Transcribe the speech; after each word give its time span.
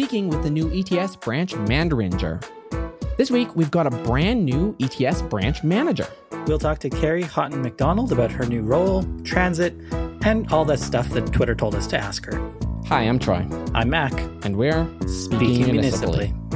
speaking 0.00 0.30
with 0.30 0.42
the 0.42 0.48
new 0.48 0.72
ETS 0.72 1.14
branch 1.16 1.54
manager. 1.54 2.40
This 3.18 3.30
week, 3.30 3.54
we've 3.54 3.70
got 3.70 3.86
a 3.86 3.90
brand 3.90 4.46
new 4.46 4.74
ETS 4.80 5.20
branch 5.20 5.62
manager. 5.62 6.08
We'll 6.46 6.58
talk 6.58 6.78
to 6.78 6.88
Carrie 6.88 7.20
Hotton-MacDonald 7.22 8.10
about 8.10 8.30
her 8.30 8.46
new 8.46 8.62
role, 8.62 9.04
transit, 9.24 9.74
and 10.24 10.50
all 10.50 10.64
that 10.64 10.80
stuff 10.80 11.10
that 11.10 11.30
Twitter 11.34 11.54
told 11.54 11.74
us 11.74 11.86
to 11.88 11.98
ask 11.98 12.24
her. 12.24 12.50
Hi, 12.86 13.02
I'm 13.02 13.18
Troy. 13.18 13.46
I'm 13.74 13.90
Mac. 13.90 14.14
And 14.42 14.56
we're 14.56 14.88
speaking, 15.06 15.38
speaking 15.38 15.72
municipally. 15.72 16.28
municipally. 16.28 16.49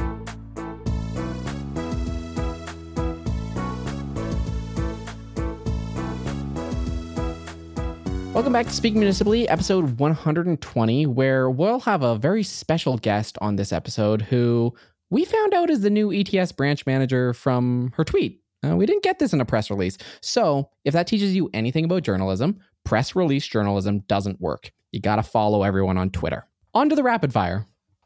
Welcome 8.35 8.51
back 8.51 8.65
to 8.65 8.73
Speaking 8.73 8.99
Municipally, 8.99 9.47
episode 9.47 9.97
120, 9.97 11.05
where 11.05 11.49
we'll 11.49 11.79
have 11.79 12.03
a 12.03 12.17
very 12.17 12.43
special 12.43 12.97
guest 12.97 13.37
on 13.39 13.55
this 13.55 13.71
episode 13.71 14.23
who 14.23 14.73
we 15.09 15.23
found 15.23 15.53
out 15.53 15.69
is 15.69 15.79
the 15.79 15.89
new 15.89 16.11
ETS 16.11 16.51
branch 16.51 16.85
manager 16.85 17.33
from 17.33 17.93
her 17.95 18.03
tweet. 18.03 18.41
Uh, 18.61 18.75
we 18.75 18.85
didn't 18.85 19.03
get 19.03 19.19
this 19.19 19.31
in 19.31 19.39
a 19.39 19.45
press 19.45 19.69
release. 19.69 19.97
So, 20.19 20.69
if 20.83 20.91
that 20.91 21.07
teaches 21.07 21.33
you 21.33 21.49
anything 21.53 21.85
about 21.85 22.03
journalism, 22.03 22.59
press 22.83 23.15
release 23.15 23.47
journalism 23.47 23.99
doesn't 23.99 24.41
work. 24.41 24.73
You 24.91 24.99
got 24.99 25.15
to 25.15 25.23
follow 25.23 25.63
everyone 25.63 25.97
on 25.97 26.09
Twitter. 26.09 26.45
On 26.73 26.89
to 26.89 26.95
the 26.95 27.03
rapid 27.03 27.31
fire. 27.31 27.65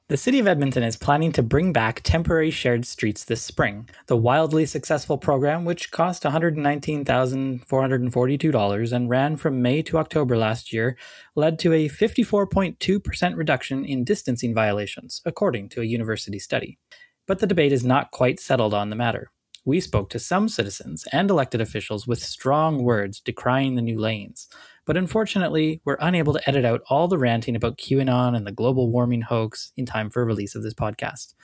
The 0.09 0.17
City 0.17 0.39
of 0.39 0.47
Edmonton 0.47 0.81
is 0.81 0.97
planning 0.97 1.31
to 1.33 1.43
bring 1.43 1.71
back 1.71 2.01
temporary 2.01 2.49
shared 2.49 2.83
streets 2.83 3.23
this 3.23 3.43
spring. 3.43 3.87
The 4.07 4.17
wildly 4.17 4.65
successful 4.65 5.19
program, 5.19 5.65
which 5.65 5.91
cost 5.91 6.23
$119,442 6.23 8.91
and 8.91 9.07
ran 9.07 9.37
from 9.37 9.61
May 9.61 9.83
to 9.83 9.99
October 9.99 10.35
last 10.35 10.73
year, 10.73 10.97
led 11.35 11.59
to 11.59 11.73
a 11.73 11.87
54.2% 11.87 13.37
reduction 13.37 13.85
in 13.85 14.03
distancing 14.03 14.55
violations, 14.55 15.21
according 15.25 15.69
to 15.69 15.81
a 15.81 15.85
university 15.85 16.39
study. 16.39 16.79
But 17.27 17.37
the 17.37 17.45
debate 17.45 17.71
is 17.71 17.85
not 17.85 18.09
quite 18.09 18.39
settled 18.39 18.73
on 18.73 18.89
the 18.89 18.95
matter. 18.95 19.29
We 19.63 19.79
spoke 19.79 20.09
to 20.09 20.17
some 20.17 20.49
citizens 20.49 21.05
and 21.11 21.29
elected 21.29 21.61
officials 21.61 22.07
with 22.07 22.17
strong 22.17 22.83
words 22.83 23.21
decrying 23.21 23.75
the 23.75 23.83
new 23.83 23.99
lanes. 23.99 24.47
But 24.89 24.97
unfortunately, 24.97 25.81
we're 25.85 25.97
unable 25.99 26.33
to 26.33 26.49
edit 26.49 26.65
out 26.65 26.81
all 26.89 27.07
the 27.07 27.19
ranting 27.19 27.55
about 27.55 27.77
QAnon 27.77 28.35
and 28.35 28.47
the 28.47 28.51
global 28.51 28.89
warming 28.89 29.21
hoax 29.21 29.71
in 29.77 29.85
time 29.85 30.09
for 30.09 30.25
release 30.25 30.55
of 30.55 30.63
this 30.63 30.73
podcast. 30.73 31.35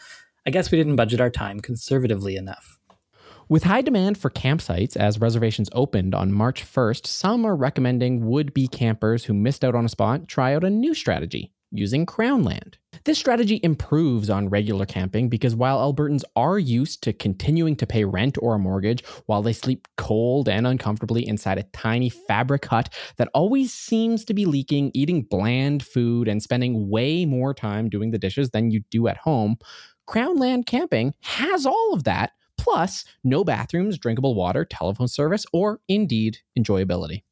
I 0.48 0.50
guess 0.50 0.72
we 0.72 0.80
didn't 0.80 0.96
budget 0.96 1.22
our 1.22 1.30
time 1.30 1.60
conservatively 1.60 2.38
enough. 2.38 2.80
With 3.48 3.66
high 3.66 3.84
demand 3.84 4.18
for 4.18 4.32
campsites 4.32 4.98
as 4.98 5.22
reservations 5.22 5.70
opened 5.74 6.16
on 6.16 6.32
March 6.32 6.66
1st, 6.66 7.06
some 7.06 7.46
are 7.46 7.56
recommending 7.56 8.26
would 8.26 8.52
be 8.52 8.68
campers 8.68 9.26
who 9.26 9.36
missed 9.36 9.64
out 9.64 9.76
on 9.76 9.86
a 9.86 9.90
spot 9.90 10.28
try 10.28 10.56
out 10.56 10.64
a 10.64 10.70
new 10.72 10.96
strategy 10.96 11.52
using 11.78 12.06
Crown 12.06 12.44
Land. 12.44 12.78
This 13.04 13.18
strategy 13.18 13.60
improves 13.62 14.30
on 14.30 14.50
regular 14.50 14.86
camping 14.86 15.30
because 15.30 15.56
while 15.56 15.80
Albertans 15.80 16.24
are 16.36 16.58
used 16.58 17.04
to 17.04 17.14
continuing 17.14 17.76
to 17.76 17.86
pay 17.86 18.04
rent 18.04 18.38
or 18.42 18.56
a 18.56 18.60
mortgage 18.60 19.06
while 19.26 19.42
they 19.42 19.54
sleep 19.54 19.88
cold 19.98 20.50
and 20.50 20.66
uncomfortably 20.66 21.28
inside 21.28 21.58
a 21.58 21.64
tiny 21.74 22.10
fabric 22.10 22.66
hut 22.66 22.94
that 23.18 23.30
always 23.34 23.74
seems 23.74 24.26
to 24.26 24.34
be 24.34 24.46
leaking, 24.46 24.92
eating 24.94 25.24
bland 25.24 25.86
food, 25.86 26.28
and 26.28 26.42
spending 26.42 26.90
way 26.90 27.26
more 27.26 27.54
time 27.54 27.90
doing 27.90 28.12
the 28.12 28.18
dishes 28.18 28.50
than 28.50 28.72
you 28.72 28.82
do 28.90 29.08
at 29.08 29.18
home, 29.18 29.58
Crown 30.08 30.38
Land 30.38 30.66
Camping 30.66 31.14
has 31.22 31.66
all 31.66 31.94
of 31.94 32.04
that, 32.06 32.32
plus 32.58 33.06
no 33.24 33.44
bathrooms, 33.44 33.98
drinkable 33.98 34.36
water, 34.36 34.66
telephone 34.66 35.08
service, 35.08 35.46
or 35.52 35.80
indeed 35.88 36.40
enjoyability. 36.58 37.24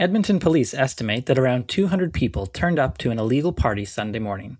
Edmonton 0.00 0.38
police 0.40 0.72
estimate 0.72 1.26
that 1.26 1.38
around 1.38 1.68
200 1.68 2.14
people 2.14 2.46
turned 2.46 2.78
up 2.78 2.96
to 2.96 3.10
an 3.10 3.18
illegal 3.18 3.52
party 3.52 3.84
Sunday 3.84 4.18
morning. 4.18 4.56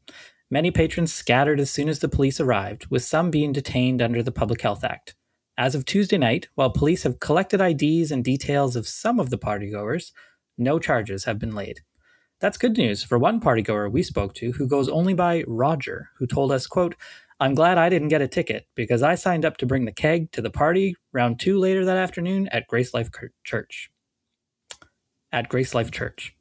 Many 0.51 0.71
patrons 0.71 1.15
scattered 1.15 1.59
as 1.59 1.71
soon 1.71 1.89
as 1.89 2.01
the 2.01 2.11
police 2.11 2.41
arrived, 2.41 2.89
with 2.91 3.05
some 3.05 3.31
being 3.31 3.51
detained 3.51 4.03
under 4.03 4.23
the 4.23 4.33
Public 4.33 4.61
Health 4.61 4.85
Act. 4.85 5.15
As 5.57 5.75
of 5.75 5.87
Tuesday 5.87 6.19
night, 6.19 6.49
while 6.57 6.69
police 6.69 7.05
have 7.05 7.21
collected 7.21 7.59
IDs 7.59 8.11
and 8.11 8.23
details 8.23 8.77
of 8.77 8.87
some 8.87 9.19
of 9.19 9.31
the 9.31 9.39
partygoers, 9.39 10.13
no 10.59 10.79
charges 10.79 11.25
have 11.25 11.39
been 11.39 11.55
laid. 11.55 11.81
That's 12.41 12.59
good 12.59 12.77
news 12.77 13.03
for 13.03 13.19
one 13.19 13.41
partygoer 13.41 13.91
we 13.91 14.03
spoke 14.03 14.35
to 14.35 14.53
who 14.53 14.69
goes 14.69 14.91
only 14.91 15.15
by 15.15 15.45
Roger, 15.47 16.11
who 16.19 16.27
told 16.27 16.53
us, 16.53 16.67
quote, 16.67 16.97
I'm 17.41 17.55
glad 17.55 17.79
I 17.79 17.89
didn't 17.89 18.09
get 18.09 18.21
a 18.21 18.29
ticket 18.29 18.67
because 18.75 19.03
I 19.03 19.15
signed 19.15 19.47
up 19.47 19.57
to 19.57 19.67
bring 19.67 19.87
the 19.87 19.93
keg 19.93 20.33
to 20.33 20.43
the 20.43 20.51
party 20.51 20.97
round 21.15 21.41
two 21.41 21.59
later 21.59 21.87
that 21.87 21.97
afternoon 21.97 22.47
at 22.49 22.67
Grace 22.67 22.93
Life 22.93 23.09
Church 23.43 23.91
at 25.33 25.49
Grace 25.49 25.75
Life 25.75 25.91
Church. 25.91 26.35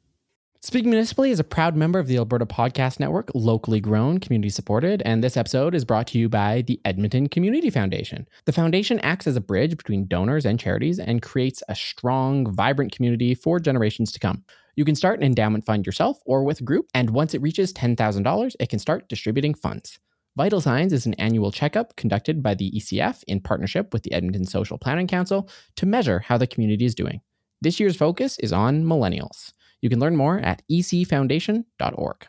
Speaking 0.62 0.90
Municipally 0.90 1.30
is 1.30 1.40
a 1.40 1.44
proud 1.44 1.74
member 1.74 1.98
of 1.98 2.06
the 2.06 2.18
Alberta 2.18 2.44
Podcast 2.44 3.00
Network, 3.00 3.30
locally 3.34 3.80
grown, 3.80 4.20
community 4.20 4.50
supported, 4.50 5.00
and 5.06 5.24
this 5.24 5.38
episode 5.38 5.74
is 5.74 5.86
brought 5.86 6.06
to 6.08 6.18
you 6.18 6.28
by 6.28 6.60
the 6.66 6.78
Edmonton 6.84 7.30
Community 7.30 7.70
Foundation. 7.70 8.28
The 8.44 8.52
foundation 8.52 9.00
acts 9.00 9.26
as 9.26 9.36
a 9.36 9.40
bridge 9.40 9.78
between 9.78 10.06
donors 10.06 10.44
and 10.44 10.60
charities 10.60 10.98
and 10.98 11.22
creates 11.22 11.62
a 11.70 11.74
strong, 11.74 12.54
vibrant 12.54 12.92
community 12.92 13.34
for 13.34 13.58
generations 13.58 14.12
to 14.12 14.20
come. 14.20 14.44
You 14.76 14.84
can 14.84 14.94
start 14.94 15.18
an 15.18 15.24
endowment 15.24 15.64
fund 15.64 15.86
yourself 15.86 16.20
or 16.26 16.44
with 16.44 16.60
a 16.60 16.64
group, 16.64 16.88
and 16.92 17.08
once 17.08 17.32
it 17.32 17.40
reaches 17.40 17.72
$10,000, 17.72 18.56
it 18.60 18.68
can 18.68 18.78
start 18.78 19.08
distributing 19.08 19.54
funds. 19.54 19.98
Vital 20.36 20.60
Signs 20.60 20.92
is 20.92 21.06
an 21.06 21.14
annual 21.14 21.50
checkup 21.50 21.96
conducted 21.96 22.42
by 22.42 22.54
the 22.54 22.70
ECF 22.72 23.24
in 23.26 23.40
partnership 23.40 23.94
with 23.94 24.02
the 24.02 24.12
Edmonton 24.12 24.44
Social 24.44 24.76
Planning 24.76 25.06
Council 25.06 25.48
to 25.76 25.86
measure 25.86 26.20
how 26.20 26.36
the 26.36 26.46
community 26.46 26.84
is 26.84 26.94
doing. 26.94 27.22
This 27.60 27.78
year's 27.80 27.96
focus 27.96 28.38
is 28.38 28.52
on 28.52 28.84
millennials. 28.84 29.52
You 29.80 29.90
can 29.90 30.00
learn 30.00 30.16
more 30.16 30.38
at 30.38 30.62
ecfoundation.org. 30.70 32.26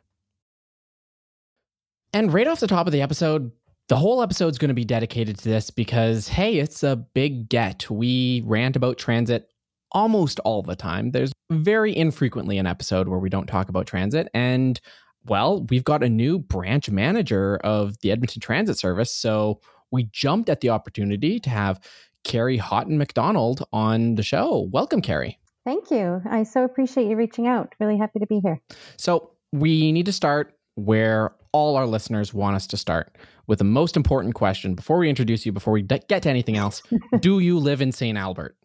And 2.14 2.34
right 2.34 2.48
off 2.48 2.60
the 2.60 2.68
top 2.68 2.88
of 2.88 2.94
the 2.94 3.02
episode, 3.02 3.52
the 3.88 3.96
whole 3.96 4.22
episode 4.22 4.50
is 4.50 4.58
going 4.58 4.70
to 4.70 4.76
be 4.76 4.86
dedicated 4.86 5.38
to 5.38 5.50
this 5.50 5.70
because, 5.70 6.28
hey, 6.28 6.60
it's 6.60 6.84
a 6.84 6.96
big 6.96 7.50
get. 7.50 7.90
We 7.90 8.42
rant 8.46 8.76
about 8.76 8.98
transit 8.98 9.50
almost 9.92 10.40
all 10.42 10.62
the 10.62 10.76
time. 10.76 11.12
There's 11.12 11.32
very 11.50 11.96
infrequently 11.96 12.58
an 12.58 12.68
episode 12.68 13.08
where 13.08 13.20
we 13.20 13.30
don't 13.30 13.48
talk 13.48 13.70
about 13.70 13.88
transit. 13.88 14.30
And, 14.34 14.80
well, 15.26 15.66
we've 15.70 15.84
got 15.84 16.04
a 16.04 16.10
new 16.10 16.40
branch 16.40 16.90
manager 16.90 17.58
of 17.58 18.00
the 18.00 18.12
Edmonton 18.12 18.42
Transit 18.42 18.78
Service. 18.78 19.14
So 19.14 19.60
we 19.92 20.06
jumped 20.12 20.50
at 20.50 20.62
the 20.62 20.70
opportunity 20.70 21.40
to 21.40 21.50
have 21.50 21.80
Carrie 22.24 22.58
Hotton-MacDonald 22.58 23.64
on 23.74 24.16
the 24.16 24.24
show. 24.24 24.70
Welcome, 24.72 25.02
Carrie. 25.02 25.40
Thank 25.66 25.92
you. 25.92 26.22
I 26.30 26.44
so 26.44 26.64
appreciate 26.64 27.08
you 27.08 27.16
reaching 27.16 27.48
out. 27.48 27.74
Really 27.80 27.98
happy 27.98 28.20
to 28.20 28.28
be 28.28 28.40
here. 28.40 28.60
So, 28.98 29.32
we 29.52 29.92
need 29.92 30.06
to 30.06 30.14
start 30.14 30.56
where 30.76 31.36
all 31.52 31.76
our 31.76 31.86
listeners 31.86 32.34
want 32.34 32.56
us 32.56 32.68
to 32.68 32.78
start 32.78 33.18
with 33.48 33.60
the 33.60 33.66
most 33.66 33.98
important 33.98 34.36
question 34.36 34.76
before 34.76 34.98
we 34.98 35.10
introduce 35.10 35.46
you, 35.46 35.52
before 35.52 35.74
we 35.74 35.82
get 35.82 36.08
to 36.08 36.30
anything 36.30 36.58
else. 36.58 36.82
do 37.20 37.40
you 37.40 37.60
live 37.60 37.82
in 37.82 37.92
St. 37.92 38.18
Albert? 38.18 38.56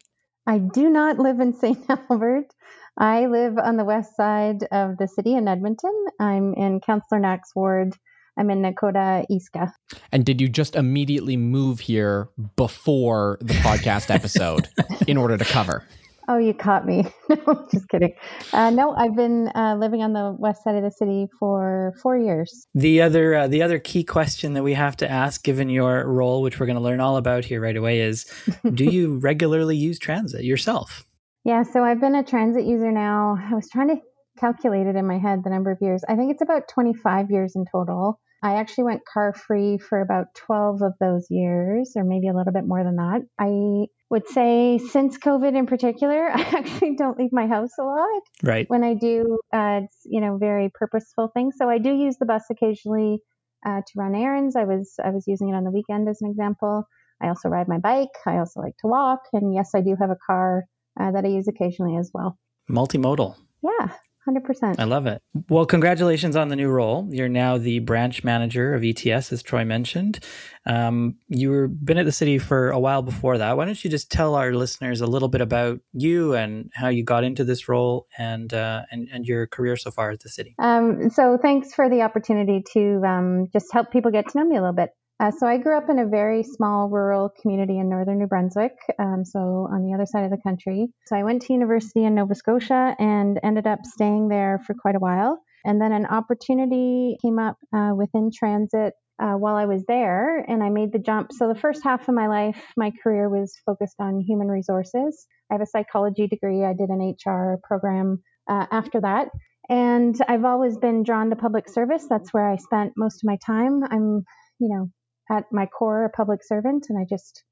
I 0.47 0.59
do 0.59 0.89
not 0.89 1.19
live 1.19 1.39
in 1.39 1.53
St. 1.53 1.85
Albert. 2.09 2.53
I 2.97 3.27
live 3.27 3.57
on 3.57 3.77
the 3.77 3.83
west 3.83 4.15
side 4.15 4.63
of 4.71 4.97
the 4.97 5.07
city 5.07 5.33
in 5.33 5.47
Edmonton. 5.47 6.05
I'm 6.19 6.53
in 6.53 6.79
Councillor 6.79 7.19
Knack's 7.19 7.53
ward 7.55 7.93
I'm 8.37 8.49
in 8.49 8.61
Nakota 8.61 9.25
Isga. 9.31 9.71
And 10.11 10.25
did 10.25 10.39
you 10.39 10.47
just 10.47 10.75
immediately 10.75 11.37
move 11.37 11.79
here 11.79 12.29
before 12.55 13.37
the 13.41 13.53
podcast 13.55 14.13
episode 14.13 14.67
in 15.07 15.17
order 15.17 15.37
to 15.37 15.45
cover? 15.45 15.83
Oh, 16.29 16.37
you 16.37 16.53
caught 16.53 16.85
me. 16.85 17.05
no, 17.29 17.67
just 17.71 17.87
kidding. 17.87 18.13
Uh, 18.51 18.69
no, 18.69 18.93
I've 18.93 19.15
been 19.15 19.49
uh, 19.55 19.77
living 19.79 20.01
on 20.01 20.11
the 20.11 20.35
west 20.37 20.61
side 20.61 20.75
of 20.75 20.83
the 20.83 20.91
city 20.91 21.27
for 21.39 21.93
four 22.03 22.17
years. 22.17 22.67
The 22.75 23.01
other, 23.01 23.33
uh, 23.33 23.47
the 23.47 23.63
other 23.63 23.79
key 23.79 24.03
question 24.03 24.53
that 24.53 24.63
we 24.63 24.73
have 24.73 24.97
to 24.97 25.09
ask, 25.09 25.41
given 25.41 25.69
your 25.69 26.05
role, 26.05 26.41
which 26.41 26.59
we're 26.59 26.65
going 26.65 26.75
to 26.75 26.83
learn 26.83 26.99
all 26.99 27.15
about 27.15 27.45
here 27.45 27.61
right 27.61 27.77
away, 27.77 28.01
is: 28.01 28.25
Do 28.73 28.83
you 28.83 29.19
regularly 29.19 29.77
use 29.77 29.99
transit 29.99 30.43
yourself? 30.43 31.05
Yeah, 31.45 31.63
so 31.63 31.81
I've 31.81 32.01
been 32.01 32.15
a 32.15 32.25
transit 32.25 32.65
user 32.65 32.91
now. 32.91 33.37
I 33.49 33.55
was 33.55 33.69
trying 33.69 33.87
to 33.87 34.01
calculate 34.37 34.85
it 34.85 34.97
in 34.97 35.07
my 35.07 35.19
head 35.19 35.45
the 35.45 35.49
number 35.49 35.71
of 35.71 35.77
years. 35.79 36.03
I 36.09 36.15
think 36.15 36.31
it's 36.31 36.41
about 36.41 36.67
25 36.67 37.31
years 37.31 37.53
in 37.55 37.63
total. 37.71 38.19
I 38.43 38.55
actually 38.55 38.85
went 38.85 39.01
car 39.11 39.33
free 39.33 39.77
for 39.77 39.99
about 39.99 40.27
12 40.35 40.81
of 40.81 40.93
those 40.99 41.27
years, 41.29 41.93
or 41.95 42.03
maybe 42.03 42.27
a 42.27 42.33
little 42.33 42.53
bit 42.53 42.67
more 42.67 42.83
than 42.83 42.97
that. 42.97 43.21
I 43.39 43.87
would 44.09 44.27
say 44.27 44.77
since 44.77 45.17
COVID 45.17 45.57
in 45.57 45.65
particular, 45.65 46.29
I 46.33 46.41
actually 46.41 46.95
don't 46.95 47.17
leave 47.17 47.33
my 47.33 47.47
house 47.47 47.71
a 47.79 47.83
lot. 47.83 48.21
Right. 48.43 48.69
When 48.69 48.83
I 48.83 48.93
do, 48.93 49.39
uh, 49.53 49.81
it's, 49.83 49.97
you 50.05 50.21
know, 50.21 50.37
very 50.37 50.69
purposeful 50.73 51.31
things. 51.33 51.55
So 51.57 51.69
I 51.69 51.79
do 51.79 51.93
use 51.93 52.17
the 52.19 52.25
bus 52.25 52.43
occasionally 52.51 53.19
uh, 53.65 53.81
to 53.81 53.93
run 53.95 54.15
errands. 54.15 54.55
I 54.55 54.65
was, 54.65 54.93
I 55.03 55.09
was 55.09 55.25
using 55.27 55.49
it 55.49 55.55
on 55.55 55.63
the 55.63 55.71
weekend 55.71 56.07
as 56.07 56.21
an 56.21 56.29
example. 56.29 56.87
I 57.21 57.29
also 57.29 57.49
ride 57.49 57.67
my 57.67 57.79
bike. 57.79 58.15
I 58.25 58.37
also 58.37 58.61
like 58.61 58.77
to 58.81 58.87
walk. 58.87 59.21
And 59.33 59.53
yes, 59.53 59.71
I 59.73 59.81
do 59.81 59.95
have 59.99 60.11
a 60.11 60.17
car 60.27 60.65
uh, 60.99 61.11
that 61.11 61.25
I 61.25 61.29
use 61.29 61.47
occasionally 61.47 61.97
as 61.97 62.11
well. 62.13 62.37
Multimodal. 62.69 63.35
Yeah. 63.63 63.93
100%. 64.27 64.75
I 64.79 64.83
love 64.83 65.07
it. 65.07 65.21
Well, 65.49 65.65
congratulations 65.65 66.35
on 66.35 66.49
the 66.49 66.55
new 66.55 66.69
role. 66.69 67.07
You're 67.09 67.29
now 67.29 67.57
the 67.57 67.79
branch 67.79 68.23
manager 68.23 68.73
of 68.73 68.83
ETS, 68.83 69.31
as 69.31 69.41
Troy 69.41 69.63
mentioned. 69.63 70.19
Um, 70.65 71.15
you 71.29 71.49
were 71.49 71.67
been 71.67 71.97
at 71.97 72.05
the 72.05 72.11
city 72.11 72.37
for 72.37 72.71
a 72.71 72.79
while 72.79 73.01
before 73.01 73.37
that. 73.37 73.55
Why 73.55 73.65
don't 73.65 73.81
you 73.83 73.89
just 73.89 74.11
tell 74.11 74.35
our 74.35 74.53
listeners 74.53 75.01
a 75.01 75.07
little 75.07 75.29
bit 75.29 75.41
about 75.41 75.79
you 75.93 76.35
and 76.35 76.69
how 76.73 76.89
you 76.89 77.03
got 77.03 77.23
into 77.23 77.43
this 77.43 77.69
role 77.69 78.07
and 78.17 78.53
uh, 78.53 78.81
and, 78.91 79.07
and 79.11 79.25
your 79.25 79.47
career 79.47 79.77
so 79.77 79.91
far 79.91 80.11
at 80.11 80.19
the 80.19 80.29
city? 80.29 80.55
Um, 80.59 81.09
so, 81.09 81.37
thanks 81.41 81.73
for 81.73 81.89
the 81.89 82.01
opportunity 82.01 82.63
to 82.73 83.01
um, 83.05 83.47
just 83.53 83.71
help 83.71 83.91
people 83.91 84.11
get 84.11 84.27
to 84.29 84.37
know 84.37 84.45
me 84.45 84.57
a 84.57 84.61
little 84.61 84.75
bit. 84.75 84.89
Uh, 85.19 85.31
so 85.31 85.47
I 85.47 85.57
grew 85.57 85.75
up 85.75 85.89
in 85.89 85.97
a 85.97 86.05
very 86.05 86.43
small 86.43 86.89
rural 86.89 87.29
community 87.41 87.79
in 87.79 87.89
northern 87.89 88.19
New 88.19 88.27
Brunswick, 88.27 88.77
um, 88.99 89.25
so 89.25 89.67
on 89.71 89.83
the 89.83 89.93
other 89.93 90.05
side 90.05 90.23
of 90.23 90.29
the 90.29 90.37
country. 90.37 90.87
So 91.07 91.15
I 91.15 91.23
went 91.23 91.41
to 91.43 91.53
university 91.53 92.05
in 92.05 92.13
Nova 92.13 92.35
Scotia 92.35 92.95
and 92.99 93.39
ended 93.41 93.65
up 93.65 93.79
staying 93.83 94.27
there 94.27 94.61
for 94.65 94.75
quite 94.75 94.95
a 94.95 94.99
while. 94.99 95.39
And 95.65 95.81
then 95.81 95.91
an 95.91 96.05
opportunity 96.05 97.17
came 97.21 97.39
up 97.39 97.57
uh, 97.75 97.93
within 97.95 98.29
transit 98.31 98.93
uh, 99.19 99.33
while 99.33 99.55
I 99.55 99.65
was 99.65 99.83
there, 99.87 100.37
and 100.47 100.61
I 100.61 100.69
made 100.69 100.91
the 100.93 100.99
jump. 100.99 101.31
So 101.31 101.47
the 101.47 101.59
first 101.59 101.83
half 101.83 102.07
of 102.07 102.13
my 102.13 102.27
life, 102.27 102.61
my 102.77 102.91
career 103.01 103.27
was 103.27 103.57
focused 103.65 103.95
on 103.99 104.21
human 104.21 104.47
resources. 104.47 105.25
I 105.49 105.55
have 105.55 105.61
a 105.61 105.65
psychology 105.65 106.27
degree. 106.27 106.63
I 106.63 106.73
did 106.73 106.89
an 106.89 107.15
HR 107.25 107.59
program 107.63 108.21
uh, 108.47 108.67
after 108.71 109.01
that. 109.01 109.29
And 109.69 110.15
I've 110.27 110.45
always 110.45 110.77
been 110.77 111.01
drawn 111.03 111.31
to 111.31 111.35
public 111.35 111.67
service. 111.67 112.05
That's 112.07 112.33
where 112.33 112.49
I 112.49 112.57
spent 112.57 112.93
most 112.95 113.23
of 113.23 113.27
my 113.27 113.37
time. 113.45 113.83
I'm, 113.83 114.23
you 114.59 114.69
know, 114.69 114.91
at 115.29 115.45
my 115.51 115.65
core 115.65 116.05
a 116.05 116.09
public 116.09 116.43
servant, 116.43 116.87
and 116.89 116.97
I 116.97 117.05
just 117.09 117.43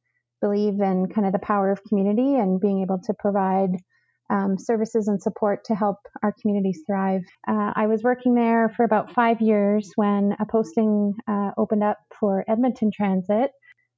believe 0.41 0.79
in 0.79 1.07
kind 1.07 1.25
of 1.25 1.33
the 1.33 1.39
power 1.39 1.71
of 1.71 1.83
community 1.83 2.35
and 2.35 2.59
being 2.59 2.81
able 2.81 2.99
to 2.99 3.13
provide 3.17 3.71
um, 4.29 4.57
services 4.57 5.07
and 5.07 5.21
support 5.21 5.63
to 5.65 5.75
help 5.75 5.97
our 6.23 6.33
communities 6.41 6.81
thrive. 6.87 7.21
Uh, 7.47 7.73
I 7.75 7.87
was 7.87 8.03
working 8.03 8.33
there 8.33 8.73
for 8.75 8.83
about 8.83 9.13
five 9.13 9.39
years 9.41 9.91
when 9.95 10.35
a 10.39 10.45
posting 10.45 11.13
uh, 11.27 11.51
opened 11.57 11.83
up 11.83 11.99
for 12.19 12.43
Edmonton 12.47 12.91
Transit. 12.93 13.51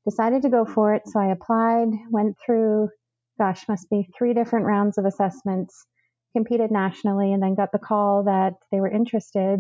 Decided 0.06 0.41
to 0.44 0.50
go 0.50 0.65
for 0.65 0.94
it, 0.94 1.03
so 1.06 1.19
I 1.19 1.31
applied, 1.31 1.89
went 2.09 2.38
through, 2.45 2.89
gosh, 3.38 3.68
must 3.68 3.89
be 3.89 4.07
three 4.18 4.33
different 4.33 4.65
rounds 4.65 4.97
of 4.97 5.06
assessments, 5.06 5.85
competed 6.33 6.71
nationally, 6.71 7.33
and 7.33 7.44
then 7.44 7.56
got 7.56 7.73
the 7.73 7.80
call 7.80 8.23
that 8.23 8.53
they 8.71 8.80
were 8.80 8.91
interested 8.91 9.59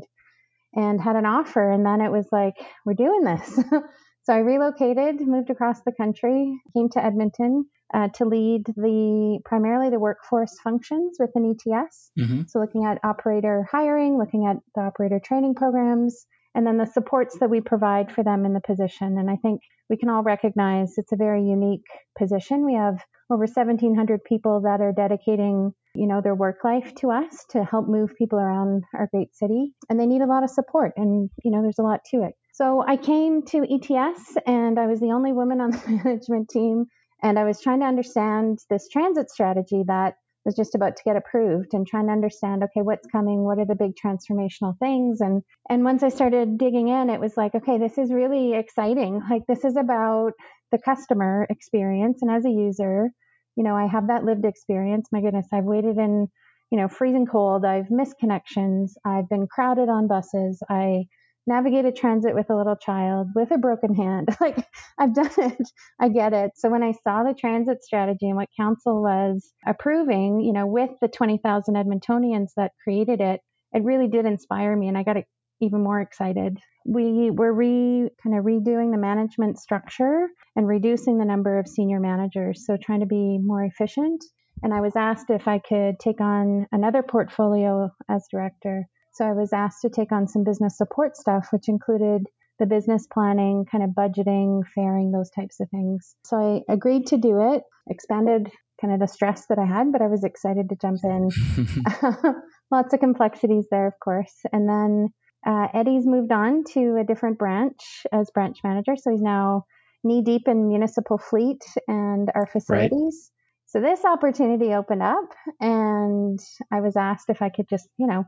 and 0.73 1.01
had 1.01 1.17
an 1.17 1.25
offer. 1.25 1.69
And 1.69 1.85
then 1.85 1.99
it 2.01 2.11
was 2.11 2.27
like, 2.31 2.55
we're 2.85 2.93
doing 2.93 3.23
this. 3.23 3.59
So 4.27 4.33
I 4.33 4.39
relocated, 4.39 5.25
moved 5.25 5.49
across 5.49 5.83
the 5.83 5.93
country, 5.93 6.59
came 6.73 6.89
to 6.89 7.01
Edmonton 7.01 7.65
uh, 7.93 8.09
to 8.15 8.25
lead 8.25 8.65
the 8.75 9.39
primarily 9.45 9.89
the 9.89 9.99
workforce 9.99 10.59
functions 10.61 11.15
within 11.17 11.55
ETS. 11.55 12.11
Mm-hmm. 12.19 12.41
So 12.49 12.59
looking 12.59 12.83
at 12.83 12.99
operator 13.05 13.65
hiring, 13.71 14.17
looking 14.17 14.45
at 14.45 14.57
the 14.75 14.81
operator 14.81 15.21
training 15.23 15.55
programs, 15.55 16.25
and 16.53 16.67
then 16.67 16.75
the 16.75 16.85
supports 16.85 17.39
that 17.39 17.49
we 17.49 17.61
provide 17.61 18.11
for 18.11 18.21
them 18.21 18.43
in 18.43 18.51
the 18.51 18.59
position. 18.59 19.17
And 19.17 19.31
I 19.31 19.37
think 19.37 19.61
we 19.89 19.95
can 19.95 20.09
all 20.09 20.23
recognize 20.23 20.95
it's 20.97 21.13
a 21.13 21.17
very 21.17 21.43
unique 21.43 21.87
position. 22.17 22.65
We 22.65 22.73
have 22.73 22.99
over 23.29 23.45
1,700 23.45 24.25
people 24.25 24.59
that 24.63 24.81
are 24.81 24.91
dedicating, 24.91 25.71
you 25.95 26.05
know, 26.05 26.19
their 26.19 26.35
work 26.35 26.65
life 26.65 26.93
to 26.95 27.11
us 27.11 27.45
to 27.51 27.63
help 27.63 27.87
move 27.87 28.11
people 28.17 28.39
around 28.39 28.83
our 28.93 29.07
great 29.09 29.33
city, 29.33 29.73
and 29.89 29.97
they 29.97 30.05
need 30.05 30.21
a 30.21 30.27
lot 30.27 30.43
of 30.43 30.49
support. 30.49 30.91
And 30.97 31.29
you 31.45 31.51
know, 31.51 31.61
there's 31.61 31.79
a 31.79 31.83
lot 31.83 32.01
to 32.11 32.23
it. 32.23 32.33
So 32.57 32.83
I 32.87 32.97
came 32.97 33.43
to 33.49 33.67
ETS 33.71 34.35
and 34.47 34.79
I 34.79 34.87
was 34.87 34.99
the 34.99 35.11
only 35.11 35.31
woman 35.31 35.61
on 35.61 35.69
the 35.69 36.01
management 36.03 36.49
team. 36.49 36.85
And 37.21 37.37
I 37.37 37.43
was 37.43 37.61
trying 37.61 37.81
to 37.81 37.85
understand 37.85 38.57
this 38.67 38.89
transit 38.89 39.29
strategy 39.29 39.83
that 39.85 40.15
was 40.43 40.55
just 40.55 40.73
about 40.73 40.95
to 40.95 41.03
get 41.03 41.15
approved 41.15 41.75
and 41.75 41.85
trying 41.85 42.07
to 42.07 42.13
understand, 42.13 42.63
okay, 42.63 42.81
what's 42.81 43.05
coming? 43.11 43.43
What 43.43 43.59
are 43.59 43.65
the 43.65 43.75
big 43.75 43.91
transformational 43.95 44.75
things? 44.79 45.21
And, 45.21 45.43
and 45.69 45.83
once 45.83 46.01
I 46.01 46.09
started 46.09 46.57
digging 46.57 46.87
in, 46.87 47.11
it 47.11 47.19
was 47.19 47.37
like, 47.37 47.53
okay, 47.53 47.77
this 47.77 47.99
is 47.99 48.11
really 48.11 48.55
exciting. 48.55 49.21
Like 49.29 49.43
this 49.47 49.63
is 49.63 49.75
about 49.75 50.31
the 50.71 50.79
customer 50.79 51.45
experience. 51.51 52.23
And 52.23 52.31
as 52.31 52.43
a 52.43 52.49
user, 52.49 53.11
you 53.55 53.63
know, 53.63 53.75
I 53.75 53.85
have 53.85 54.07
that 54.07 54.25
lived 54.25 54.45
experience. 54.45 55.09
My 55.11 55.21
goodness, 55.21 55.47
I've 55.53 55.63
waited 55.63 55.99
in, 55.99 56.27
you 56.71 56.79
know, 56.79 56.87
freezing 56.87 57.27
cold. 57.27 57.65
I've 57.65 57.91
missed 57.91 58.17
connections. 58.19 58.97
I've 59.05 59.29
been 59.29 59.45
crowded 59.45 59.89
on 59.89 60.07
buses. 60.07 60.63
I 60.67 61.05
navigated 61.47 61.95
transit 61.95 62.35
with 62.35 62.49
a 62.49 62.55
little 62.55 62.75
child 62.75 63.29
with 63.33 63.51
a 63.51 63.57
broken 63.57 63.95
hand. 63.95 64.29
like 64.41 64.57
I've 64.99 65.15
done 65.15 65.31
it. 65.37 65.69
I 65.99 66.09
get 66.09 66.33
it. 66.33 66.51
So 66.55 66.69
when 66.69 66.83
I 66.83 66.91
saw 67.03 67.23
the 67.23 67.33
transit 67.33 67.83
strategy 67.83 68.27
and 68.27 68.35
what 68.35 68.49
council 68.59 69.01
was 69.01 69.53
approving, 69.65 70.41
you 70.41 70.53
know, 70.53 70.67
with 70.67 70.91
the 71.01 71.07
20,000 71.07 71.75
Edmontonians 71.75 72.49
that 72.57 72.71
created 72.83 73.21
it, 73.21 73.41
it 73.73 73.83
really 73.83 74.07
did 74.07 74.25
inspire 74.25 74.75
me 74.75 74.87
and 74.87 74.97
I 74.97 75.03
got 75.03 75.17
even 75.59 75.83
more 75.83 76.01
excited. 76.01 76.59
We 76.85 77.31
were 77.31 77.51
re 77.51 78.09
kind 78.23 78.37
of 78.37 78.45
redoing 78.45 78.91
the 78.91 78.97
management 78.97 79.59
structure 79.59 80.27
and 80.55 80.67
reducing 80.67 81.17
the 81.17 81.25
number 81.25 81.57
of 81.57 81.67
senior 81.67 81.99
managers, 81.99 82.65
so 82.65 82.77
trying 82.77 82.99
to 82.99 83.05
be 83.05 83.39
more 83.41 83.63
efficient. 83.63 84.23
And 84.63 84.73
I 84.73 84.81
was 84.81 84.95
asked 84.95 85.29
if 85.29 85.47
I 85.47 85.59
could 85.59 85.99
take 85.99 86.21
on 86.21 86.67
another 86.71 87.03
portfolio 87.03 87.91
as 88.09 88.27
director. 88.31 88.87
So 89.17 89.25
I 89.25 89.33
was 89.33 89.51
asked 89.51 89.81
to 89.81 89.89
take 89.89 90.11
on 90.11 90.27
some 90.27 90.43
business 90.43 90.77
support 90.77 91.17
stuff, 91.17 91.47
which 91.49 91.67
included 91.67 92.27
the 92.59 92.67
business 92.67 93.07
planning, 93.11 93.65
kind 93.65 93.83
of 93.83 93.89
budgeting, 93.91 94.61
faring, 94.75 95.11
those 95.11 95.31
types 95.31 95.59
of 95.59 95.69
things. 95.69 96.15
So 96.23 96.63
I 96.69 96.71
agreed 96.71 97.07
to 97.07 97.17
do 97.17 97.53
it, 97.53 97.63
expanded 97.89 98.51
kind 98.79 98.93
of 98.93 98.99
the 98.99 99.07
stress 99.07 99.47
that 99.47 99.57
I 99.57 99.65
had, 99.65 99.91
but 99.91 100.03
I 100.03 100.07
was 100.07 100.23
excited 100.23 100.69
to 100.69 100.75
jump 100.75 100.99
in. 101.03 101.29
Lots 102.71 102.93
of 102.93 102.99
complexities 102.99 103.65
there, 103.71 103.87
of 103.87 103.93
course. 104.03 104.35
And 104.53 104.69
then 104.69 105.07
uh, 105.47 105.67
Eddie's 105.73 106.05
moved 106.05 106.31
on 106.31 106.63
to 106.73 106.97
a 106.97 107.03
different 107.03 107.39
branch 107.39 108.05
as 108.11 108.29
branch 108.29 108.59
manager. 108.63 108.95
So 108.95 109.09
he's 109.09 109.21
now 109.21 109.65
knee 110.03 110.21
deep 110.21 110.47
in 110.47 110.67
municipal 110.67 111.17
fleet 111.17 111.63
and 111.87 112.29
our 112.35 112.45
facilities. 112.45 113.31
Right. 113.31 113.33
So 113.65 113.81
this 113.81 114.05
opportunity 114.05 114.73
opened 114.73 115.03
up, 115.03 115.29
and 115.59 116.39
I 116.71 116.79
was 116.81 116.95
asked 116.95 117.29
if 117.29 117.41
I 117.41 117.49
could 117.49 117.67
just, 117.67 117.89
you 117.97 118.07
know, 118.07 118.23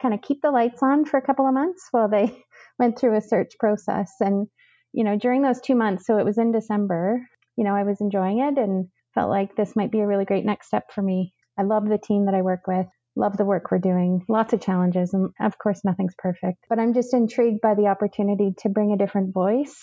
kind 0.00 0.14
of 0.14 0.22
keep 0.22 0.42
the 0.42 0.50
lights 0.50 0.82
on 0.82 1.04
for 1.04 1.16
a 1.16 1.22
couple 1.22 1.46
of 1.46 1.54
months 1.54 1.88
while 1.90 2.08
they 2.08 2.44
went 2.78 2.98
through 2.98 3.16
a 3.16 3.20
search 3.20 3.52
process. 3.58 4.12
And, 4.20 4.46
you 4.92 5.04
know, 5.04 5.16
during 5.16 5.42
those 5.42 5.60
two 5.60 5.74
months, 5.74 6.06
so 6.06 6.18
it 6.18 6.24
was 6.24 6.38
in 6.38 6.52
December, 6.52 7.20
you 7.56 7.64
know, 7.64 7.74
I 7.74 7.82
was 7.82 8.00
enjoying 8.00 8.40
it 8.40 8.58
and 8.58 8.88
felt 9.14 9.30
like 9.30 9.56
this 9.56 9.74
might 9.74 9.90
be 9.90 10.00
a 10.00 10.06
really 10.06 10.24
great 10.24 10.44
next 10.44 10.68
step 10.68 10.92
for 10.94 11.02
me. 11.02 11.34
I 11.58 11.62
love 11.62 11.88
the 11.88 11.98
team 11.98 12.26
that 12.26 12.34
I 12.34 12.42
work 12.42 12.66
with, 12.66 12.86
love 13.16 13.36
the 13.36 13.44
work 13.44 13.70
we're 13.70 13.78
doing, 13.78 14.24
lots 14.28 14.52
of 14.52 14.60
challenges. 14.60 15.12
And 15.12 15.30
of 15.40 15.58
course, 15.58 15.84
nothing's 15.84 16.14
perfect, 16.16 16.64
but 16.68 16.78
I'm 16.78 16.94
just 16.94 17.12
intrigued 17.12 17.60
by 17.60 17.74
the 17.74 17.88
opportunity 17.88 18.54
to 18.58 18.68
bring 18.68 18.92
a 18.92 18.96
different 18.96 19.34
voice 19.34 19.76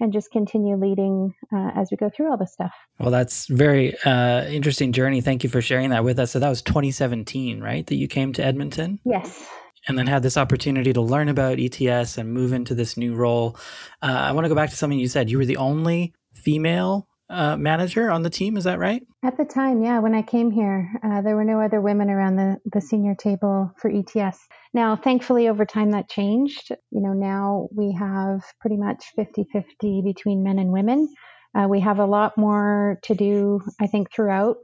and 0.00 0.12
just 0.12 0.30
continue 0.30 0.76
leading 0.76 1.34
uh, 1.52 1.70
as 1.74 1.88
we 1.90 1.96
go 1.96 2.10
through 2.14 2.30
all 2.30 2.36
this 2.36 2.52
stuff. 2.52 2.72
Well, 2.98 3.10
that's 3.10 3.46
very 3.46 3.98
uh, 4.04 4.44
interesting 4.46 4.92
journey. 4.92 5.20
Thank 5.20 5.44
you 5.44 5.50
for 5.50 5.62
sharing 5.62 5.90
that 5.90 6.04
with 6.04 6.18
us. 6.18 6.32
So 6.32 6.38
that 6.38 6.48
was 6.48 6.62
2017, 6.62 7.60
right? 7.60 7.86
That 7.86 7.96
you 7.96 8.08
came 8.08 8.32
to 8.34 8.44
Edmonton. 8.44 9.00
Yes. 9.04 9.48
And 9.88 9.96
then 9.96 10.06
had 10.06 10.22
this 10.22 10.36
opportunity 10.36 10.92
to 10.92 11.00
learn 11.00 11.28
about 11.28 11.60
ETS 11.60 12.18
and 12.18 12.34
move 12.34 12.52
into 12.52 12.74
this 12.74 12.96
new 12.96 13.14
role. 13.14 13.56
Uh, 14.02 14.06
I 14.06 14.32
want 14.32 14.44
to 14.44 14.48
go 14.48 14.54
back 14.54 14.70
to 14.70 14.76
something 14.76 14.98
you 14.98 15.08
said. 15.08 15.30
You 15.30 15.38
were 15.38 15.44
the 15.44 15.58
only 15.58 16.12
female 16.32 17.06
uh, 17.28 17.56
manager 17.56 18.10
on 18.10 18.22
the 18.22 18.30
team. 18.30 18.56
Is 18.56 18.64
that 18.64 18.78
right? 18.78 19.02
At 19.24 19.36
the 19.36 19.44
time, 19.44 19.82
yeah. 19.82 19.98
When 19.98 20.14
I 20.14 20.22
came 20.22 20.50
here, 20.50 20.90
uh, 21.02 21.22
there 21.22 21.34
were 21.34 21.44
no 21.44 21.60
other 21.60 21.80
women 21.80 22.10
around 22.10 22.36
the, 22.36 22.58
the 22.72 22.80
senior 22.80 23.14
table 23.14 23.72
for 23.78 23.90
ETS. 23.90 24.38
Now, 24.72 24.96
thankfully, 24.96 25.48
over 25.48 25.64
time 25.64 25.90
that 25.90 26.08
changed. 26.08 26.70
You 26.90 27.00
know, 27.00 27.12
now 27.12 27.68
we 27.74 27.92
have 27.92 28.42
pretty 28.60 28.76
much 28.76 29.04
50 29.16 29.46
50 29.52 30.02
between 30.04 30.42
men 30.42 30.58
and 30.58 30.70
women. 30.70 31.12
Uh, 31.56 31.66
we 31.68 31.80
have 31.80 31.98
a 31.98 32.06
lot 32.06 32.36
more 32.36 32.98
to 33.04 33.14
do, 33.14 33.60
I 33.80 33.86
think, 33.86 34.12
throughout 34.12 34.56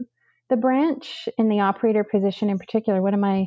the 0.50 0.56
branch 0.56 1.28
in 1.38 1.48
the 1.48 1.60
operator 1.60 2.04
position 2.04 2.50
in 2.50 2.58
particular. 2.58 3.00
One 3.00 3.14
of 3.14 3.20
my 3.20 3.46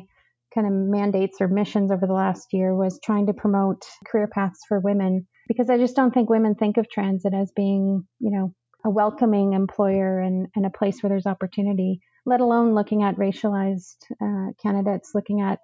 kind 0.54 0.66
of 0.66 0.72
mandates 0.72 1.36
or 1.40 1.48
missions 1.48 1.90
over 1.90 2.06
the 2.06 2.12
last 2.12 2.48
year 2.52 2.74
was 2.74 2.98
trying 3.04 3.26
to 3.26 3.34
promote 3.34 3.82
career 4.06 4.26
paths 4.26 4.60
for 4.66 4.80
women 4.80 5.26
because 5.48 5.70
I 5.70 5.78
just 5.78 5.94
don't 5.94 6.12
think 6.12 6.28
women 6.28 6.54
think 6.54 6.76
of 6.76 6.90
transit 6.90 7.34
as 7.34 7.52
being, 7.54 8.06
you 8.18 8.30
know, 8.30 8.54
a 8.86 8.90
welcoming 8.90 9.52
employer 9.52 10.20
and, 10.20 10.46
and 10.54 10.64
a 10.64 10.70
place 10.70 11.02
where 11.02 11.10
there's 11.10 11.26
opportunity, 11.26 12.00
let 12.24 12.40
alone 12.40 12.72
looking 12.74 13.02
at 13.02 13.16
racialized 13.16 13.96
uh, 14.22 14.52
candidates, 14.62 15.10
looking 15.12 15.40
at 15.40 15.58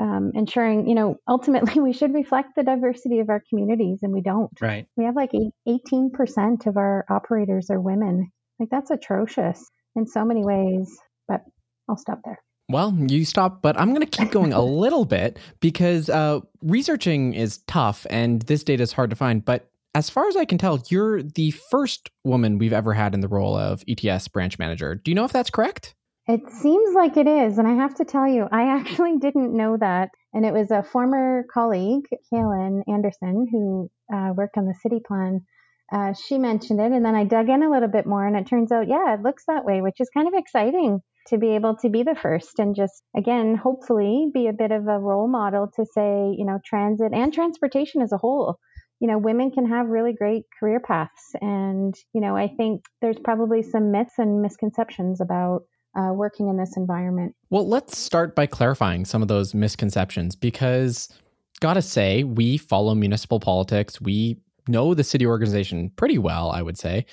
um, 0.00 0.32
ensuring, 0.34 0.88
you 0.88 0.94
know, 0.94 1.16
ultimately 1.28 1.80
we 1.82 1.92
should 1.92 2.14
reflect 2.14 2.56
the 2.56 2.62
diversity 2.62 3.20
of 3.20 3.28
our 3.28 3.42
communities, 3.50 3.98
and 4.02 4.10
we 4.10 4.22
don't. 4.22 4.50
Right. 4.58 4.86
We 4.96 5.04
have 5.04 5.14
like 5.14 5.32
18% 5.68 6.66
of 6.66 6.78
our 6.78 7.04
operators 7.10 7.68
are 7.70 7.80
women. 7.80 8.32
Like 8.58 8.70
that's 8.70 8.90
atrocious 8.90 9.62
in 9.94 10.06
so 10.06 10.24
many 10.24 10.42
ways, 10.42 10.96
but 11.28 11.42
I'll 11.90 11.98
stop 11.98 12.20
there. 12.24 12.38
Well, 12.70 12.96
you 12.96 13.26
stop, 13.26 13.60
but 13.60 13.78
I'm 13.78 13.90
going 13.92 14.06
to 14.06 14.18
keep 14.18 14.30
going 14.30 14.54
a 14.54 14.62
little 14.64 15.04
bit 15.04 15.38
because 15.60 16.08
uh, 16.08 16.40
researching 16.62 17.34
is 17.34 17.58
tough 17.66 18.06
and 18.08 18.40
this 18.42 18.64
data 18.64 18.82
is 18.82 18.92
hard 18.92 19.10
to 19.10 19.16
find. 19.16 19.44
But 19.44 19.68
as 19.94 20.08
far 20.08 20.26
as 20.28 20.36
I 20.36 20.44
can 20.44 20.58
tell, 20.58 20.82
you're 20.88 21.22
the 21.22 21.50
first 21.50 22.10
woman 22.24 22.58
we've 22.58 22.72
ever 22.72 22.94
had 22.94 23.14
in 23.14 23.20
the 23.20 23.28
role 23.28 23.56
of 23.56 23.84
ETS 23.86 24.28
branch 24.28 24.58
manager. 24.58 24.94
Do 24.94 25.10
you 25.10 25.14
know 25.14 25.24
if 25.24 25.32
that's 25.32 25.50
correct? 25.50 25.94
It 26.28 26.40
seems 26.50 26.94
like 26.94 27.16
it 27.16 27.26
is. 27.26 27.58
And 27.58 27.66
I 27.66 27.74
have 27.74 27.94
to 27.96 28.04
tell 28.04 28.26
you, 28.26 28.48
I 28.50 28.62
actually 28.78 29.18
didn't 29.18 29.56
know 29.56 29.76
that. 29.78 30.10
And 30.32 30.46
it 30.46 30.54
was 30.54 30.70
a 30.70 30.82
former 30.82 31.44
colleague, 31.52 32.06
Kaylin 32.32 32.82
Anderson, 32.88 33.46
who 33.50 33.90
uh, 34.12 34.32
worked 34.34 34.56
on 34.56 34.66
the 34.66 34.74
city 34.82 35.00
plan. 35.06 35.44
Uh, 35.92 36.14
she 36.14 36.38
mentioned 36.38 36.80
it. 36.80 36.92
And 36.92 37.04
then 37.04 37.14
I 37.14 37.24
dug 37.24 37.50
in 37.50 37.62
a 37.62 37.70
little 37.70 37.88
bit 37.88 38.06
more. 38.06 38.26
And 38.26 38.36
it 38.36 38.46
turns 38.46 38.72
out, 38.72 38.88
yeah, 38.88 39.14
it 39.14 39.20
looks 39.20 39.44
that 39.46 39.66
way, 39.66 39.82
which 39.82 40.00
is 40.00 40.08
kind 40.14 40.26
of 40.26 40.34
exciting 40.34 41.00
to 41.26 41.38
be 41.38 41.54
able 41.54 41.76
to 41.76 41.90
be 41.90 42.02
the 42.02 42.16
first 42.16 42.58
and 42.58 42.74
just, 42.74 43.02
again, 43.16 43.54
hopefully 43.54 44.28
be 44.32 44.48
a 44.48 44.52
bit 44.52 44.72
of 44.72 44.88
a 44.88 44.98
role 44.98 45.28
model 45.28 45.70
to 45.76 45.84
say, 45.84 46.34
you 46.36 46.44
know, 46.46 46.58
transit 46.64 47.12
and 47.12 47.32
transportation 47.32 48.00
as 48.00 48.10
a 48.10 48.16
whole 48.16 48.58
you 49.02 49.08
know, 49.08 49.18
women 49.18 49.50
can 49.50 49.66
have 49.66 49.88
really 49.88 50.12
great 50.12 50.44
career 50.60 50.78
paths. 50.78 51.34
And, 51.40 51.92
you 52.14 52.20
know, 52.20 52.36
I 52.36 52.46
think 52.46 52.84
there's 53.00 53.18
probably 53.18 53.60
some 53.60 53.90
myths 53.90 54.14
and 54.16 54.40
misconceptions 54.40 55.20
about 55.20 55.64
uh, 55.98 56.12
working 56.12 56.48
in 56.48 56.56
this 56.56 56.76
environment. 56.76 57.34
Well, 57.50 57.68
let's 57.68 57.98
start 57.98 58.36
by 58.36 58.46
clarifying 58.46 59.04
some 59.04 59.20
of 59.20 59.26
those 59.26 59.54
misconceptions 59.54 60.36
because, 60.36 61.08
gotta 61.58 61.82
say, 61.82 62.22
we 62.22 62.56
follow 62.56 62.94
municipal 62.94 63.40
politics. 63.40 64.00
We 64.00 64.38
know 64.68 64.94
the 64.94 65.02
city 65.02 65.26
organization 65.26 65.90
pretty 65.96 66.18
well, 66.18 66.52
I 66.52 66.62
would 66.62 66.78
say, 66.78 67.04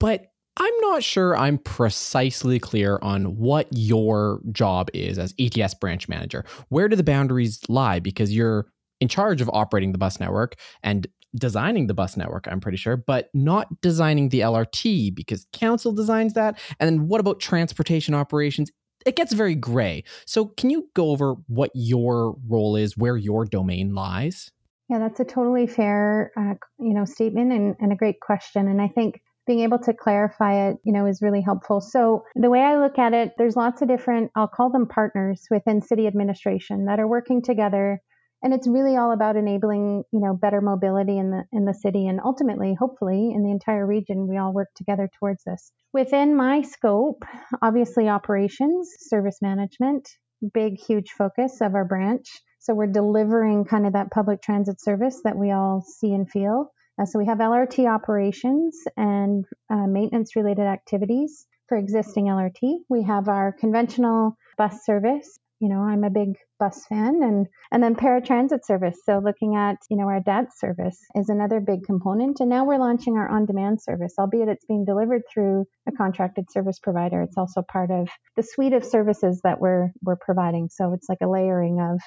but 0.00 0.32
I'm 0.56 0.74
not 0.80 1.04
sure 1.04 1.36
I'm 1.36 1.58
precisely 1.58 2.58
clear 2.58 2.98
on 3.00 3.36
what 3.36 3.68
your 3.70 4.40
job 4.50 4.90
is 4.92 5.20
as 5.20 5.34
ETS 5.38 5.74
branch 5.74 6.08
manager. 6.08 6.44
Where 6.68 6.88
do 6.88 6.96
the 6.96 7.04
boundaries 7.04 7.60
lie? 7.68 8.00
Because 8.00 8.34
you're 8.34 8.66
in 9.00 9.06
charge 9.06 9.40
of 9.40 9.48
operating 9.52 9.92
the 9.92 9.98
bus 9.98 10.18
network 10.18 10.56
and 10.82 11.06
designing 11.34 11.86
the 11.86 11.94
bus 11.94 12.16
network, 12.16 12.46
I'm 12.50 12.60
pretty 12.60 12.78
sure, 12.78 12.96
but 12.96 13.28
not 13.34 13.80
designing 13.80 14.28
the 14.28 14.40
LRT 14.40 15.14
because 15.14 15.46
council 15.52 15.92
designs 15.92 16.34
that. 16.34 16.58
And 16.80 16.88
then 16.88 17.08
what 17.08 17.20
about 17.20 17.40
transportation 17.40 18.14
operations? 18.14 18.70
It 19.06 19.16
gets 19.16 19.32
very 19.32 19.54
gray. 19.54 20.04
So, 20.26 20.46
can 20.46 20.70
you 20.70 20.88
go 20.94 21.10
over 21.10 21.34
what 21.46 21.70
your 21.74 22.36
role 22.48 22.76
is, 22.76 22.96
where 22.96 23.16
your 23.16 23.44
domain 23.44 23.94
lies? 23.94 24.50
Yeah, 24.88 24.98
that's 24.98 25.20
a 25.20 25.24
totally 25.24 25.66
fair, 25.66 26.32
uh, 26.36 26.54
you 26.78 26.94
know, 26.94 27.04
statement 27.04 27.52
and, 27.52 27.76
and 27.78 27.92
a 27.92 27.96
great 27.96 28.20
question. 28.20 28.68
And 28.68 28.80
I 28.80 28.88
think 28.88 29.20
being 29.46 29.60
able 29.60 29.78
to 29.78 29.92
clarify 29.92 30.68
it, 30.68 30.78
you 30.84 30.92
know, 30.92 31.06
is 31.06 31.22
really 31.22 31.40
helpful. 31.40 31.80
So 31.80 32.24
the 32.34 32.50
way 32.50 32.60
I 32.60 32.78
look 32.78 32.98
at 32.98 33.14
it, 33.14 33.32
there's 33.38 33.56
lots 33.56 33.82
of 33.82 33.88
different, 33.88 34.30
I'll 34.34 34.48
call 34.48 34.70
them 34.70 34.86
partners 34.86 35.46
within 35.50 35.80
city 35.80 36.06
administration 36.06 36.86
that 36.86 37.00
are 37.00 37.08
working 37.08 37.42
together 37.42 38.00
and 38.42 38.54
it's 38.54 38.68
really 38.68 38.96
all 38.96 39.12
about 39.12 39.36
enabling 39.36 40.04
you 40.12 40.20
know 40.20 40.34
better 40.34 40.60
mobility 40.60 41.18
in 41.18 41.30
the 41.30 41.44
in 41.52 41.64
the 41.64 41.74
city 41.74 42.06
and 42.06 42.20
ultimately 42.24 42.74
hopefully 42.78 43.32
in 43.34 43.42
the 43.42 43.50
entire 43.50 43.86
region 43.86 44.28
we 44.28 44.36
all 44.36 44.52
work 44.52 44.68
together 44.76 45.08
towards 45.18 45.42
this. 45.44 45.72
Within 45.92 46.36
my 46.36 46.62
scope 46.62 47.24
obviously 47.62 48.08
operations 48.08 48.90
service 48.98 49.38
management 49.42 50.08
big 50.54 50.78
huge 50.78 51.10
focus 51.10 51.60
of 51.60 51.74
our 51.74 51.84
branch. 51.84 52.28
So 52.60 52.74
we're 52.74 52.86
delivering 52.86 53.64
kind 53.64 53.86
of 53.86 53.94
that 53.94 54.10
public 54.10 54.42
transit 54.42 54.80
service 54.80 55.20
that 55.24 55.36
we 55.36 55.50
all 55.50 55.82
see 55.82 56.12
and 56.12 56.30
feel. 56.30 56.70
Uh, 57.00 57.06
so 57.06 57.18
we 57.18 57.26
have 57.26 57.38
lrt 57.38 57.88
operations 57.88 58.78
and 58.96 59.44
uh, 59.70 59.86
maintenance 59.86 60.36
related 60.36 60.66
activities 60.66 61.46
for 61.68 61.76
existing 61.76 62.26
lrt 62.26 62.78
we 62.88 63.02
have 63.02 63.28
our 63.28 63.52
conventional 63.52 64.36
bus 64.56 64.84
service 64.84 65.38
you 65.60 65.68
know, 65.68 65.80
I'm 65.80 66.04
a 66.04 66.10
big 66.10 66.36
bus 66.58 66.86
fan 66.86 67.22
and 67.22 67.46
and 67.70 67.82
then 67.82 67.94
paratransit 67.94 68.64
service. 68.64 68.98
So 69.04 69.18
looking 69.18 69.56
at, 69.56 69.76
you 69.90 69.96
know, 69.96 70.08
our 70.08 70.20
DAT 70.20 70.46
service 70.56 70.98
is 71.14 71.28
another 71.28 71.60
big 71.60 71.84
component. 71.84 72.40
And 72.40 72.48
now 72.48 72.64
we're 72.64 72.78
launching 72.78 73.16
our 73.16 73.28
on-demand 73.28 73.82
service, 73.82 74.14
albeit 74.18 74.48
it's 74.48 74.64
being 74.64 74.84
delivered 74.84 75.22
through 75.32 75.66
a 75.88 75.92
contracted 75.92 76.50
service 76.50 76.78
provider. 76.78 77.22
It's 77.22 77.36
also 77.36 77.62
part 77.62 77.90
of 77.90 78.08
the 78.36 78.42
suite 78.42 78.72
of 78.72 78.84
services 78.84 79.40
that 79.44 79.60
we're 79.60 79.90
we're 80.02 80.16
providing. 80.16 80.68
So 80.70 80.92
it's 80.92 81.08
like 81.08 81.18
a 81.22 81.28
layering 81.28 81.80
of 81.80 82.00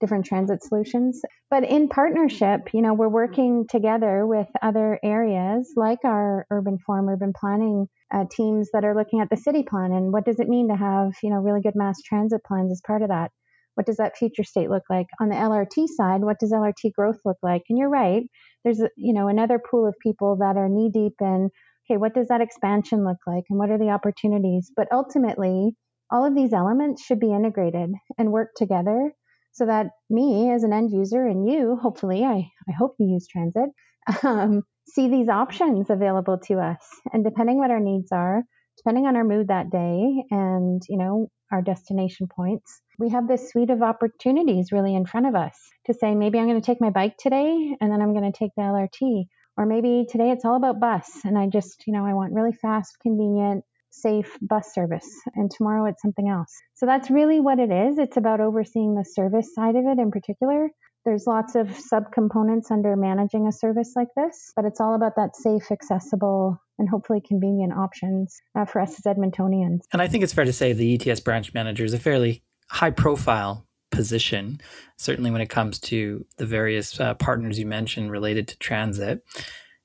different 0.00 0.26
transit 0.26 0.62
solutions. 0.62 1.20
But 1.50 1.64
in 1.64 1.88
partnership, 1.88 2.72
you 2.72 2.82
know, 2.82 2.94
we're 2.94 3.08
working 3.08 3.66
together 3.68 4.26
with 4.26 4.48
other 4.62 4.98
areas 5.02 5.72
like 5.76 5.98
our 6.04 6.46
urban 6.50 6.78
form, 6.78 7.08
urban 7.08 7.32
planning 7.38 7.86
uh, 8.12 8.24
teams 8.30 8.70
that 8.72 8.84
are 8.84 8.94
looking 8.94 9.20
at 9.20 9.30
the 9.30 9.36
city 9.36 9.62
plan 9.62 9.92
and 9.92 10.12
what 10.12 10.24
does 10.24 10.40
it 10.40 10.48
mean 10.48 10.68
to 10.68 10.76
have, 10.76 11.12
you 11.22 11.30
know, 11.30 11.36
really 11.36 11.60
good 11.60 11.76
mass 11.76 12.00
transit 12.02 12.40
plans 12.46 12.72
as 12.72 12.80
part 12.86 13.02
of 13.02 13.08
that. 13.08 13.30
What 13.74 13.86
does 13.86 13.98
that 13.98 14.16
future 14.16 14.42
state 14.42 14.70
look 14.70 14.82
like? 14.90 15.06
On 15.20 15.28
the 15.28 15.36
LRT 15.36 15.86
side, 15.96 16.22
what 16.22 16.40
does 16.40 16.52
LRT 16.52 16.92
growth 16.94 17.18
look 17.24 17.36
like? 17.42 17.62
And 17.68 17.78
you're 17.78 17.88
right, 17.88 18.24
there's, 18.64 18.80
you 18.96 19.12
know, 19.12 19.28
another 19.28 19.60
pool 19.60 19.86
of 19.86 19.94
people 20.02 20.36
that 20.40 20.56
are 20.56 20.68
knee 20.68 20.90
deep 20.92 21.14
in, 21.20 21.50
okay, 21.88 21.96
what 21.96 22.12
does 22.12 22.26
that 22.28 22.40
expansion 22.40 23.04
look 23.04 23.18
like 23.26 23.44
and 23.48 23.58
what 23.58 23.70
are 23.70 23.78
the 23.78 23.90
opportunities? 23.90 24.72
But 24.74 24.88
ultimately, 24.92 25.76
all 26.10 26.24
of 26.24 26.34
these 26.34 26.52
elements 26.52 27.04
should 27.04 27.20
be 27.20 27.32
integrated 27.32 27.90
and 28.18 28.32
work 28.32 28.50
together 28.56 29.12
so 29.58 29.66
that 29.66 29.88
me 30.08 30.52
as 30.52 30.62
an 30.62 30.72
end 30.72 30.92
user 30.92 31.26
and 31.26 31.50
you, 31.50 31.76
hopefully, 31.82 32.24
I, 32.24 32.48
I 32.68 32.72
hope 32.78 32.94
you 32.98 33.12
use 33.12 33.26
transit, 33.26 33.70
um, 34.22 34.62
see 34.86 35.08
these 35.08 35.28
options 35.28 35.90
available 35.90 36.38
to 36.46 36.60
us. 36.60 36.78
And 37.12 37.24
depending 37.24 37.58
what 37.58 37.72
our 37.72 37.80
needs 37.80 38.12
are, 38.12 38.44
depending 38.76 39.06
on 39.06 39.16
our 39.16 39.24
mood 39.24 39.48
that 39.48 39.70
day 39.70 40.24
and, 40.30 40.80
you 40.88 40.96
know, 40.96 41.26
our 41.50 41.60
destination 41.60 42.28
points, 42.28 42.80
we 43.00 43.10
have 43.10 43.26
this 43.26 43.50
suite 43.50 43.70
of 43.70 43.82
opportunities 43.82 44.70
really 44.70 44.94
in 44.94 45.06
front 45.06 45.26
of 45.26 45.34
us 45.34 45.58
to 45.86 45.94
say, 45.94 46.14
maybe 46.14 46.38
I'm 46.38 46.46
going 46.46 46.60
to 46.60 46.64
take 46.66 46.80
my 46.80 46.90
bike 46.90 47.16
today 47.18 47.76
and 47.80 47.90
then 47.90 48.00
I'm 48.00 48.14
going 48.14 48.30
to 48.30 48.38
take 48.38 48.52
the 48.56 48.62
LRT. 48.62 49.24
Or 49.56 49.66
maybe 49.66 50.06
today 50.08 50.30
it's 50.30 50.44
all 50.44 50.54
about 50.54 50.78
bus 50.78 51.10
and 51.24 51.36
I 51.36 51.48
just, 51.48 51.82
you 51.88 51.92
know, 51.92 52.06
I 52.06 52.14
want 52.14 52.32
really 52.32 52.52
fast, 52.52 52.96
convenient, 53.02 53.64
safe 54.00 54.36
bus 54.42 54.72
service, 54.74 55.08
and 55.34 55.50
tomorrow 55.50 55.86
it's 55.86 56.02
something 56.02 56.28
else. 56.28 56.54
So 56.74 56.86
that's 56.86 57.10
really 57.10 57.40
what 57.40 57.58
it 57.58 57.70
is. 57.70 57.98
It's 57.98 58.16
about 58.16 58.40
overseeing 58.40 58.94
the 58.94 59.04
service 59.04 59.54
side 59.54 59.76
of 59.76 59.84
it 59.86 59.98
in 59.98 60.10
particular. 60.10 60.70
There's 61.04 61.26
lots 61.26 61.54
of 61.54 61.68
subcomponents 61.68 62.70
under 62.70 62.94
managing 62.96 63.46
a 63.46 63.52
service 63.52 63.92
like 63.96 64.08
this, 64.16 64.52
but 64.54 64.64
it's 64.64 64.80
all 64.80 64.94
about 64.94 65.16
that 65.16 65.36
safe, 65.36 65.70
accessible, 65.70 66.60
and 66.78 66.88
hopefully 66.88 67.22
convenient 67.26 67.72
options 67.72 68.40
uh, 68.54 68.64
for 68.64 68.80
us 68.80 68.98
as 68.98 69.16
Edmontonians. 69.16 69.80
And 69.92 70.02
I 70.02 70.08
think 70.08 70.22
it's 70.22 70.32
fair 70.32 70.44
to 70.44 70.52
say 70.52 70.72
the 70.72 70.94
ETS 70.94 71.20
branch 71.20 71.54
manager 71.54 71.84
is 71.84 71.94
a 71.94 71.98
fairly 71.98 72.42
high 72.70 72.90
profile 72.90 73.66
position, 73.90 74.60
certainly 74.96 75.30
when 75.30 75.40
it 75.40 75.48
comes 75.48 75.78
to 75.78 76.26
the 76.36 76.46
various 76.46 77.00
uh, 77.00 77.14
partners 77.14 77.58
you 77.58 77.66
mentioned 77.66 78.10
related 78.10 78.48
to 78.48 78.58
transit. 78.58 79.24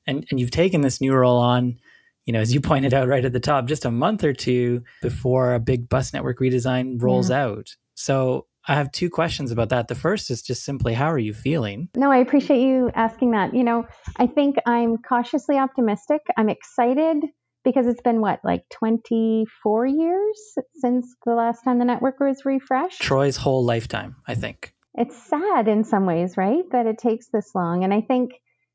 And, 0.06 0.26
and 0.30 0.40
you've 0.40 0.52
taken 0.52 0.82
this 0.82 1.00
new 1.00 1.14
role 1.14 1.38
on 1.38 1.80
you 2.26 2.34
know, 2.34 2.40
as 2.40 2.54
you 2.54 2.62
pointed 2.72 2.94
out 2.94 3.08
right 3.08 3.26
at 3.26 3.34
the 3.34 3.40
top, 3.40 3.66
just 3.66 3.86
a 3.86 3.92
month 3.92 4.24
or 4.24 4.34
two 4.34 4.84
before 5.02 5.54
a 5.54 5.60
big 5.60 5.90
bus 5.90 6.14
network 6.14 6.40
redesign 6.40 7.02
rolls 7.02 7.30
yeah. 7.30 7.44
out. 7.44 7.76
So 7.96 8.48
I 8.68 8.76
have 8.76 8.92
two 8.92 9.10
questions 9.10 9.52
about 9.52 9.70
that. 9.70 9.88
The 9.88 9.96
first 9.96 10.32
is 10.32 10.42
just 10.42 10.64
simply, 10.64 10.94
how 10.94 11.12
are 11.12 11.18
you 11.18 11.34
feeling? 11.34 11.90
No, 11.96 12.12
I 12.12 12.18
appreciate 12.18 12.62
you 12.62 12.90
asking 12.94 13.32
that. 13.32 13.54
You 13.54 13.64
know, 13.64 13.86
I 14.18 14.28
think 14.28 14.56
I'm 14.66 14.98
cautiously 14.98 15.58
optimistic. 15.58 16.22
I'm 16.38 16.50
excited 16.50 17.26
because 17.64 17.88
it's 17.88 18.02
been 18.02 18.22
what, 18.22 18.40
like 18.44 18.64
24 18.70 19.86
years 19.86 20.56
since 20.76 21.14
the 21.26 21.34
last 21.34 21.64
time 21.64 21.80
the 21.80 21.86
network 21.86 22.20
was 22.20 22.46
refreshed? 22.46 23.02
Troy's 23.02 23.38
whole 23.38 23.64
lifetime, 23.64 24.16
I 24.28 24.36
think. 24.36 24.74
It's 24.96 25.18
sad 25.18 25.68
in 25.68 25.84
some 25.84 26.06
ways, 26.06 26.38
right? 26.38 26.64
That 26.72 26.86
it 26.86 26.98
takes 26.98 27.28
this 27.30 27.52
long. 27.56 27.84
And 27.84 27.94
I 27.94 28.02
think 28.02 28.34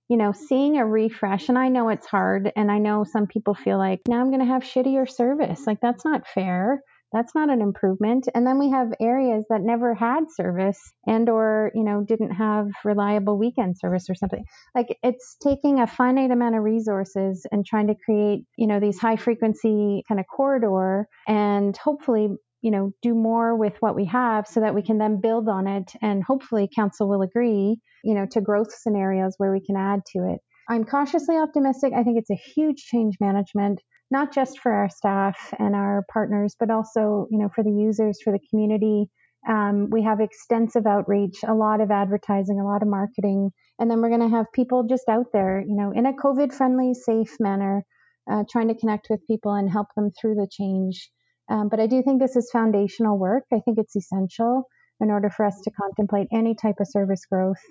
you 0.08 0.16
know, 0.16 0.32
seeing 0.32 0.78
a 0.78 0.86
refresh, 0.86 1.48
and 1.48 1.58
I 1.58 1.68
know 1.68 1.88
it's 1.88 2.06
hard, 2.06 2.52
and 2.56 2.70
I 2.70 2.78
know 2.78 3.04
some 3.04 3.26
people 3.26 3.54
feel 3.54 3.78
like 3.78 4.00
now 4.08 4.20
I'm 4.20 4.30
going 4.30 4.40
to 4.40 4.46
have 4.46 4.62
shittier 4.62 5.08
service. 5.08 5.66
Like, 5.66 5.80
that's 5.80 6.04
not 6.04 6.26
fair. 6.26 6.82
That's 7.12 7.34
not 7.34 7.48
an 7.48 7.62
improvement. 7.62 8.28
And 8.34 8.46
then 8.46 8.58
we 8.58 8.70
have 8.70 8.92
areas 9.00 9.44
that 9.48 9.62
never 9.62 9.94
had 9.94 10.24
service 10.30 10.78
and 11.06 11.28
or, 11.28 11.70
you 11.74 11.82
know, 11.82 12.04
didn't 12.06 12.32
have 12.32 12.68
reliable 12.84 13.38
weekend 13.38 13.78
service 13.78 14.10
or 14.10 14.14
something. 14.14 14.44
Like 14.74 14.98
it's 15.02 15.36
taking 15.42 15.80
a 15.80 15.86
finite 15.86 16.30
amount 16.30 16.56
of 16.56 16.62
resources 16.62 17.46
and 17.50 17.64
trying 17.64 17.86
to 17.86 17.94
create, 17.94 18.44
you 18.56 18.66
know, 18.66 18.78
these 18.78 18.98
high 18.98 19.16
frequency 19.16 20.04
kind 20.06 20.20
of 20.20 20.26
corridor 20.26 21.08
and 21.26 21.74
hopefully 21.76 22.28
you 22.68 22.72
know 22.72 22.92
do 23.00 23.14
more 23.14 23.56
with 23.56 23.72
what 23.80 23.96
we 23.96 24.04
have 24.04 24.46
so 24.46 24.60
that 24.60 24.74
we 24.74 24.82
can 24.82 24.98
then 24.98 25.22
build 25.22 25.48
on 25.48 25.66
it 25.66 25.90
and 26.02 26.22
hopefully 26.22 26.68
council 26.76 27.08
will 27.08 27.22
agree 27.22 27.78
you 28.04 28.14
know 28.14 28.26
to 28.30 28.42
growth 28.42 28.70
scenarios 28.70 29.32
where 29.38 29.50
we 29.50 29.64
can 29.64 29.74
add 29.74 30.00
to 30.12 30.18
it. 30.30 30.38
I'm 30.68 30.84
cautiously 30.84 31.38
optimistic. 31.38 31.94
I 31.96 32.02
think 32.02 32.18
it's 32.18 32.30
a 32.30 32.50
huge 32.54 32.84
change 32.84 33.14
management 33.20 33.80
not 34.10 34.34
just 34.34 34.58
for 34.60 34.70
our 34.70 34.90
staff 34.90 35.54
and 35.58 35.74
our 35.74 36.04
partners 36.12 36.56
but 36.60 36.70
also 36.70 37.26
you 37.30 37.38
know 37.38 37.48
for 37.54 37.64
the 37.64 37.72
users 37.72 38.18
for 38.22 38.34
the 38.34 38.46
community. 38.50 39.06
Um, 39.48 39.88
we 39.88 40.02
have 40.02 40.20
extensive 40.20 40.86
outreach 40.86 41.38
a 41.46 41.54
lot 41.54 41.80
of 41.80 41.90
advertising 41.90 42.60
a 42.60 42.66
lot 42.66 42.82
of 42.82 42.88
marketing 42.88 43.50
and 43.78 43.90
then 43.90 44.02
we're 44.02 44.14
going 44.14 44.28
to 44.28 44.36
have 44.36 44.52
people 44.52 44.82
just 44.82 45.08
out 45.08 45.28
there 45.32 45.64
you 45.66 45.76
know 45.76 45.90
in 45.92 46.04
a 46.06 46.12
covid 46.12 46.52
friendly 46.52 46.92
safe 46.92 47.34
manner 47.40 47.84
uh, 48.30 48.42
trying 48.50 48.68
to 48.68 48.74
connect 48.74 49.06
with 49.08 49.26
people 49.26 49.54
and 49.54 49.70
help 49.70 49.86
them 49.96 50.10
through 50.20 50.34
the 50.34 50.48
change 50.50 51.08
um, 51.48 51.68
but 51.68 51.80
I 51.80 51.86
do 51.86 52.02
think 52.02 52.20
this 52.20 52.36
is 52.36 52.50
foundational 52.50 53.18
work. 53.18 53.44
I 53.52 53.60
think 53.60 53.78
it's 53.78 53.96
essential 53.96 54.64
in 55.00 55.10
order 55.10 55.30
for 55.30 55.46
us 55.46 55.60
to 55.64 55.70
contemplate 55.70 56.28
any 56.32 56.54
type 56.54 56.76
of 56.80 56.88
service 56.88 57.24
growth. 57.30 57.62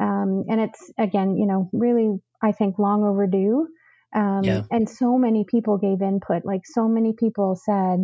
Um, 0.00 0.44
and 0.48 0.60
it's, 0.60 0.92
again, 0.98 1.36
you 1.36 1.46
know, 1.46 1.70
really, 1.72 2.18
I 2.42 2.52
think, 2.52 2.78
long 2.78 3.02
overdue. 3.04 3.66
Um, 4.14 4.42
yeah. 4.44 4.62
And 4.70 4.88
so 4.88 5.18
many 5.18 5.44
people 5.50 5.78
gave 5.78 6.02
input. 6.02 6.44
Like, 6.44 6.62
so 6.64 6.86
many 6.86 7.14
people 7.18 7.58
said, 7.64 8.00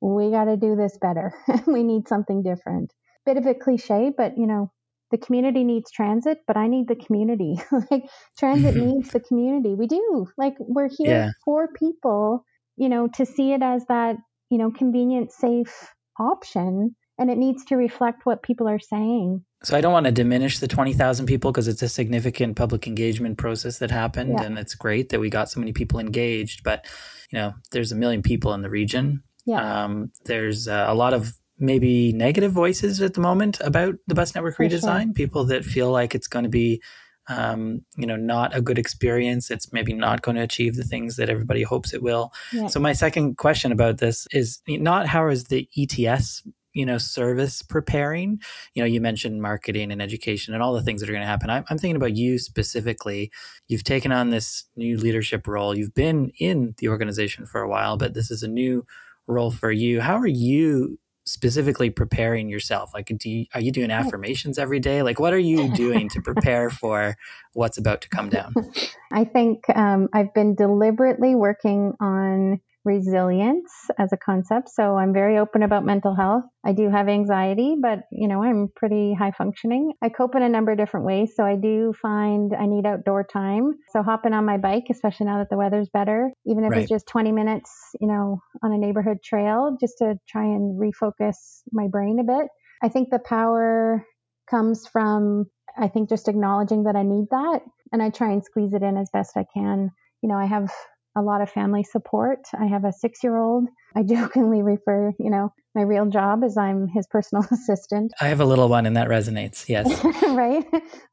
we 0.00 0.30
got 0.30 0.44
to 0.44 0.56
do 0.56 0.76
this 0.76 0.98
better. 1.00 1.32
we 1.66 1.82
need 1.82 2.08
something 2.08 2.42
different. 2.42 2.92
Bit 3.24 3.38
of 3.38 3.46
a 3.46 3.54
cliche, 3.54 4.12
but 4.16 4.36
you 4.36 4.46
know, 4.46 4.70
the 5.10 5.18
community 5.18 5.64
needs 5.64 5.90
transit, 5.90 6.38
but 6.46 6.56
I 6.56 6.66
need 6.66 6.88
the 6.88 6.96
community. 6.96 7.56
like 7.90 8.04
transit 8.38 8.74
needs 8.74 9.10
the 9.10 9.20
community. 9.20 9.74
We 9.74 9.86
do. 9.86 10.26
Like 10.36 10.54
we're 10.58 10.88
here 10.88 11.08
yeah. 11.08 11.30
for 11.44 11.68
people, 11.68 12.44
you 12.76 12.88
know, 12.88 13.08
to 13.14 13.24
see 13.24 13.52
it 13.52 13.62
as 13.62 13.84
that, 13.88 14.16
you 14.50 14.58
know, 14.58 14.70
convenient, 14.70 15.32
safe 15.32 15.94
option 16.18 16.94
and 17.18 17.30
it 17.30 17.38
needs 17.38 17.64
to 17.66 17.76
reflect 17.76 18.26
what 18.26 18.42
people 18.42 18.68
are 18.68 18.78
saying. 18.78 19.44
So 19.62 19.76
I 19.76 19.80
don't 19.80 19.92
want 19.92 20.06
to 20.06 20.12
diminish 20.12 20.58
the 20.58 20.68
20,000 20.68 21.26
people 21.26 21.52
because 21.52 21.68
it's 21.68 21.82
a 21.82 21.88
significant 21.88 22.56
public 22.56 22.86
engagement 22.86 23.38
process 23.38 23.78
that 23.78 23.90
happened 23.90 24.36
yeah. 24.38 24.44
and 24.44 24.58
it's 24.58 24.74
great 24.74 25.10
that 25.10 25.20
we 25.20 25.30
got 25.30 25.48
so 25.48 25.60
many 25.60 25.72
people 25.72 26.00
engaged, 26.00 26.62
but 26.64 26.86
you 27.30 27.38
know, 27.38 27.54
there's 27.72 27.92
a 27.92 27.96
million 27.96 28.22
people 28.22 28.52
in 28.52 28.62
the 28.62 28.70
region. 28.70 29.22
Yeah. 29.46 29.84
Um, 29.84 30.10
there's 30.24 30.68
uh, 30.68 30.86
a 30.88 30.94
lot 30.94 31.14
of 31.14 31.32
maybe 31.58 32.12
negative 32.12 32.52
voices 32.52 33.00
at 33.00 33.14
the 33.14 33.20
moment 33.20 33.60
about 33.60 33.94
the 34.06 34.14
bus 34.14 34.34
network 34.34 34.56
redesign, 34.56 35.04
sure. 35.04 35.12
people 35.14 35.44
that 35.46 35.64
feel 35.64 35.90
like 35.90 36.14
it's 36.14 36.26
going 36.26 36.42
to 36.42 36.48
be 36.48 36.82
um, 37.28 37.84
you 37.96 38.06
know, 38.06 38.16
not 38.16 38.54
a 38.54 38.60
good 38.60 38.78
experience. 38.78 39.50
It's 39.50 39.72
maybe 39.72 39.92
not 39.92 40.22
going 40.22 40.36
to 40.36 40.42
achieve 40.42 40.76
the 40.76 40.84
things 40.84 41.16
that 41.16 41.30
everybody 41.30 41.62
hopes 41.62 41.94
it 41.94 42.02
will. 42.02 42.32
Yeah. 42.52 42.66
So 42.66 42.80
my 42.80 42.92
second 42.92 43.36
question 43.36 43.72
about 43.72 43.98
this 43.98 44.26
is 44.32 44.60
not 44.68 45.06
how 45.06 45.28
is 45.28 45.44
the 45.44 45.68
ETS 45.76 46.42
you 46.74 46.84
know 46.84 46.98
service 46.98 47.62
preparing 47.62 48.40
you 48.74 48.82
know 48.82 48.86
you 48.86 49.00
mentioned 49.00 49.40
marketing 49.40 49.92
and 49.92 50.02
education 50.02 50.52
and 50.52 50.62
all 50.62 50.74
the 50.74 50.82
things 50.82 51.00
that 51.00 51.08
are 51.08 51.12
going 51.12 51.22
to 51.22 51.26
happen 51.26 51.48
I'm, 51.48 51.64
I'm, 51.70 51.78
thinking 51.78 51.96
about 51.96 52.16
you 52.16 52.36
specifically 52.38 53.30
you've 53.68 53.84
taken 53.84 54.10
on 54.10 54.30
this 54.30 54.64
new 54.76 54.98
leadership 54.98 55.46
role 55.46 55.76
you've 55.76 55.94
been 55.94 56.32
in 56.38 56.74
the 56.78 56.88
organization 56.88 57.46
for 57.46 57.62
a 57.62 57.68
while 57.68 57.96
but 57.96 58.14
this 58.14 58.30
is 58.30 58.42
a 58.42 58.48
new 58.48 58.84
role 59.28 59.52
for 59.52 59.70
you 59.70 60.00
how 60.00 60.16
are 60.16 60.26
you 60.26 60.98
specifically 61.26 61.90
preparing 61.90 62.48
yourself? 62.48 62.92
Like 62.94 63.12
do 63.16 63.30
you, 63.30 63.46
are 63.54 63.60
you 63.60 63.72
doing 63.72 63.90
affirmations 63.90 64.58
every 64.58 64.80
day? 64.80 65.02
Like 65.02 65.18
what 65.18 65.32
are 65.32 65.38
you 65.38 65.68
doing 65.74 66.08
to 66.10 66.20
prepare 66.20 66.70
for 66.70 67.16
what's 67.52 67.78
about 67.78 68.00
to 68.02 68.08
come 68.08 68.28
down? 68.28 68.54
I 69.12 69.24
think 69.24 69.64
um, 69.74 70.08
i've 70.12 70.34
been 70.34 70.54
deliberately 70.54 71.34
working 71.34 71.92
on 72.00 72.60
resilience 72.84 73.72
as 73.98 74.12
a 74.12 74.16
concept. 74.16 74.68
So 74.68 74.96
I'm 74.96 75.12
very 75.12 75.38
open 75.38 75.62
about 75.62 75.84
mental 75.84 76.14
health. 76.14 76.44
I 76.64 76.72
do 76.72 76.90
have 76.90 77.08
anxiety, 77.08 77.76
but 77.80 78.00
you 78.10 78.28
know, 78.28 78.42
I'm 78.42 78.68
pretty 78.74 79.14
high 79.14 79.32
functioning. 79.36 79.92
I 80.02 80.08
cope 80.08 80.34
in 80.34 80.42
a 80.42 80.48
number 80.48 80.72
of 80.72 80.78
different 80.78 81.06
ways. 81.06 81.32
So 81.34 81.44
I 81.44 81.56
do 81.56 81.94
find 82.00 82.52
I 82.54 82.66
need 82.66 82.86
outdoor 82.86 83.24
time. 83.24 83.74
So 83.90 84.02
hopping 84.02 84.34
on 84.34 84.44
my 84.44 84.58
bike, 84.58 84.84
especially 84.90 85.26
now 85.26 85.38
that 85.38 85.50
the 85.50 85.56
weather's 85.56 85.88
better, 85.88 86.30
even 86.46 86.64
if 86.64 86.70
right. 86.70 86.82
it's 86.82 86.90
just 86.90 87.06
20 87.08 87.32
minutes, 87.32 87.70
you 88.00 88.08
know, 88.08 88.40
on 88.62 88.72
a 88.72 88.78
neighborhood 88.78 89.18
trail, 89.24 89.76
just 89.80 89.98
to 89.98 90.14
try 90.28 90.44
and 90.44 90.78
refocus 90.80 91.62
my 91.72 91.88
brain 91.88 92.18
a 92.18 92.24
bit. 92.24 92.48
I 92.82 92.88
think 92.88 93.08
the 93.10 93.18
power 93.18 94.04
comes 94.50 94.86
from, 94.86 95.46
I 95.78 95.88
think, 95.88 96.08
just 96.08 96.28
acknowledging 96.28 96.84
that 96.84 96.96
I 96.96 97.02
need 97.02 97.26
that. 97.30 97.60
And 97.92 98.02
I 98.02 98.10
try 98.10 98.30
and 98.32 98.44
squeeze 98.44 98.74
it 98.74 98.82
in 98.82 98.96
as 98.96 99.08
best 99.12 99.36
I 99.36 99.46
can. 99.54 99.90
You 100.22 100.28
know, 100.28 100.36
I 100.36 100.46
have 100.46 100.70
a 101.16 101.22
lot 101.22 101.40
of 101.40 101.50
family 101.50 101.82
support. 101.82 102.40
I 102.58 102.66
have 102.66 102.84
a 102.84 102.92
six 102.92 103.22
year 103.22 103.36
old. 103.36 103.68
I 103.96 104.02
jokingly 104.08 104.62
refer, 104.62 105.12
you 105.18 105.30
know, 105.30 105.52
my 105.74 105.82
real 105.82 106.06
job 106.06 106.44
is 106.44 106.56
I'm 106.56 106.88
his 106.88 107.06
personal 107.06 107.44
assistant. 107.50 108.12
I 108.20 108.28
have 108.28 108.40
a 108.40 108.44
little 108.44 108.68
one 108.68 108.86
and 108.86 108.96
that 108.96 109.08
resonates. 109.08 109.68
Yes. 109.68 110.04
right. 110.28 110.64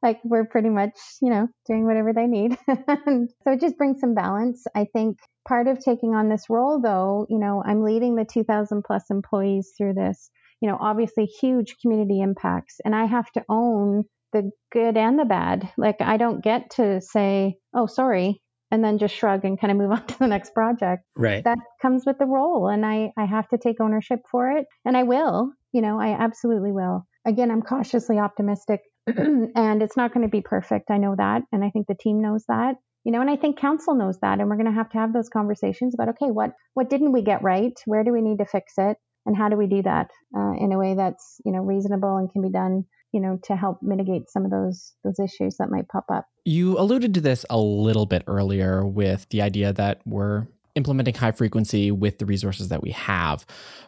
Like 0.02 0.20
we're 0.24 0.46
pretty 0.46 0.68
much, 0.68 0.92
you 1.20 1.30
know, 1.30 1.48
doing 1.66 1.86
whatever 1.86 2.12
they 2.12 2.26
need. 2.26 2.56
so 2.68 3.26
it 3.46 3.60
just 3.60 3.76
brings 3.76 4.00
some 4.00 4.14
balance. 4.14 4.64
I 4.74 4.86
think 4.92 5.18
part 5.46 5.68
of 5.68 5.78
taking 5.78 6.14
on 6.14 6.28
this 6.28 6.46
role 6.48 6.80
though, 6.80 7.26
you 7.28 7.38
know, 7.38 7.62
I'm 7.64 7.82
leading 7.82 8.16
the 8.16 8.24
2000 8.24 8.82
plus 8.84 9.04
employees 9.10 9.72
through 9.76 9.94
this, 9.94 10.30
you 10.60 10.68
know, 10.68 10.78
obviously 10.80 11.26
huge 11.26 11.76
community 11.80 12.20
impacts 12.20 12.76
and 12.84 12.94
I 12.94 13.06
have 13.06 13.30
to 13.32 13.44
own 13.48 14.04
the 14.32 14.50
good 14.72 14.96
and 14.96 15.18
the 15.18 15.24
bad. 15.24 15.70
Like 15.76 16.00
I 16.00 16.16
don't 16.16 16.42
get 16.42 16.70
to 16.76 17.00
say, 17.00 17.56
"Oh, 17.74 17.86
sorry, 17.86 18.41
and 18.72 18.82
then 18.82 18.98
just 18.98 19.14
shrug 19.14 19.44
and 19.44 19.60
kind 19.60 19.70
of 19.70 19.76
move 19.76 19.90
on 19.92 20.04
to 20.06 20.18
the 20.18 20.26
next 20.26 20.54
project. 20.54 21.04
Right. 21.14 21.44
That 21.44 21.58
comes 21.80 22.04
with 22.04 22.18
the 22.18 22.26
role 22.26 22.68
and 22.68 22.84
I, 22.84 23.12
I 23.16 23.26
have 23.26 23.48
to 23.50 23.58
take 23.58 23.80
ownership 23.80 24.20
for 24.30 24.50
it. 24.50 24.66
And 24.84 24.96
I 24.96 25.04
will, 25.04 25.52
you 25.72 25.82
know, 25.82 26.00
I 26.00 26.08
absolutely 26.18 26.72
will. 26.72 27.06
Again, 27.24 27.52
I'm 27.52 27.62
cautiously 27.62 28.18
optimistic 28.18 28.80
and 29.06 29.82
it's 29.82 29.96
not 29.96 30.12
going 30.12 30.26
to 30.26 30.30
be 30.30 30.40
perfect. 30.40 30.90
I 30.90 30.96
know 30.96 31.14
that. 31.16 31.42
And 31.52 31.62
I 31.62 31.70
think 31.70 31.86
the 31.86 31.94
team 31.94 32.20
knows 32.20 32.44
that. 32.48 32.76
You 33.04 33.10
know, 33.10 33.20
and 33.20 33.28
I 33.28 33.36
think 33.36 33.58
council 33.58 33.96
knows 33.96 34.18
that. 34.22 34.38
And 34.38 34.48
we're 34.48 34.56
going 34.56 34.66
to 34.66 34.72
have 34.72 34.90
to 34.90 34.98
have 34.98 35.12
those 35.12 35.28
conversations 35.28 35.92
about, 35.92 36.10
okay, 36.10 36.30
what, 36.30 36.52
what 36.74 36.88
didn't 36.88 37.12
we 37.12 37.22
get 37.22 37.42
right? 37.42 37.72
Where 37.84 38.04
do 38.04 38.12
we 38.12 38.22
need 38.22 38.38
to 38.38 38.46
fix 38.46 38.74
it? 38.78 38.96
And 39.26 39.36
how 39.36 39.48
do 39.48 39.56
we 39.56 39.66
do 39.66 39.82
that 39.82 40.10
uh, 40.36 40.52
in 40.58 40.72
a 40.72 40.78
way 40.78 40.94
that's, 40.94 41.40
you 41.44 41.52
know, 41.52 41.60
reasonable 41.60 42.16
and 42.16 42.30
can 42.30 42.42
be 42.42 42.50
done 42.50 42.84
you 43.12 43.20
know 43.20 43.38
to 43.44 43.56
help 43.56 43.82
mitigate 43.82 44.30
some 44.30 44.44
of 44.44 44.50
those 44.50 44.92
those 45.04 45.18
issues 45.18 45.56
that 45.58 45.70
might 45.70 45.88
pop 45.88 46.06
up. 46.12 46.26
You 46.44 46.78
alluded 46.78 47.14
to 47.14 47.20
this 47.20 47.44
a 47.50 47.58
little 47.58 48.06
bit 48.06 48.24
earlier 48.26 48.84
with 48.84 49.26
the 49.30 49.42
idea 49.42 49.72
that 49.72 50.00
we're 50.04 50.46
implementing 50.74 51.14
high 51.14 51.32
frequency 51.32 51.90
with 51.90 52.18
the 52.18 52.26
resources 52.26 52.68
that 52.68 52.82
we 52.82 52.90
have. 52.92 53.44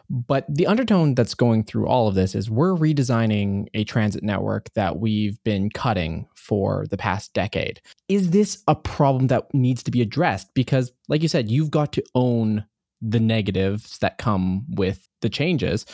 But 0.09 0.45
the 0.47 0.67
undertone 0.67 1.15
that's 1.15 1.33
going 1.33 1.63
through 1.63 1.87
all 1.87 2.07
of 2.07 2.15
this 2.15 2.35
is 2.35 2.49
we're 2.49 2.75
redesigning 2.75 3.67
a 3.73 3.83
transit 3.83 4.23
network 4.23 4.71
that 4.73 4.99
we've 4.99 5.43
been 5.43 5.69
cutting 5.69 6.27
for 6.35 6.85
the 6.89 6.97
past 6.97 7.33
decade. 7.33 7.81
Is 8.07 8.29
this 8.29 8.63
a 8.67 8.75
problem 8.75 9.27
that 9.27 9.51
needs 9.53 9.81
to 9.83 9.91
be 9.91 10.01
addressed? 10.01 10.53
Because 10.53 10.91
like 11.09 11.21
you 11.21 11.27
said 11.27 11.49
you've 11.49 11.71
got 11.71 11.91
to 11.93 12.03
own 12.13 12.65
the 13.01 13.19
negatives 13.19 13.97
that 13.99 14.17
come 14.17 14.65
with 14.69 15.07
the 15.21 15.29
changes. 15.29 15.85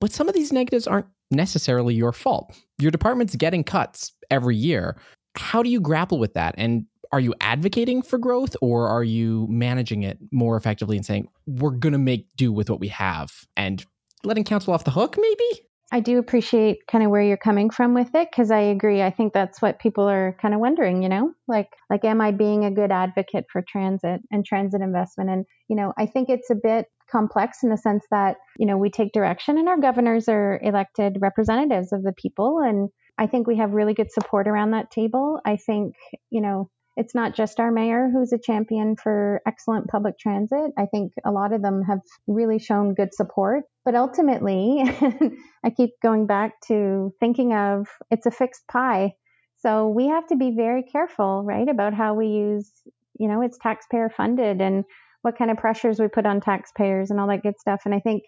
But 0.00 0.12
some 0.12 0.28
of 0.28 0.34
these 0.34 0.52
negatives 0.52 0.86
aren't 0.86 1.06
necessarily 1.34 1.94
your 1.94 2.12
fault. 2.12 2.58
Your 2.78 2.90
department's 2.90 3.36
getting 3.36 3.64
cuts 3.64 4.12
every 4.30 4.56
year. 4.56 4.96
How 5.36 5.62
do 5.62 5.68
you 5.68 5.80
grapple 5.80 6.18
with 6.18 6.34
that? 6.34 6.54
And 6.56 6.86
are 7.12 7.20
you 7.20 7.34
advocating 7.40 8.02
for 8.02 8.18
growth 8.18 8.56
or 8.60 8.88
are 8.88 9.04
you 9.04 9.46
managing 9.48 10.02
it 10.02 10.18
more 10.32 10.56
effectively 10.56 10.96
and 10.96 11.06
saying, 11.06 11.28
we're 11.46 11.70
going 11.70 11.92
to 11.92 11.98
make 11.98 12.26
do 12.36 12.52
with 12.52 12.68
what 12.68 12.80
we 12.80 12.88
have 12.88 13.46
and 13.56 13.84
letting 14.24 14.44
council 14.44 14.72
off 14.72 14.84
the 14.84 14.90
hook, 14.90 15.16
maybe? 15.18 15.68
I 15.92 16.00
do 16.00 16.18
appreciate 16.18 16.86
kind 16.88 17.04
of 17.04 17.10
where 17.10 17.22
you're 17.22 17.36
coming 17.36 17.70
from 17.70 17.94
with 17.94 18.14
it 18.16 18.28
because 18.30 18.50
I 18.50 18.58
agree. 18.58 19.00
I 19.00 19.10
think 19.10 19.32
that's 19.32 19.62
what 19.62 19.78
people 19.78 20.08
are 20.08 20.36
kind 20.42 20.52
of 20.52 20.58
wondering, 20.58 21.04
you 21.04 21.08
know, 21.08 21.32
like 21.46 21.68
like 21.88 22.04
am 22.04 22.20
I 22.20 22.32
being 22.32 22.64
a 22.64 22.70
good 22.70 22.90
advocate 22.90 23.44
for 23.52 23.62
transit 23.62 24.20
and 24.32 24.44
transit 24.44 24.80
investment? 24.80 25.30
And 25.30 25.44
you 25.68 25.76
know, 25.76 25.92
I 25.96 26.06
think 26.06 26.30
it's 26.30 26.50
a 26.50 26.56
bit 26.60 26.86
complex 27.14 27.58
in 27.62 27.70
the 27.70 27.76
sense 27.76 28.04
that, 28.10 28.36
you 28.58 28.66
know, 28.66 28.76
we 28.76 28.90
take 28.90 29.12
direction 29.12 29.56
and 29.56 29.68
our 29.68 29.78
governors 29.78 30.28
are 30.28 30.58
elected 30.62 31.18
representatives 31.20 31.92
of 31.92 32.02
the 32.02 32.12
people. 32.12 32.58
And 32.58 32.88
I 33.18 33.28
think 33.28 33.46
we 33.46 33.56
have 33.58 33.72
really 33.72 33.94
good 33.94 34.10
support 34.10 34.48
around 34.48 34.72
that 34.72 34.90
table. 34.90 35.38
I 35.44 35.56
think, 35.56 35.94
you 36.30 36.40
know, 36.40 36.70
it's 36.96 37.14
not 37.14 37.34
just 37.34 37.60
our 37.60 37.70
mayor 37.70 38.08
who's 38.12 38.32
a 38.32 38.38
champion 38.38 38.96
for 38.96 39.40
excellent 39.46 39.88
public 39.88 40.18
transit. 40.18 40.72
I 40.78 40.86
think 40.86 41.12
a 41.24 41.30
lot 41.30 41.52
of 41.52 41.62
them 41.62 41.82
have 41.88 42.00
really 42.26 42.58
shown 42.58 42.94
good 42.94 43.14
support. 43.14 43.64
But 43.84 43.94
ultimately, 43.94 44.82
I 45.64 45.70
keep 45.70 45.90
going 46.02 46.26
back 46.26 46.60
to 46.68 47.12
thinking 47.20 47.52
of 47.54 47.86
it's 48.10 48.26
a 48.26 48.30
fixed 48.30 48.66
pie. 48.68 49.14
So 49.58 49.88
we 49.88 50.08
have 50.08 50.26
to 50.28 50.36
be 50.36 50.52
very 50.56 50.82
careful, 50.82 51.42
right, 51.44 51.68
about 51.68 51.94
how 51.94 52.14
we 52.14 52.26
use, 52.26 52.70
you 53.18 53.28
know, 53.28 53.42
it's 53.42 53.58
taxpayer 53.58 54.10
funded 54.10 54.60
and 54.60 54.84
what 55.24 55.38
kind 55.38 55.50
of 55.50 55.56
pressures 55.56 55.98
we 55.98 56.06
put 56.06 56.26
on 56.26 56.38
taxpayers 56.38 57.10
and 57.10 57.18
all 57.18 57.26
that 57.28 57.42
good 57.42 57.58
stuff. 57.58 57.80
And 57.86 57.94
I 57.94 58.00
think, 58.00 58.24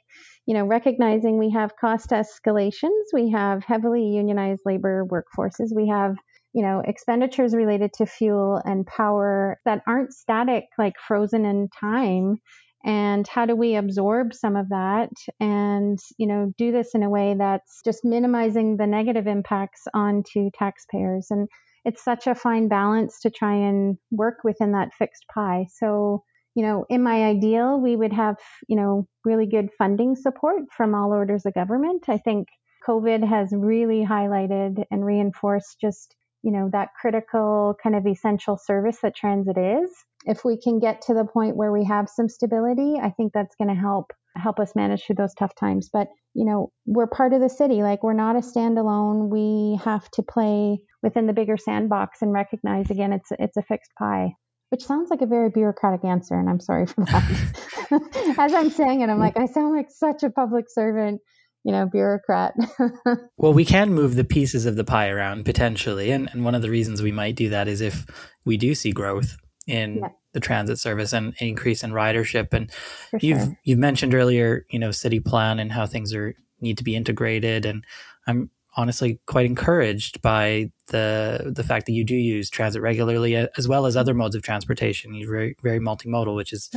you 0.46 0.54
know, 0.54 0.64
recognizing 0.64 1.36
we 1.36 1.50
have 1.50 1.76
cost 1.78 2.08
escalations, 2.10 3.04
we 3.12 3.30
have 3.30 3.62
heavily 3.64 4.02
unionized 4.02 4.62
labor 4.64 5.06
workforces, 5.06 5.74
we 5.74 5.88
have, 5.88 6.16
you 6.54 6.62
know, 6.62 6.82
expenditures 6.86 7.54
related 7.54 7.92
to 7.98 8.06
fuel 8.06 8.62
and 8.64 8.86
power 8.86 9.58
that 9.66 9.82
aren't 9.86 10.14
static, 10.14 10.64
like 10.78 10.94
frozen 11.06 11.44
in 11.44 11.68
time. 11.78 12.38
And 12.82 13.28
how 13.28 13.44
do 13.44 13.54
we 13.54 13.74
absorb 13.74 14.32
some 14.32 14.56
of 14.56 14.70
that 14.70 15.10
and, 15.38 15.98
you 16.16 16.26
know, 16.26 16.52
do 16.56 16.72
this 16.72 16.94
in 16.94 17.02
a 17.02 17.10
way 17.10 17.34
that's 17.36 17.82
just 17.84 18.04
minimizing 18.04 18.76
the 18.76 18.86
negative 18.86 19.26
impacts 19.26 19.82
onto 19.92 20.50
taxpayers? 20.56 21.26
And 21.28 21.46
it's 21.84 22.02
such 22.02 22.26
a 22.26 22.34
fine 22.34 22.68
balance 22.68 23.20
to 23.20 23.30
try 23.30 23.54
and 23.54 23.98
work 24.10 24.38
within 24.44 24.72
that 24.72 24.94
fixed 24.98 25.24
pie. 25.34 25.66
So, 25.74 26.22
you 26.56 26.62
know, 26.62 26.86
in 26.88 27.02
my 27.02 27.24
ideal, 27.24 27.78
we 27.78 27.94
would 27.94 28.14
have, 28.14 28.36
you 28.66 28.76
know, 28.76 29.06
really 29.26 29.46
good 29.46 29.68
funding 29.76 30.16
support 30.16 30.62
from 30.74 30.94
all 30.94 31.12
orders 31.12 31.44
of 31.44 31.52
government. 31.52 32.06
I 32.08 32.16
think 32.16 32.48
COVID 32.88 33.28
has 33.28 33.52
really 33.52 34.04
highlighted 34.04 34.82
and 34.90 35.04
reinforced 35.04 35.76
just, 35.78 36.16
you 36.42 36.50
know, 36.50 36.70
that 36.72 36.88
critical 36.98 37.76
kind 37.82 37.94
of 37.94 38.06
essential 38.06 38.56
service 38.56 38.96
that 39.02 39.14
transit 39.14 39.58
is. 39.58 39.90
If 40.24 40.46
we 40.46 40.58
can 40.58 40.78
get 40.80 41.02
to 41.02 41.14
the 41.14 41.26
point 41.26 41.56
where 41.56 41.70
we 41.70 41.84
have 41.84 42.08
some 42.08 42.28
stability, 42.28 42.94
I 43.00 43.10
think 43.10 43.32
that's 43.34 43.54
going 43.56 43.68
to 43.68 43.80
help 43.80 44.12
help 44.34 44.58
us 44.58 44.74
manage 44.74 45.04
through 45.04 45.16
those 45.16 45.34
tough 45.34 45.54
times. 45.54 45.88
But, 45.90 46.08
you 46.34 46.44
know, 46.44 46.70
we're 46.84 47.06
part 47.06 47.32
of 47.32 47.40
the 47.40 47.48
city. 47.48 47.82
Like 47.82 48.02
we're 48.02 48.12
not 48.12 48.36
a 48.36 48.40
standalone. 48.40 49.28
We 49.28 49.78
have 49.84 50.10
to 50.12 50.22
play 50.22 50.78
within 51.02 51.26
the 51.26 51.32
bigger 51.32 51.56
sandbox 51.56 52.22
and 52.22 52.32
recognize 52.32 52.90
again 52.90 53.12
it's 53.12 53.30
it's 53.38 53.56
a 53.58 53.62
fixed 53.62 53.92
pie. 53.98 54.32
Which 54.70 54.84
sounds 54.84 55.10
like 55.10 55.22
a 55.22 55.26
very 55.26 55.50
bureaucratic 55.50 56.04
answer, 56.04 56.34
and 56.34 56.48
I'm 56.48 56.60
sorry 56.60 56.86
for 56.86 57.04
that. 57.04 58.34
As 58.38 58.52
I'm 58.52 58.70
saying 58.70 59.00
it, 59.00 59.10
I'm 59.10 59.18
like, 59.18 59.36
I 59.36 59.46
sound 59.46 59.76
like 59.76 59.90
such 59.90 60.22
a 60.22 60.30
public 60.30 60.66
servant, 60.68 61.20
you 61.64 61.72
know, 61.72 61.86
bureaucrat. 61.86 62.54
well, 63.36 63.52
we 63.52 63.64
can 63.64 63.92
move 63.92 64.16
the 64.16 64.24
pieces 64.24 64.66
of 64.66 64.76
the 64.76 64.84
pie 64.84 65.08
around 65.08 65.44
potentially. 65.44 66.10
And, 66.10 66.28
and 66.32 66.44
one 66.44 66.54
of 66.54 66.62
the 66.62 66.70
reasons 66.70 67.02
we 67.02 67.12
might 67.12 67.36
do 67.36 67.48
that 67.50 67.68
is 67.68 67.80
if 67.80 68.06
we 68.44 68.56
do 68.56 68.74
see 68.74 68.92
growth 68.92 69.36
in 69.66 69.98
yeah. 69.98 70.08
the 70.32 70.40
transit 70.40 70.78
service 70.78 71.12
and 71.12 71.34
increase 71.38 71.82
in 71.82 71.90
ridership. 71.90 72.52
And 72.52 72.70
for 72.72 73.18
you've 73.20 73.40
sure. 73.40 73.58
you've 73.64 73.78
mentioned 73.78 74.14
earlier, 74.14 74.64
you 74.70 74.78
know, 74.78 74.90
city 74.90 75.20
plan 75.20 75.58
and 75.58 75.72
how 75.72 75.86
things 75.86 76.14
are 76.14 76.34
need 76.60 76.78
to 76.78 76.84
be 76.84 76.96
integrated. 76.96 77.66
And 77.66 77.84
I'm 78.26 78.50
honestly 78.76 79.18
quite 79.26 79.46
encouraged 79.46 80.20
by 80.22 80.70
the 80.88 81.52
the 81.54 81.64
fact 81.64 81.86
that 81.86 81.92
you 81.92 82.04
do 82.04 82.14
use 82.14 82.50
transit 82.50 82.82
regularly 82.82 83.34
as 83.34 83.66
well 83.66 83.86
as 83.86 83.96
other 83.96 84.14
modes 84.14 84.34
of 84.34 84.42
transportation. 84.42 85.14
You're 85.14 85.30
very 85.30 85.56
very 85.62 85.80
multimodal, 85.80 86.36
which 86.36 86.52
is 86.52 86.70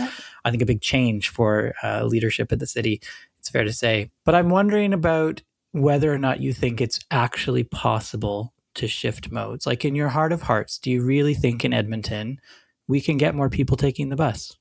I 0.46 0.52
think 0.52 0.64
a 0.64 0.66
big 0.66 0.82
change 0.82 1.30
for 1.30 1.74
uh, 1.84 2.06
leadership 2.06 2.52
at 2.52 2.60
the 2.60 2.68
city. 2.68 3.02
It's 3.38 3.50
fair 3.50 3.64
to 3.64 3.74
say. 3.74 4.12
But 4.26 4.36
I'm 4.36 4.50
wondering 4.50 4.94
about 4.94 5.42
whether 5.72 6.12
or 6.12 6.18
not 6.18 6.42
you 6.42 6.54
think 6.54 6.82
it's 6.82 7.00
actually 7.12 7.64
possible 7.64 8.54
to 8.76 8.88
shift 8.88 9.32
modes. 9.32 9.68
Like 9.68 9.86
in 9.86 9.96
your 9.96 10.10
heart 10.10 10.32
of 10.32 10.44
hearts, 10.44 10.78
do 10.78 10.90
you 10.90 11.02
really 11.02 11.34
think 11.34 11.64
in 11.64 11.74
Edmonton 11.74 12.40
we 12.88 13.02
can 13.02 13.18
get 13.18 13.36
more 13.36 13.50
people 13.50 13.78
taking 13.78 14.10
the 14.10 14.16
bus? 14.16 14.58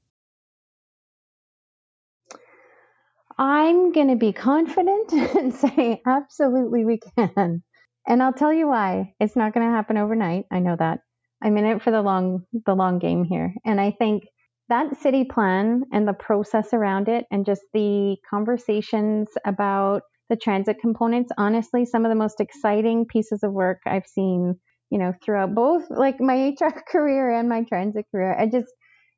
I'm 3.38 3.92
going 3.92 4.09
to 4.09 4.16
be 4.16 4.33
confident 4.33 5.12
and 5.12 5.55
say, 5.55 6.03
absolutely, 6.07 6.85
we 6.85 6.98
can. 7.16 7.62
And 8.07 8.22
I'll 8.22 8.33
tell 8.33 8.53
you 8.53 8.68
why. 8.68 9.12
It's 9.20 9.37
not 9.37 9.55
going 9.55 9.66
to 9.66 9.72
happen 9.72 9.96
overnight. 9.96 10.44
I 10.51 10.59
know 10.59 10.77
that. 10.79 11.01
I'm 11.42 11.57
in 11.57 11.66
it 11.66 11.83
for 11.83 11.92
the 11.92 12.03
long, 12.03 12.44
the 12.66 12.74
long 12.74 12.98
game 12.98 13.24
here. 13.24 13.55
And 13.64 13.81
I 13.81 13.92
think 13.92 14.24
that 14.68 15.01
city 15.01 15.24
plan 15.24 15.85
and 15.92 16.07
the 16.07 16.14
process 16.14 16.72
around 16.72 17.09
it 17.09 17.27
and 17.31 17.46
just 17.46 17.62
the 17.72 18.16
conversations 18.29 19.29
about 19.46 20.03
the 20.31 20.37
transit 20.37 20.77
components, 20.81 21.31
honestly, 21.38 21.85
some 21.85 22.05
of 22.05 22.11
the 22.11 22.16
most 22.16 22.40
exciting 22.40 23.07
pieces 23.07 23.42
of 23.42 23.53
work 23.53 23.79
I've 23.87 24.07
seen, 24.07 24.57
you 24.90 24.98
know, 24.98 25.12
throughout 25.24 25.55
both 25.55 25.85
like 25.90 26.20
my 26.20 26.55
HR 26.61 26.83
career 26.90 27.31
and 27.31 27.48
my 27.48 27.62
transit 27.62 28.07
career. 28.11 28.37
I 28.38 28.46
just, 28.46 28.72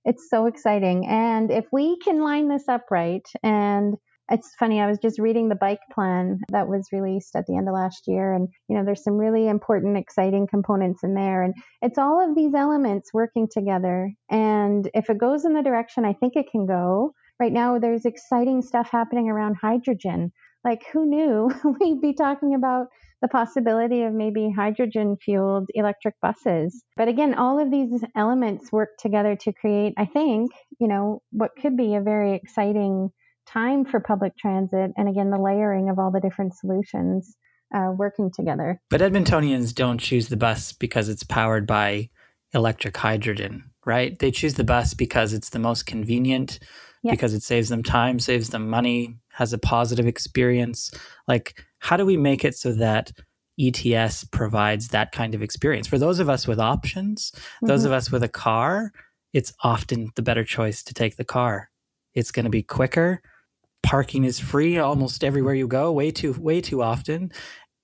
it's 0.04 0.28
so 0.30 0.46
exciting. 0.46 1.06
And 1.06 1.50
if 1.50 1.64
we 1.72 1.98
can 1.98 2.22
line 2.22 2.48
this 2.48 2.68
up 2.68 2.84
right 2.90 3.26
and 3.42 3.94
it's 4.30 4.54
funny, 4.54 4.80
I 4.80 4.86
was 4.86 4.98
just 4.98 5.18
reading 5.18 5.48
the 5.48 5.56
bike 5.56 5.80
plan 5.92 6.40
that 6.50 6.68
was 6.68 6.88
released 6.92 7.34
at 7.34 7.46
the 7.46 7.56
end 7.56 7.68
of 7.68 7.74
last 7.74 8.04
year. 8.06 8.32
And, 8.32 8.48
you 8.68 8.76
know, 8.76 8.84
there's 8.84 9.02
some 9.02 9.16
really 9.16 9.48
important, 9.48 9.96
exciting 9.96 10.46
components 10.46 11.02
in 11.02 11.14
there. 11.14 11.42
And 11.42 11.54
it's 11.82 11.98
all 11.98 12.20
of 12.20 12.36
these 12.36 12.54
elements 12.54 13.12
working 13.12 13.48
together. 13.50 14.12
And 14.30 14.88
if 14.94 15.10
it 15.10 15.18
goes 15.18 15.44
in 15.44 15.52
the 15.52 15.62
direction 15.62 16.04
I 16.04 16.12
think 16.12 16.36
it 16.36 16.50
can 16.50 16.66
go, 16.66 17.12
right 17.40 17.52
now 17.52 17.78
there's 17.78 18.04
exciting 18.04 18.62
stuff 18.62 18.88
happening 18.90 19.28
around 19.28 19.56
hydrogen. 19.60 20.32
Like, 20.62 20.84
who 20.92 21.06
knew 21.06 21.50
we'd 21.80 22.00
be 22.00 22.12
talking 22.12 22.54
about 22.54 22.86
the 23.22 23.28
possibility 23.28 24.02
of 24.02 24.14
maybe 24.14 24.50
hydrogen 24.50 25.16
fueled 25.22 25.68
electric 25.74 26.14
buses. 26.22 26.84
But 26.96 27.08
again, 27.08 27.34
all 27.34 27.58
of 27.58 27.70
these 27.70 28.02
elements 28.16 28.72
work 28.72 28.90
together 28.98 29.36
to 29.36 29.52
create, 29.52 29.94
I 29.98 30.06
think, 30.06 30.52
you 30.78 30.88
know, 30.88 31.22
what 31.30 31.50
could 31.60 31.76
be 31.76 31.96
a 31.96 32.00
very 32.00 32.34
exciting 32.34 33.10
time 33.52 33.84
for 33.84 34.00
public 34.00 34.36
transit, 34.36 34.92
and 34.96 35.08
again, 35.08 35.30
the 35.30 35.38
layering 35.38 35.88
of 35.88 35.98
all 35.98 36.10
the 36.10 36.20
different 36.20 36.54
solutions 36.54 37.36
uh, 37.74 37.92
working 37.96 38.30
together. 38.34 38.80
But 38.90 39.00
Edmontonians 39.00 39.74
don't 39.74 39.98
choose 39.98 40.28
the 40.28 40.36
bus 40.36 40.72
because 40.72 41.08
it's 41.08 41.22
powered 41.22 41.66
by 41.66 42.10
electric 42.52 42.96
hydrogen, 42.96 43.64
right? 43.84 44.18
They 44.18 44.30
choose 44.30 44.54
the 44.54 44.64
bus 44.64 44.94
because 44.94 45.32
it's 45.32 45.50
the 45.50 45.58
most 45.58 45.86
convenient, 45.86 46.58
yep. 47.02 47.12
because 47.12 47.34
it 47.34 47.42
saves 47.42 47.68
them 47.68 47.82
time, 47.82 48.18
saves 48.18 48.50
them 48.50 48.68
money, 48.68 49.16
has 49.32 49.52
a 49.52 49.58
positive 49.58 50.06
experience. 50.06 50.90
Like, 51.28 51.64
how 51.78 51.96
do 51.96 52.04
we 52.04 52.16
make 52.16 52.44
it 52.44 52.56
so 52.56 52.72
that 52.72 53.12
ETS 53.58 54.24
provides 54.24 54.88
that 54.88 55.12
kind 55.12 55.34
of 55.34 55.42
experience? 55.42 55.86
For 55.86 55.98
those 55.98 56.18
of 56.18 56.28
us 56.28 56.48
with 56.48 56.58
options, 56.58 57.30
mm-hmm. 57.34 57.66
those 57.66 57.84
of 57.84 57.92
us 57.92 58.10
with 58.10 58.22
a 58.22 58.28
car, 58.28 58.92
it's 59.32 59.52
often 59.62 60.10
the 60.16 60.22
better 60.22 60.44
choice 60.44 60.82
to 60.82 60.94
take 60.94 61.16
the 61.16 61.24
car. 61.24 61.70
It's 62.14 62.32
going 62.32 62.44
to 62.44 62.50
be 62.50 62.64
quicker 62.64 63.22
parking 63.82 64.24
is 64.24 64.38
free 64.38 64.78
almost 64.78 65.24
everywhere 65.24 65.54
you 65.54 65.66
go 65.66 65.92
way 65.92 66.10
too 66.10 66.32
way 66.34 66.60
too 66.60 66.82
often. 66.82 67.32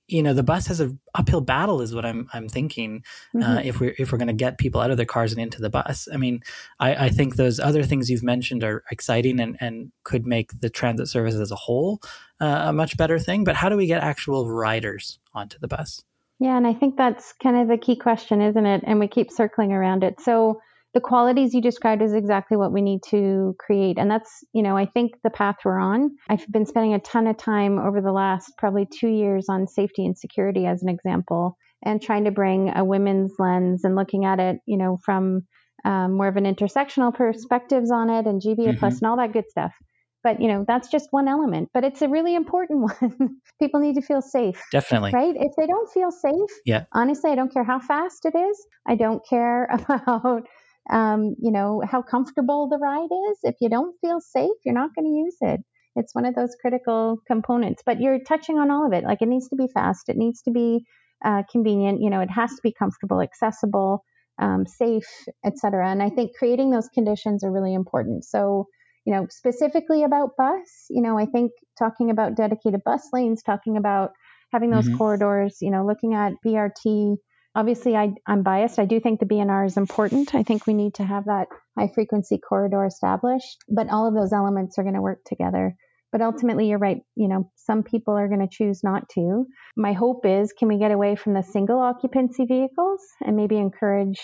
You 0.08 0.22
know 0.22 0.34
the 0.34 0.44
bus 0.44 0.68
has 0.68 0.78
an 0.78 1.00
uphill 1.16 1.40
battle 1.40 1.80
is 1.80 1.92
what 1.92 2.06
i'm 2.06 2.28
i'm 2.32 2.48
thinking 2.48 3.02
uh, 3.34 3.38
mm-hmm. 3.38 3.56
uh, 3.56 3.60
if 3.64 3.80
we're 3.80 3.94
if 3.98 4.12
we're 4.12 4.18
going 4.18 4.28
to 4.28 4.34
get 4.34 4.56
people 4.56 4.80
out 4.80 4.92
of 4.92 4.98
their 4.98 5.06
cars 5.06 5.32
and 5.32 5.40
into 5.40 5.60
the 5.60 5.68
bus. 5.70 6.06
I 6.12 6.16
mean 6.16 6.42
I, 6.78 7.06
I 7.06 7.08
think 7.08 7.34
those 7.34 7.58
other 7.58 7.82
things 7.82 8.08
you've 8.08 8.22
mentioned 8.22 8.62
are 8.62 8.84
exciting 8.92 9.40
and 9.40 9.56
and 9.60 9.90
could 10.04 10.24
make 10.24 10.60
the 10.60 10.70
transit 10.70 11.08
service 11.08 11.34
as 11.34 11.50
a 11.50 11.56
whole 11.56 12.00
uh, 12.40 12.66
a 12.66 12.72
much 12.72 12.96
better 12.96 13.18
thing. 13.18 13.42
But 13.42 13.56
how 13.56 13.68
do 13.68 13.76
we 13.76 13.86
get 13.86 14.02
actual 14.02 14.48
riders 14.48 15.18
onto 15.34 15.58
the 15.58 15.68
bus? 15.68 16.04
Yeah 16.38 16.56
and 16.56 16.68
i 16.68 16.74
think 16.74 16.96
that's 16.96 17.32
kind 17.42 17.56
of 17.56 17.66
the 17.66 17.78
key 17.78 17.96
question 17.96 18.40
isn't 18.40 18.66
it? 18.66 18.84
And 18.86 19.00
we 19.00 19.08
keep 19.08 19.32
circling 19.32 19.72
around 19.72 20.04
it. 20.04 20.20
So 20.20 20.60
the 20.96 21.00
qualities 21.02 21.52
you 21.52 21.60
described 21.60 22.00
is 22.00 22.14
exactly 22.14 22.56
what 22.56 22.72
we 22.72 22.80
need 22.80 23.02
to 23.10 23.54
create. 23.58 23.98
And 23.98 24.10
that's, 24.10 24.42
you 24.54 24.62
know, 24.62 24.78
I 24.78 24.86
think 24.86 25.12
the 25.22 25.28
path 25.28 25.56
we're 25.62 25.78
on. 25.78 26.16
I've 26.30 26.50
been 26.50 26.64
spending 26.64 26.94
a 26.94 26.98
ton 27.00 27.26
of 27.26 27.36
time 27.36 27.78
over 27.78 28.00
the 28.00 28.12
last 28.12 28.52
probably 28.56 28.86
two 28.90 29.10
years 29.10 29.50
on 29.50 29.66
safety 29.66 30.06
and 30.06 30.16
security 30.16 30.64
as 30.64 30.82
an 30.82 30.88
example, 30.88 31.58
and 31.84 32.00
trying 32.00 32.24
to 32.24 32.30
bring 32.30 32.74
a 32.74 32.82
women's 32.82 33.34
lens 33.38 33.84
and 33.84 33.94
looking 33.94 34.24
at 34.24 34.40
it, 34.40 34.56
you 34.64 34.78
know, 34.78 34.98
from 35.04 35.42
um, 35.84 36.14
more 36.14 36.28
of 36.28 36.38
an 36.38 36.44
intersectional 36.44 37.14
perspectives 37.14 37.90
on 37.90 38.08
it 38.08 38.26
and 38.26 38.40
GBA 38.40 38.56
mm-hmm. 38.56 38.78
plus 38.78 39.02
and 39.02 39.10
all 39.10 39.18
that 39.18 39.34
good 39.34 39.50
stuff. 39.50 39.74
But 40.24 40.40
you 40.40 40.48
know, 40.48 40.64
that's 40.66 40.88
just 40.88 41.08
one 41.10 41.28
element. 41.28 41.68
But 41.74 41.84
it's 41.84 42.00
a 42.00 42.08
really 42.08 42.34
important 42.34 42.80
one. 43.00 43.36
People 43.60 43.80
need 43.80 43.96
to 43.96 44.00
feel 44.00 44.22
safe. 44.22 44.64
Definitely. 44.72 45.12
Right? 45.12 45.36
If 45.36 45.52
they 45.58 45.66
don't 45.66 45.92
feel 45.92 46.10
safe, 46.10 46.50
yeah. 46.64 46.84
honestly, 46.94 47.32
I 47.32 47.34
don't 47.34 47.52
care 47.52 47.64
how 47.64 47.80
fast 47.80 48.24
it 48.24 48.34
is. 48.34 48.66
I 48.88 48.94
don't 48.94 49.20
care 49.28 49.66
about 49.88 50.48
um, 50.90 51.34
you 51.40 51.50
know, 51.50 51.82
how 51.88 52.02
comfortable 52.02 52.68
the 52.68 52.78
ride 52.78 53.08
is. 53.30 53.38
If 53.42 53.56
you 53.60 53.68
don't 53.68 53.96
feel 54.00 54.20
safe, 54.20 54.56
you're 54.64 54.74
not 54.74 54.94
going 54.94 55.06
to 55.06 55.18
use 55.18 55.36
it. 55.40 55.60
It's 55.96 56.14
one 56.14 56.26
of 56.26 56.34
those 56.34 56.54
critical 56.60 57.18
components, 57.26 57.82
but 57.84 58.00
you're 58.00 58.18
touching 58.20 58.58
on 58.58 58.70
all 58.70 58.86
of 58.86 58.92
it. 58.92 59.04
Like 59.04 59.22
it 59.22 59.28
needs 59.28 59.48
to 59.48 59.56
be 59.56 59.66
fast, 59.72 60.08
it 60.08 60.16
needs 60.16 60.42
to 60.42 60.50
be 60.50 60.84
uh, 61.24 61.42
convenient. 61.50 62.02
You 62.02 62.10
know, 62.10 62.20
it 62.20 62.30
has 62.30 62.50
to 62.50 62.60
be 62.62 62.74
comfortable, 62.78 63.22
accessible, 63.22 64.04
um, 64.38 64.66
safe, 64.66 65.08
etc. 65.44 65.90
And 65.90 66.02
I 66.02 66.10
think 66.10 66.36
creating 66.36 66.70
those 66.70 66.88
conditions 66.92 67.42
are 67.42 67.50
really 67.50 67.74
important. 67.74 68.24
So, 68.24 68.66
you 69.06 69.14
know, 69.14 69.26
specifically 69.30 70.04
about 70.04 70.36
bus, 70.36 70.86
you 70.90 71.00
know, 71.00 71.18
I 71.18 71.26
think 71.26 71.52
talking 71.78 72.10
about 72.10 72.36
dedicated 72.36 72.80
bus 72.84 73.08
lanes, 73.12 73.42
talking 73.42 73.76
about 73.76 74.10
having 74.52 74.70
those 74.70 74.86
mm-hmm. 74.86 74.98
corridors, 74.98 75.58
you 75.60 75.70
know, 75.70 75.86
looking 75.86 76.14
at 76.14 76.34
BRT 76.44 77.16
obviously 77.56 77.96
I, 77.96 78.12
am 78.28 78.42
biased. 78.42 78.78
I 78.78 78.84
do 78.84 79.00
think 79.00 79.18
the 79.18 79.26
BNR 79.26 79.66
is 79.66 79.78
important. 79.78 80.34
I 80.34 80.42
think 80.42 80.66
we 80.66 80.74
need 80.74 80.94
to 80.94 81.04
have 81.04 81.24
that 81.24 81.48
high 81.76 81.90
frequency 81.92 82.38
corridor 82.38 82.84
established, 82.84 83.56
but 83.68 83.88
all 83.88 84.06
of 84.06 84.14
those 84.14 84.32
elements 84.32 84.78
are 84.78 84.82
going 84.82 84.94
to 84.94 85.00
work 85.00 85.24
together. 85.24 85.74
But 86.12 86.20
ultimately, 86.20 86.68
you're 86.68 86.78
right. 86.78 86.98
You 87.16 87.28
know, 87.28 87.50
some 87.56 87.82
people 87.82 88.14
are 88.14 88.28
going 88.28 88.46
to 88.46 88.48
choose 88.48 88.84
not 88.84 89.08
to. 89.14 89.46
My 89.76 89.94
hope 89.94 90.24
is, 90.24 90.52
can 90.52 90.68
we 90.68 90.78
get 90.78 90.92
away 90.92 91.16
from 91.16 91.32
the 91.32 91.42
single 91.42 91.80
occupancy 91.80 92.44
vehicles 92.44 93.00
and 93.24 93.36
maybe 93.36 93.56
encourage, 93.56 94.20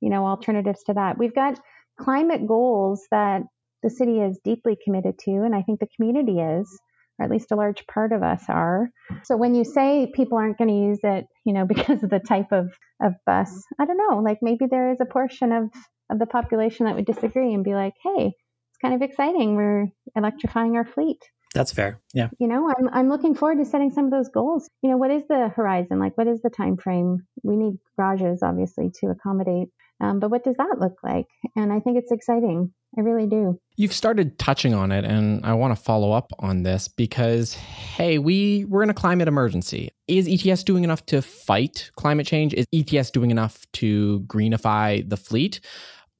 you 0.00 0.08
know, 0.08 0.26
alternatives 0.26 0.82
to 0.84 0.94
that? 0.94 1.18
We've 1.18 1.34
got 1.34 1.60
climate 2.00 2.46
goals 2.46 3.02
that 3.10 3.42
the 3.82 3.90
city 3.90 4.20
is 4.20 4.40
deeply 4.42 4.76
committed 4.82 5.18
to, 5.24 5.30
and 5.30 5.54
I 5.54 5.62
think 5.62 5.80
the 5.80 5.88
community 5.96 6.38
is 6.38 6.80
or 7.18 7.24
at 7.24 7.30
least 7.30 7.52
a 7.52 7.56
large 7.56 7.86
part 7.86 8.12
of 8.12 8.22
us 8.22 8.44
are. 8.48 8.90
So 9.24 9.36
when 9.36 9.54
you 9.54 9.64
say 9.64 10.10
people 10.14 10.38
aren't 10.38 10.58
going 10.58 10.68
to 10.68 10.74
use 10.74 11.00
it, 11.02 11.26
you 11.44 11.52
know, 11.52 11.64
because 11.74 12.02
of 12.02 12.10
the 12.10 12.20
type 12.20 12.52
of, 12.52 12.70
of 13.02 13.14
bus, 13.26 13.64
I 13.78 13.84
don't 13.84 13.98
know, 13.98 14.18
like 14.18 14.38
maybe 14.42 14.66
there 14.70 14.90
is 14.90 15.00
a 15.00 15.06
portion 15.06 15.52
of, 15.52 15.70
of 16.10 16.18
the 16.18 16.26
population 16.26 16.86
that 16.86 16.94
would 16.94 17.06
disagree 17.06 17.52
and 17.52 17.64
be 17.64 17.74
like, 17.74 17.94
hey, 18.02 18.26
it's 18.26 18.78
kind 18.80 18.94
of 18.94 19.02
exciting. 19.02 19.56
We're 19.56 19.88
electrifying 20.16 20.76
our 20.76 20.84
fleet. 20.84 21.22
That's 21.54 21.72
fair. 21.72 21.98
Yeah. 22.12 22.28
You 22.38 22.46
know, 22.46 22.68
I'm 22.68 22.88
I'm 22.92 23.08
looking 23.08 23.34
forward 23.34 23.58
to 23.58 23.64
setting 23.64 23.90
some 23.90 24.04
of 24.04 24.10
those 24.10 24.28
goals. 24.28 24.68
You 24.82 24.90
know, 24.90 24.96
what 24.98 25.10
is 25.10 25.22
the 25.28 25.48
horizon? 25.48 25.98
Like 25.98 26.16
what 26.16 26.26
is 26.28 26.42
the 26.42 26.50
time 26.50 26.76
frame? 26.76 27.26
We 27.42 27.56
need 27.56 27.78
garages 27.96 28.42
obviously 28.42 28.90
to 29.00 29.08
accommodate. 29.08 29.68
Um, 30.00 30.20
but 30.20 30.30
what 30.30 30.44
does 30.44 30.56
that 30.56 30.76
look 30.78 30.98
like? 31.02 31.26
And 31.56 31.72
I 31.72 31.80
think 31.80 31.98
it's 31.98 32.12
exciting. 32.12 32.72
I 32.96 33.02
really 33.02 33.26
do. 33.26 33.60
You've 33.76 33.92
started 33.92 34.38
touching 34.38 34.72
on 34.72 34.92
it, 34.92 35.04
and 35.04 35.44
I 35.44 35.54
want 35.54 35.76
to 35.76 35.82
follow 35.82 36.12
up 36.12 36.32
on 36.38 36.62
this 36.62 36.88
because, 36.88 37.54
hey, 37.54 38.18
we, 38.18 38.64
we're 38.64 38.82
in 38.82 38.90
a 38.90 38.94
climate 38.94 39.28
emergency. 39.28 39.90
Is 40.06 40.28
ETS 40.28 40.64
doing 40.64 40.84
enough 40.84 41.04
to 41.06 41.20
fight 41.20 41.90
climate 41.96 42.26
change? 42.26 42.54
Is 42.54 42.66
ETS 42.72 43.10
doing 43.10 43.30
enough 43.30 43.66
to 43.74 44.20
greenify 44.26 45.08
the 45.08 45.16
fleet? 45.16 45.60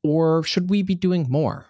Or 0.04 0.42
should 0.42 0.70
we 0.70 0.82
be 0.82 0.94
doing 0.94 1.26
more? 1.28 1.66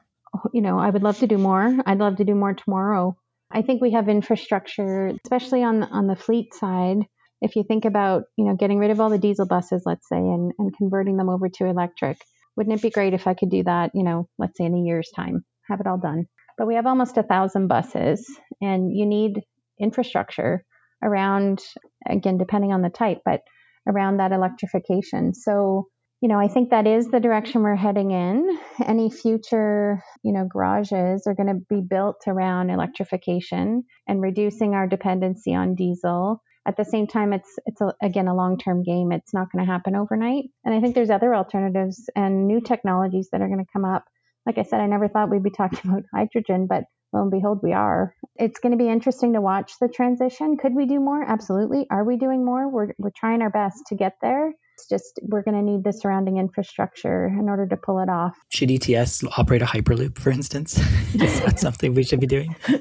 You 0.52 0.60
know, 0.60 0.78
I 0.78 0.90
would 0.90 1.02
love 1.02 1.18
to 1.18 1.26
do 1.26 1.38
more. 1.38 1.76
I'd 1.86 1.98
love 1.98 2.16
to 2.16 2.24
do 2.24 2.34
more 2.34 2.54
tomorrow. 2.54 3.16
I 3.50 3.62
think 3.62 3.80
we 3.80 3.92
have 3.92 4.08
infrastructure, 4.08 5.12
especially 5.24 5.62
on 5.62 5.80
the, 5.80 5.86
on 5.86 6.06
the 6.06 6.16
fleet 6.16 6.52
side. 6.54 7.06
If 7.40 7.56
you 7.56 7.62
think 7.62 7.84
about, 7.84 8.24
you 8.36 8.44
know, 8.44 8.56
getting 8.56 8.78
rid 8.78 8.90
of 8.90 9.00
all 9.00 9.10
the 9.10 9.18
diesel 9.18 9.46
buses, 9.46 9.82
let's 9.86 10.08
say, 10.08 10.16
and, 10.16 10.52
and 10.58 10.76
converting 10.76 11.16
them 11.16 11.28
over 11.28 11.48
to 11.48 11.66
electric, 11.66 12.18
Wouldn't 12.58 12.76
it 12.76 12.82
be 12.82 12.90
great 12.90 13.14
if 13.14 13.28
I 13.28 13.34
could 13.34 13.50
do 13.50 13.62
that, 13.62 13.92
you 13.94 14.02
know, 14.02 14.28
let's 14.36 14.58
say 14.58 14.64
in 14.64 14.74
a 14.74 14.80
year's 14.80 15.12
time, 15.14 15.44
have 15.68 15.78
it 15.78 15.86
all 15.86 15.96
done? 15.96 16.26
But 16.58 16.66
we 16.66 16.74
have 16.74 16.86
almost 16.86 17.16
a 17.16 17.22
thousand 17.22 17.68
buses, 17.68 18.28
and 18.60 18.90
you 18.92 19.06
need 19.06 19.42
infrastructure 19.80 20.64
around, 21.00 21.62
again, 22.08 22.36
depending 22.36 22.72
on 22.72 22.82
the 22.82 22.90
type, 22.90 23.18
but 23.24 23.42
around 23.86 24.16
that 24.16 24.32
electrification. 24.32 25.34
So, 25.34 25.86
you 26.20 26.28
know, 26.28 26.40
I 26.40 26.48
think 26.48 26.70
that 26.70 26.88
is 26.88 27.06
the 27.06 27.20
direction 27.20 27.62
we're 27.62 27.76
heading 27.76 28.10
in. 28.10 28.58
Any 28.84 29.08
future, 29.08 30.02
you 30.24 30.32
know, 30.32 30.48
garages 30.52 31.28
are 31.28 31.36
going 31.36 31.46
to 31.46 31.62
be 31.70 31.80
built 31.80 32.22
around 32.26 32.70
electrification 32.70 33.84
and 34.08 34.20
reducing 34.20 34.74
our 34.74 34.88
dependency 34.88 35.54
on 35.54 35.76
diesel. 35.76 36.42
At 36.66 36.76
the 36.76 36.84
same 36.84 37.06
time, 37.06 37.32
it's 37.32 37.58
it's 37.66 37.80
a, 37.80 37.94
again 38.02 38.28
a 38.28 38.34
long-term 38.34 38.82
game. 38.82 39.12
It's 39.12 39.34
not 39.34 39.48
going 39.52 39.64
to 39.64 39.70
happen 39.70 39.96
overnight. 39.96 40.44
And 40.64 40.74
I 40.74 40.80
think 40.80 40.94
there's 40.94 41.10
other 41.10 41.34
alternatives 41.34 42.08
and 42.14 42.46
new 42.46 42.60
technologies 42.60 43.28
that 43.32 43.40
are 43.40 43.48
going 43.48 43.64
to 43.64 43.72
come 43.72 43.84
up. 43.84 44.04
Like 44.46 44.58
I 44.58 44.62
said, 44.62 44.80
I 44.80 44.86
never 44.86 45.08
thought 45.08 45.30
we'd 45.30 45.42
be 45.42 45.50
talking 45.56 45.90
about 45.90 46.04
hydrogen, 46.14 46.66
but 46.68 46.84
lo 47.12 47.22
and 47.22 47.30
behold, 47.30 47.60
we 47.62 47.72
are. 47.72 48.14
It's 48.36 48.60
going 48.60 48.72
to 48.72 48.82
be 48.82 48.90
interesting 48.90 49.32
to 49.34 49.40
watch 49.40 49.72
the 49.80 49.88
transition. 49.88 50.56
Could 50.56 50.74
we 50.74 50.86
do 50.86 51.00
more? 51.00 51.22
Absolutely. 51.22 51.86
Are 51.90 52.04
we 52.04 52.16
doing 52.16 52.44
more? 52.44 52.68
We're 52.68 52.92
we're 52.98 53.10
trying 53.16 53.42
our 53.42 53.50
best 53.50 53.84
to 53.88 53.94
get 53.94 54.14
there 54.20 54.52
it's 54.78 54.88
just 54.88 55.18
we're 55.22 55.42
going 55.42 55.56
to 55.56 55.62
need 55.62 55.82
the 55.82 55.92
surrounding 55.92 56.36
infrastructure 56.36 57.26
in 57.26 57.48
order 57.48 57.66
to 57.66 57.76
pull 57.76 57.98
it 57.98 58.08
off. 58.08 58.36
Should 58.50 58.70
ETS 58.70 59.24
operate 59.36 59.62
a 59.62 59.66
Hyperloop, 59.66 60.18
for 60.18 60.30
instance? 60.30 60.78
Is 61.14 61.40
that 61.40 61.58
something 61.60 61.94
we 61.94 62.04
should 62.04 62.20
be 62.20 62.26
doing? 62.26 62.54
yeah, 62.68 62.78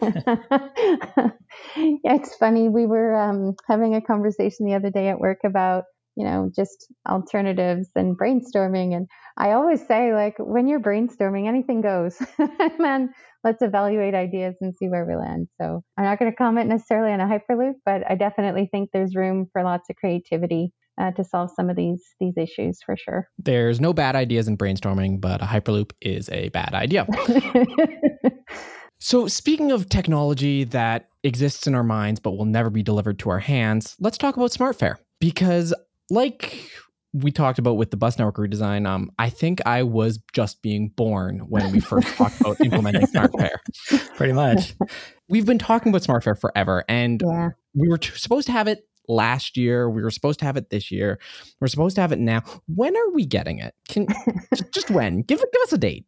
it's 2.14 2.36
funny. 2.36 2.70
We 2.70 2.86
were 2.86 3.16
um, 3.16 3.56
having 3.68 3.96
a 3.96 4.02
conversation 4.02 4.66
the 4.66 4.76
other 4.76 4.92
day 4.92 5.10
at 5.10 5.20
work 5.20 5.40
about 5.44 5.86
you 6.16 6.24
know 6.24 6.50
just 6.56 6.88
alternatives 7.08 7.90
and 7.96 8.18
brainstorming 8.18 8.96
and 8.96 9.08
i 9.38 9.52
always 9.52 9.86
say 9.86 10.16
like 10.16 10.34
when 10.40 10.68
you're 10.68 10.80
brainstorming 10.80 11.48
anything 11.48 11.80
goes 11.80 12.18
man 12.80 13.14
let's 13.44 13.62
evaluate 13.62 14.16
ideas 14.16 14.56
and 14.60 14.74
see 14.76 14.90
where 14.90 15.06
we 15.06 15.16
land 15.16 15.48
so 15.62 15.84
i'm 15.96 16.06
not 16.06 16.18
going 16.18 16.32
to 16.32 16.36
comment 16.36 16.70
necessarily 16.70 17.12
on 17.12 17.22
a 17.22 17.28
hyperloop 17.28 17.76
but 17.86 18.02
i 18.10 18.16
definitely 18.16 18.68
think 18.72 18.90
there's 18.92 19.16
room 19.16 19.46
for 19.54 19.64
lots 19.64 19.92
of 19.92 19.96
creativity 19.96 20.74
uh, 20.98 21.12
to 21.12 21.24
solve 21.24 21.52
some 21.56 21.70
of 21.70 21.76
these 21.76 22.04
these 22.20 22.38
issues 22.38 22.80
for 22.86 22.96
sure. 22.98 23.30
There's 23.38 23.80
no 23.80 23.94
bad 23.94 24.16
ideas 24.16 24.48
in 24.48 24.58
brainstorming, 24.58 25.22
but 25.22 25.42
a 25.42 25.46
hyperloop 25.46 25.92
is 26.02 26.30
a 26.30 26.50
bad 26.50 26.74
idea. 26.74 27.08
so, 29.00 29.28
speaking 29.28 29.72
of 29.72 29.90
technology 29.90 30.64
that 30.66 31.10
exists 31.24 31.68
in 31.68 31.76
our 31.76 31.84
minds 31.84 32.20
but 32.20 32.32
will 32.32 32.46
never 32.46 32.70
be 32.70 32.84
delivered 32.84 33.20
to 33.20 33.30
our 33.30 33.40
hands, 33.40 33.96
let's 34.00 34.18
talk 34.18 34.38
about 34.38 34.52
SmartFare 34.52 34.98
because, 35.20 35.74
like 36.10 36.72
we 37.14 37.32
talked 37.32 37.58
about 37.58 37.78
with 37.78 37.92
the 37.92 37.98
bus 37.98 38.18
network 38.18 38.38
redesign, 38.38 38.88
um, 38.88 39.12
I 39.18 39.30
think 39.30 39.62
I 39.66 39.84
was 39.84 40.20
just 40.34 40.62
being 40.62 40.90
born 40.90 41.40
when 41.48 41.72
we 41.72 41.80
first 41.80 42.08
talked 42.16 42.40
about 42.42 42.60
implementing 42.64 43.04
SmartFare. 43.04 43.58
Pretty 44.16 44.34
much. 44.34 44.76
We've 45.30 45.46
been 45.46 45.60
talking 45.60 45.90
about 45.90 46.02
SmartFare 46.04 46.40
forever, 46.40 46.84
and 46.88 47.22
yeah. 47.26 47.50
we 47.74 47.88
were 47.88 47.98
t- 47.98 48.12
supposed 48.16 48.48
to 48.48 48.52
have 48.52 48.68
it 48.68 48.88
last 49.08 49.58
year. 49.58 49.90
We 49.90 50.02
were 50.02 50.12
supposed 50.12 50.40
to 50.40 50.46
have 50.46 50.58
it 50.58 50.70
this 50.70 50.92
year. 50.92 51.20
We're 51.60 51.68
supposed 51.68 51.96
to 51.96 52.02
have 52.02 52.12
it 52.12 52.20
now. 52.20 52.44
When 52.68 52.96
are 52.96 53.12
we 53.12 53.26
getting 53.26 53.60
it? 53.60 53.74
Can 53.88 54.08
just 54.72 54.90
when? 54.92 55.22
Give 55.22 55.40
give 55.40 55.62
us 55.64 55.74
a 55.74 55.78
date. 55.78 56.06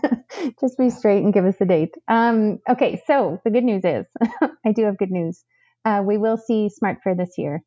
just 0.60 0.78
be 0.78 0.90
straight 0.90 1.22
and 1.22 1.32
give 1.32 1.44
us 1.44 1.56
a 1.60 1.64
date. 1.64 1.94
Um, 2.08 2.58
okay, 2.68 3.02
so 3.06 3.40
the 3.44 3.50
good 3.50 3.64
news 3.64 3.84
is, 3.84 4.06
I 4.64 4.72
do 4.72 4.84
have 4.84 4.98
good 4.98 5.10
news. 5.10 5.44
Uh, 5.84 6.02
we 6.04 6.18
will 6.18 6.36
see 6.36 6.68
SmartFare 6.82 7.16
this 7.16 7.34
year. 7.38 7.62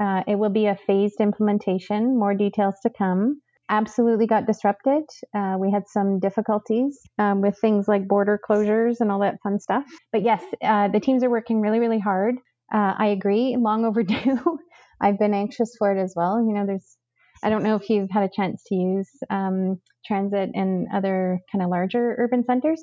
Uh, 0.00 0.22
it 0.26 0.36
will 0.36 0.50
be 0.50 0.66
a 0.66 0.76
phased 0.86 1.20
implementation. 1.20 2.18
More 2.18 2.34
details 2.34 2.74
to 2.82 2.90
come. 2.90 3.42
Absolutely 3.68 4.26
got 4.26 4.46
disrupted. 4.46 5.04
Uh, 5.32 5.56
we 5.58 5.70
had 5.70 5.84
some 5.86 6.18
difficulties 6.18 6.98
um, 7.18 7.40
with 7.40 7.56
things 7.60 7.86
like 7.86 8.08
border 8.08 8.40
closures 8.48 8.96
and 8.98 9.12
all 9.12 9.20
that 9.20 9.36
fun 9.42 9.60
stuff. 9.60 9.84
But 10.10 10.22
yes, 10.22 10.42
uh, 10.62 10.88
the 10.88 10.98
teams 10.98 11.22
are 11.22 11.30
working 11.30 11.60
really, 11.60 11.78
really 11.78 12.00
hard 12.00 12.36
uh, 12.72 12.94
I 12.98 13.08
agree, 13.08 13.56
long 13.58 13.84
overdue. 13.86 14.58
I've 15.00 15.18
been 15.18 15.34
anxious 15.34 15.74
for 15.78 15.94
it 15.96 16.00
as 16.00 16.14
well. 16.14 16.44
You 16.46 16.54
know, 16.54 16.66
there's, 16.66 16.96
I 17.42 17.50
don't 17.50 17.62
know 17.62 17.76
if 17.76 17.88
you've 17.88 18.10
had 18.10 18.24
a 18.24 18.30
chance 18.34 18.62
to 18.66 18.74
use 18.74 19.10
um, 19.30 19.80
transit 20.04 20.50
in 20.54 20.88
other 20.92 21.40
kind 21.50 21.62
of 21.64 21.70
larger 21.70 22.16
urban 22.18 22.44
centers, 22.44 22.82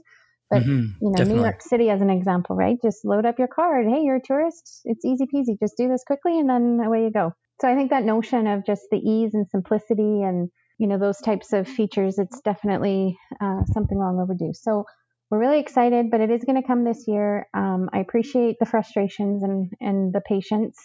but 0.50 0.64
mm-hmm, 0.64 0.72
you 1.02 1.10
know, 1.10 1.14
definitely. 1.14 1.36
New 1.36 1.44
York 1.44 1.62
City 1.62 1.90
as 1.90 2.02
an 2.02 2.10
example, 2.10 2.56
right? 2.56 2.78
Just 2.82 3.06
load 3.06 3.26
up 3.26 3.38
your 3.38 3.48
card. 3.48 3.86
Hey, 3.88 4.02
you're 4.04 4.16
a 4.16 4.22
tourist. 4.22 4.82
It's 4.86 5.06
easy 5.06 5.26
peasy. 5.26 5.60
Just 5.60 5.78
do 5.78 5.88
this 5.90 6.04
quickly, 6.06 6.40
and 6.40 6.50
then 6.50 6.80
away 6.84 7.04
you 7.04 7.12
go. 7.12 7.34
So 7.62 7.68
I 7.68 7.76
think 7.76 7.90
that 7.90 8.04
notion 8.04 8.48
of 8.48 8.66
just 8.66 8.84
the 8.92 8.98
ease 8.98 9.34
and 9.34 9.48
simplicity 9.50 10.22
and 10.24 10.50
you 10.78 10.88
know 10.88 10.98
those 10.98 11.18
types 11.18 11.54
of 11.54 11.68
features, 11.68 12.18
it's 12.18 12.40
definitely 12.42 13.18
uh, 13.42 13.64
something 13.74 13.98
long 13.98 14.20
overdue. 14.20 14.54
So 14.54 14.86
we're 15.30 15.40
really 15.40 15.60
excited, 15.60 16.10
but 16.10 16.22
it 16.22 16.32
is 16.32 16.44
going 16.44 16.62
to 16.62 16.68
come 16.68 16.84
this 16.84 17.06
year. 17.08 17.48
Um, 17.54 17.90
I 17.94 18.00
appreciate 18.00 18.58
the 18.60 18.66
frustrations 18.66 19.44
and, 19.44 19.72
and 19.82 20.14
the 20.14 20.22
patience, 20.22 20.78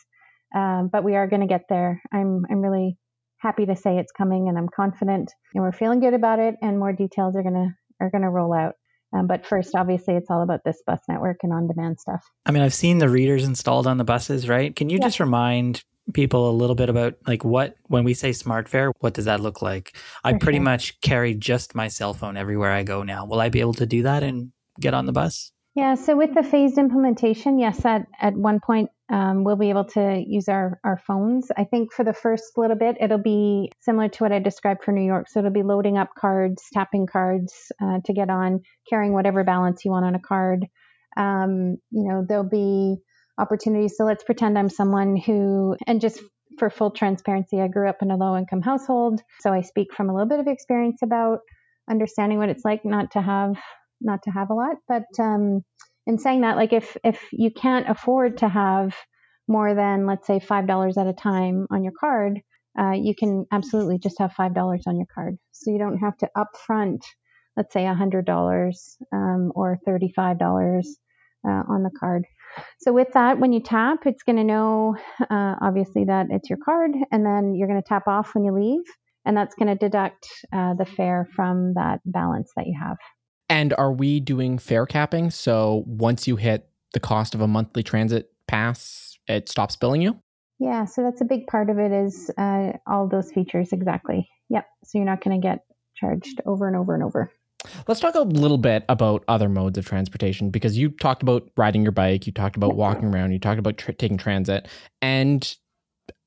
um, 0.55 0.91
but 0.93 1.05
we 1.05 1.15
are 1.15 1.29
going 1.29 1.43
to 1.43 1.47
get 1.47 1.63
there. 1.69 2.03
I'm, 2.13 2.43
I'm 2.51 2.61
really 2.61 2.99
happy 3.39 3.67
to 3.67 3.77
say 3.77 3.99
it's 3.99 4.13
coming 4.13 4.49
and 4.49 4.59
I'm 4.59 4.69
confident 4.75 5.31
and 5.55 5.63
we're 5.63 5.73
feeling 5.73 6.01
good 6.01 6.15
about 6.15 6.39
it 6.39 6.55
and 6.63 6.79
more 6.79 6.93
details 6.93 7.37
are 7.37 7.43
going 7.43 7.55
to, 7.55 7.69
are 8.01 8.11
going 8.11 8.23
to 8.23 8.31
roll 8.31 8.53
out. 8.53 8.75
Um, 9.15 9.27
but 9.27 9.47
first, 9.47 9.75
obviously, 9.77 10.15
it's 10.15 10.31
all 10.31 10.43
about 10.43 10.61
this 10.65 10.83
bus 10.87 11.01
network 11.09 11.39
and 11.43 11.53
on 11.53 11.69
demand 11.69 12.01
stuff. 12.01 12.23
I 12.47 12.51
mean, 12.51 12.63
I've 12.63 12.73
seen 12.73 12.99
the 12.99 13.11
readers 13.11 13.45
installed 13.45 13.87
on 13.87 13.99
the 13.99 14.05
buses, 14.05 14.49
right? 14.49 14.75
Can 14.75 14.89
you 14.89 14.99
yeah. 14.99 15.07
just 15.07 15.21
remind 15.21 15.85
people 16.13 16.51
a 16.51 16.53
little 16.53 16.75
bit 16.75 16.89
about 16.89 17.15
like 17.27 17.45
what 17.45 17.77
when 17.87 18.05
we 18.05 18.15
say 18.15 18.31
SmartFare 18.31 18.93
what 19.01 19.15
does 19.15 19.27
that 19.27 19.41
look 19.41 19.63
like? 19.63 19.97
I 20.25 20.35
pretty 20.35 20.59
much 20.59 21.01
carry 21.01 21.35
just 21.35 21.75
my 21.75 21.89
cell 21.89 22.15
phone 22.15 22.37
everywhere 22.37 22.73
i 22.73 22.83
go 22.83 23.03
now. 23.03 23.25
Will 23.25 23.41
i 23.41 23.49
be 23.49 23.61
able 23.61 23.75
to 23.75 23.87
do 23.87 24.03
that 24.03 24.23
and 24.23 24.53
get 24.81 24.95
on 24.95 25.07
the 25.07 25.13
bus? 25.13 25.53
Yeah 25.75 25.95
so 25.95 26.17
with 26.17 26.35
the 26.35 26.43
phased 26.43 26.79
implementation 26.79 27.59
yes 27.59 27.85
at, 27.85 28.07
at 28.21 28.35
one 28.35 28.61
point 28.61 28.91
um, 29.11 29.45
we'll 29.45 29.57
be 29.57 29.69
able 29.69 29.85
to 29.85 30.25
use 30.27 30.49
our, 30.49 30.81
our 30.85 30.99
phones. 31.07 31.49
I 31.57 31.65
think 31.65 31.93
for 31.93 32.03
the 32.03 32.15
first 32.15 32.57
little 32.57 32.77
bit 32.77 32.97
it'll 33.01 33.19
be 33.19 33.71
similar 33.81 34.09
to 34.09 34.25
what 34.25 34.33
i 34.33 34.39
described 34.39 34.83
for 34.83 34.93
new 34.93 35.07
york. 35.07 35.29
So 35.29 35.39
it'll 35.39 35.53
be 35.53 35.63
loading 35.63 35.99
up 35.99 36.11
cards 36.19 36.65
tapping 36.73 37.07
cards 37.07 37.71
uh, 37.81 38.01
to 38.05 38.13
get 38.13 38.29
on 38.29 38.61
carrying 38.89 39.13
whatever 39.13 39.45
balance 39.45 39.85
you 39.85 39.93
want 39.93 40.05
on 40.05 40.15
a 40.15 40.21
card. 40.21 40.67
Um, 41.17 41.77
you 41.91 42.09
know 42.09 42.25
there'll 42.27 42.45
be 42.45 42.97
opportunities. 43.39 43.97
So 43.97 44.05
let's 44.05 44.25
pretend 44.25 44.59
I'm 44.59 44.69
someone 44.69 45.17
who, 45.17 45.77
and 45.87 46.01
just 46.01 46.21
for 46.59 46.71
full 46.71 46.91
transparency, 46.91 47.61
I 47.61 47.69
grew 47.69 47.89
up 47.89 48.03
in 48.03 48.11
a 48.11 48.17
low 48.17 48.37
income 48.37 48.63
household. 48.63 49.23
So 49.41 49.53
I 49.53 49.63
speak 49.63 49.95
from 49.95 50.11
a 50.11 50.15
little 50.15 50.29
bit 50.29 50.41
of 50.41 50.47
experience 50.47 51.01
about 51.03 51.41
understanding 51.91 52.39
what 52.39 52.49
it's 52.49 52.65
like 52.65 52.85
not 52.85 53.13
to 53.13 53.23
have 53.23 53.57
not 54.01 54.23
to 54.25 54.31
have 54.31 54.51
a 54.51 54.55
lot. 54.55 54.77
But 54.89 55.05
um, 55.19 55.63
in 56.07 56.19
saying 56.19 56.43
that, 56.43 56.57
like 56.57 56.73
if 56.73 56.97
if 57.05 57.21
you 57.33 57.51
can't 57.51 57.89
afford 57.89 58.39
to 58.39 58.49
have 58.49 58.95
more 59.49 59.75
than 59.75 60.07
let's 60.07 60.27
say 60.27 60.41
five 60.41 60.67
dollars 60.67 60.99
at 60.99 61.07
a 61.07 61.13
time 61.13 61.67
on 61.71 61.85
your 61.85 61.93
card, 61.99 62.41
uh, 62.79 62.93
you 62.93 63.15
can 63.15 63.47
absolutely 63.53 63.99
just 63.99 64.19
have 64.19 64.33
five 64.33 64.55
dollars 64.55 64.83
on 64.87 64.97
your 64.97 65.07
card. 65.15 65.37
So 65.53 65.71
you 65.71 65.79
don't 65.79 65.99
have 65.99 66.17
to 66.19 66.29
upfront, 66.37 67.01
let's 67.57 67.73
say 67.73 67.87
a 67.87 67.95
hundred 67.95 68.27
dollars 68.27 68.97
um, 69.13 69.53
or 69.55 69.79
thirty 69.87 70.13
five 70.15 70.39
dollars 70.39 70.97
uh, 71.47 71.63
on 71.69 71.83
the 71.83 71.91
card. 71.99 72.25
So 72.81 72.93
with 72.93 73.09
that, 73.15 73.39
when 73.39 73.53
you 73.53 73.61
tap, 73.61 74.07
it's 74.07 74.23
going 74.23 74.37
to 74.37 74.45
know 74.45 74.97
uh, 75.31 75.55
obviously 75.61 76.05
that 76.05 76.27
it's 76.31 76.51
your 76.51 76.59
card, 76.65 76.93
and 77.11 77.25
then 77.25 77.55
you're 77.55 77.69
going 77.69 77.81
to 77.81 77.89
tap 77.89 78.07
off 78.07 78.35
when 78.35 78.45
you 78.45 78.53
leave, 78.53 78.85
and 79.25 79.37
that's 79.37 79.55
going 79.55 79.69
to 79.69 79.75
deduct 79.75 80.27
uh, 80.53 80.75
the 80.75 80.85
fare 80.85 81.29
from 81.35 81.75
that 81.75 82.01
balance 82.05 82.51
that 82.57 82.67
you 82.67 82.79
have. 82.81 82.97
And 83.49 83.75
are 83.75 83.93
we 83.93 84.21
doing 84.21 84.59
fare 84.59 84.87
capping? 84.87 85.31
So 85.31 85.85
once 85.87 86.27
you 86.27 86.37
hit 86.37 86.69
the 86.93 87.01
cost 87.01 87.35
of 87.35 87.41
a 87.41 87.47
monthly 87.47 87.83
transit 87.83 88.31
pass, 88.47 89.19
it 89.29 89.49
stops 89.49 89.77
billing 89.77 90.03
you? 90.03 90.19
Yeah, 90.59 90.85
so 90.85 91.03
that's 91.03 91.21
a 91.21 91.25
big 91.25 91.47
part 91.47 91.71
of 91.71 91.79
it 91.79 91.91
is 91.91 92.31
uh, 92.39 92.73
all 92.87 93.09
those 93.09 93.33
features 93.33 93.73
exactly. 93.73 94.29
Yep. 94.49 94.67
So 94.85 94.99
you're 94.99 95.07
not 95.07 95.25
going 95.25 95.41
to 95.41 95.45
get 95.45 95.61
charged 95.97 96.41
over 96.47 96.69
and 96.69 96.77
over 96.77 96.95
and 96.95 97.03
over. 97.03 97.33
Let's 97.87 98.01
talk 98.01 98.15
a 98.15 98.21
little 98.21 98.59
bit 98.59 98.85
about 98.89 99.25
other 99.29 99.49
modes 99.49 99.79
of 99.79 99.87
transportation 99.87 100.51
because 100.51 100.77
you 100.77 100.91
talked 100.91 101.23
about 101.23 101.49
riding 101.57 101.83
your 101.83 101.93
bike, 101.93 102.27
you 102.27 102.33
talked 102.33 102.57
about 102.57 102.77
walking 102.77 103.07
around, 103.07 103.33
you 103.33 103.39
talked 103.39 103.59
about 103.59 103.79
tra- 103.79 103.95
taking 103.95 104.19
transit, 104.19 104.69
and 105.01 105.57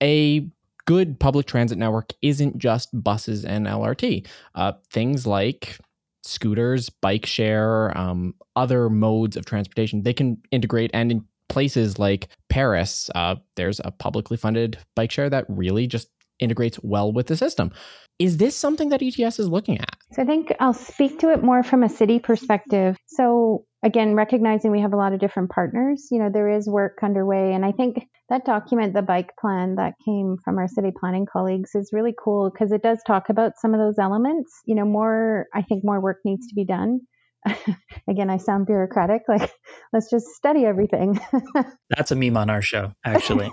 a 0.01 0.49
good 0.85 1.19
public 1.19 1.45
transit 1.45 1.77
network 1.77 2.13
isn't 2.21 2.57
just 2.57 2.89
buses 2.93 3.43
and 3.43 3.65
LRT. 3.67 4.27
Uh, 4.53 4.73
things 4.91 5.25
like 5.25 5.77
scooters, 6.23 6.89
bike 6.89 7.25
share, 7.25 7.95
um, 7.97 8.33
other 8.55 8.89
modes 8.89 9.35
of 9.35 9.45
transportation, 9.45 10.03
they 10.03 10.13
can 10.13 10.37
integrate 10.51 10.91
and 10.93 11.11
in 11.11 11.25
places 11.49 11.99
like 11.99 12.27
Paris, 12.49 13.09
uh, 13.15 13.35
there's 13.55 13.79
a 13.83 13.91
publicly 13.91 14.37
funded 14.37 14.77
bike 14.95 15.11
share 15.11 15.29
that 15.29 15.45
really 15.47 15.87
just 15.87 16.09
integrates 16.39 16.79
well 16.83 17.11
with 17.11 17.27
the 17.27 17.37
system. 17.37 17.71
Is 18.19 18.37
this 18.37 18.55
something 18.55 18.89
that 18.89 19.01
ETS 19.01 19.39
is 19.39 19.49
looking 19.49 19.77
at? 19.79 19.95
So 20.13 20.21
I 20.21 20.25
think 20.25 20.53
I'll 20.59 20.73
speak 20.73 21.19
to 21.19 21.31
it 21.31 21.43
more 21.43 21.63
from 21.63 21.83
a 21.83 21.89
city 21.89 22.19
perspective. 22.19 22.97
So 23.07 23.65
again, 23.83 24.15
recognizing 24.15 24.71
we 24.71 24.81
have 24.81 24.93
a 24.93 24.97
lot 24.97 25.13
of 25.13 25.19
different 25.19 25.51
partners, 25.51 26.07
you 26.11 26.19
know, 26.19 26.29
there 26.31 26.49
is 26.49 26.67
work 26.67 26.99
underway. 27.03 27.53
And 27.53 27.65
I 27.65 27.71
think 27.71 28.07
that 28.29 28.45
document, 28.45 28.93
the 28.93 29.01
bike 29.01 29.31
plan 29.39 29.75
that 29.75 29.93
came 30.03 30.37
from 30.43 30.57
our 30.57 30.67
city 30.67 30.91
planning 30.97 31.25
colleagues, 31.31 31.75
is 31.75 31.91
really 31.93 32.13
cool 32.23 32.49
because 32.49 32.71
it 32.71 32.81
does 32.81 32.99
talk 33.05 33.29
about 33.29 33.53
some 33.61 33.73
of 33.73 33.79
those 33.79 33.99
elements. 33.99 34.51
You 34.65 34.75
know, 34.75 34.85
more, 34.85 35.47
I 35.53 35.61
think 35.61 35.83
more 35.83 35.99
work 35.99 36.19
needs 36.25 36.47
to 36.47 36.55
be 36.55 36.65
done. 36.65 37.01
Again, 38.09 38.29
I 38.29 38.37
sound 38.37 38.65
bureaucratic. 38.65 39.23
Like, 39.35 39.51
let's 39.91 40.09
just 40.09 40.27
study 40.27 40.65
everything. 40.65 41.19
That's 41.89 42.11
a 42.11 42.15
meme 42.15 42.37
on 42.37 42.49
our 42.49 42.61
show, 42.61 42.91
actually. 43.05 43.51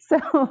so, 0.00 0.48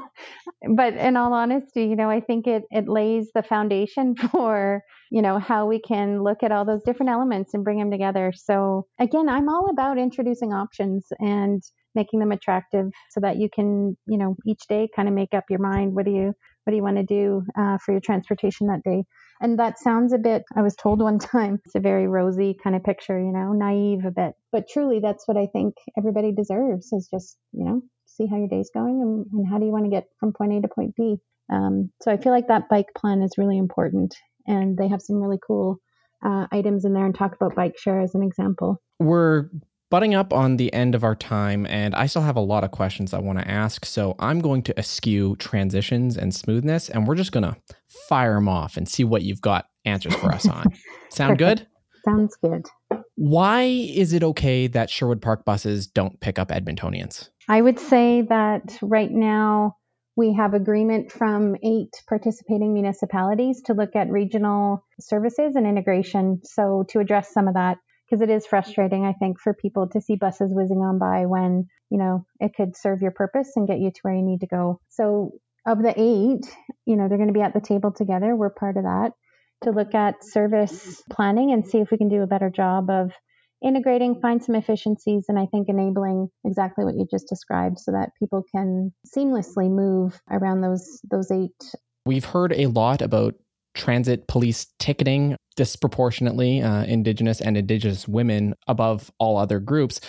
but 0.76 0.94
in 0.96 1.18
all 1.18 1.34
honesty, 1.34 1.86
you 1.86 1.96
know, 1.96 2.10
I 2.10 2.20
think 2.20 2.48
it 2.48 2.64
it 2.72 2.88
lays 2.88 3.30
the 3.36 3.44
foundation 3.44 4.16
for 4.16 4.82
you 5.12 5.22
know 5.22 5.40
how 5.40 5.68
we 5.68 5.80
can 5.80 6.24
look 6.24 6.42
at 6.42 6.52
all 6.52 6.66
those 6.66 6.84
different 6.84 7.12
elements 7.12 7.54
and 7.54 7.64
bring 7.64 7.78
them 7.78 7.92
together. 7.92 8.34
So, 8.36 8.88
again, 9.00 9.30
I'm 9.30 9.50
all 9.50 9.70
about 9.70 9.98
introducing 9.98 10.54
options 10.54 11.06
and 11.20 11.62
making 11.96 12.20
them 12.20 12.32
attractive 12.32 12.88
so 13.10 13.20
that 13.22 13.38
you 13.38 13.50
can, 13.54 13.98
you 14.08 14.18
know, 14.18 14.36
each 14.48 14.64
day 14.68 14.88
kind 14.96 15.08
of 15.08 15.14
make 15.14 15.34
up 15.34 15.46
your 15.50 15.60
mind. 15.60 15.94
What 15.94 16.06
do 16.06 16.12
you 16.12 16.34
what 16.64 16.72
do 16.72 16.78
you 16.78 16.84
want 16.84 16.98
to 16.98 17.04
do 17.04 17.44
uh, 17.58 17.78
for 17.84 17.92
your 17.92 18.02
transportation 18.02 18.68
that 18.68 18.84
day? 18.84 19.04
And 19.42 19.58
that 19.60 19.80
sounds 19.80 20.14
a 20.14 20.20
bit, 20.20 20.44
I 20.56 20.62
was 20.62 20.76
told 20.76 21.02
one 21.02 21.20
time, 21.20 21.60
it's 21.66 21.76
a 21.76 21.80
very 21.80 22.08
rosy 22.08 22.56
kind 22.64 22.76
of 22.76 22.84
picture, 22.84 23.20
you 23.20 23.32
know, 23.32 23.52
naive 23.54 24.06
a 24.06 24.12
bit. 24.12 24.34
But 24.52 24.70
truly, 24.70 25.00
that's 25.00 25.28
what 25.28 25.38
I 25.38 25.48
think 25.48 25.76
everybody 25.98 26.32
deserves 26.32 26.94
is 26.94 27.10
just, 27.12 27.38
you 27.52 27.66
know, 27.66 27.82
see 28.06 28.28
how 28.28 28.38
your 28.38 28.48
day's 28.48 28.70
going 28.74 29.02
and, 29.02 29.26
and 29.34 29.48
how 29.48 29.58
do 29.58 29.66
you 29.66 29.72
want 29.72 29.86
to 29.86 29.92
get 29.92 30.08
from 30.20 30.34
point 30.34 30.54
A 30.54 30.62
to 30.62 30.68
point 30.68 30.96
B. 30.96 31.18
Um, 31.52 31.92
so 32.02 32.12
I 32.12 32.18
feel 32.18 32.32
like 32.32 32.48
that 32.48 32.70
bike 32.70 32.94
plan 32.96 33.22
is 33.22 33.38
really 33.38 33.58
important. 33.58 34.16
And 34.48 34.78
they 34.78 34.88
have 34.88 35.02
some 35.02 35.22
really 35.22 35.40
cool 35.46 35.80
uh, 36.24 36.48
items 36.52 36.86
in 36.86 36.94
there 36.94 37.06
and 37.06 37.16
talk 37.16 37.36
about 37.36 37.56
bike 37.56 37.78
share 37.78 38.00
as 38.00 38.16
an 38.16 38.24
example. 38.24 38.82
We're 39.00 39.50
butting 39.92 40.16
up 40.16 40.34
on 40.34 40.58
the 40.58 40.74
end 40.74 40.96
of 40.96 41.04
our 41.04 41.16
time, 41.16 41.68
and 41.68 41.94
I 41.94 42.08
still 42.08 42.24
have 42.24 42.38
a 42.38 42.42
lot 42.42 42.64
of 42.64 42.72
questions 42.72 43.14
I 43.14 43.20
want 43.20 43.38
to 43.38 43.48
ask. 43.48 43.86
So 43.86 44.16
I'm 44.18 44.40
going 44.40 44.64
to 44.64 44.80
eschew 44.80 45.36
transitions 45.36 46.18
and 46.18 46.34
smoothness, 46.34 46.90
and 46.90 47.06
we're 47.06 47.16
just 47.16 47.32
going 47.32 47.44
to 47.44 47.56
fire 48.10 48.34
them 48.34 48.50
off 48.50 48.78
and 48.78 48.90
see 48.90 49.04
what 49.04 49.22
you've 49.22 49.42
got 49.42 49.68
answers 49.86 50.16
for 50.16 50.32
us 50.32 50.48
on. 50.48 50.66
Sound 51.10 51.38
good? 51.38 51.68
Sounds 52.06 52.36
good. 52.44 52.66
Why 53.16 53.64
is 53.64 54.14
it 54.14 54.24
okay 54.24 54.66
that 54.68 54.90
Sherwood 54.90 55.22
Park 55.22 55.46
buses 55.46 55.86
don't 55.86 56.20
pick 56.22 56.40
up 56.40 56.50
Edmontonians? 56.50 57.30
I 57.48 57.62
would 57.62 57.78
say 57.78 58.24
that 58.30 58.78
right 58.82 59.12
now 59.12 59.76
we 60.16 60.34
have 60.34 60.54
agreement 60.54 61.12
from 61.12 61.56
eight 61.64 61.94
participating 62.08 62.74
municipalities 62.74 63.62
to 63.66 63.74
look 63.74 63.96
at 63.96 64.10
regional 64.10 64.84
services 65.00 65.56
and 65.56 65.68
integration. 65.68 66.40
So, 66.44 66.86
to 66.90 67.00
address 67.00 67.32
some 67.34 67.48
of 67.48 67.54
that, 67.54 67.78
because 68.12 68.22
it 68.22 68.30
is 68.30 68.46
frustrating, 68.46 69.06
I 69.06 69.14
think, 69.14 69.40
for 69.40 69.54
people 69.54 69.88
to 69.90 70.02
see 70.02 70.18
buses 70.18 70.52
whizzing 70.54 70.80
on 70.80 71.00
by 71.00 71.26
when, 71.26 71.68
you 71.90 71.98
know, 71.98 72.26
it 72.42 72.52
could 72.56 72.76
serve 72.76 73.02
your 73.02 73.12
purpose 73.12 73.54
and 73.56 73.68
get 73.68 73.80
you 73.80 73.90
to 73.90 74.00
where 74.02 74.14
you 74.14 74.22
need 74.22 74.42
to 74.42 74.48
go. 74.48 74.82
So, 74.90 75.32
of 75.66 75.82
the 75.82 75.94
eight, 75.96 76.46
you 76.86 76.98
know, 76.98 77.08
they're 77.08 77.18
going 77.18 77.30
to 77.30 77.34
be 77.34 77.42
at 77.42 77.54
the 77.54 77.62
table 77.62 77.94
together. 77.94 78.36
We're 78.36 78.50
part 78.50 78.76
of 78.78 78.84
that 78.84 79.12
to 79.64 79.72
look 79.72 79.96
at 79.96 80.26
service 80.26 81.02
planning 81.10 81.52
and 81.52 81.66
see 81.66 81.78
if 81.78 81.92
we 81.92 81.98
can 81.98 82.10
do 82.10 82.24
a 82.24 82.28
better 82.28 82.50
job 82.50 82.90
of 82.90 83.12
integrating, 83.64 84.20
find 84.20 84.44
some 84.44 84.56
efficiencies, 84.56 85.26
and 85.30 85.40
I 85.40 85.46
think 85.46 85.70
enabling 85.70 86.30
exactly 86.44 86.84
what 86.84 86.96
you 86.96 87.06
just 87.10 87.30
described 87.30 87.80
so 87.80 87.92
that 87.92 88.10
people 88.20 88.44
can 88.54 88.92
seamlessly 89.16 89.70
move 89.70 90.20
around 90.30 90.62
those 90.62 91.00
those 91.10 91.32
eight. 91.32 91.64
We've 92.06 92.26
heard 92.26 92.52
a 92.54 92.66
lot 92.66 93.02
about 93.02 93.36
transit 93.74 94.28
police 94.28 94.68
ticketing 94.80 95.36
disproportionately 95.56 96.62
uh, 96.62 96.84
Indigenous 96.86 97.42
and 97.42 97.58
Indigenous 97.58 98.08
women 98.08 98.54
above 98.68 99.12
all 99.20 99.38
other 99.38 99.60
groups. 99.60 100.00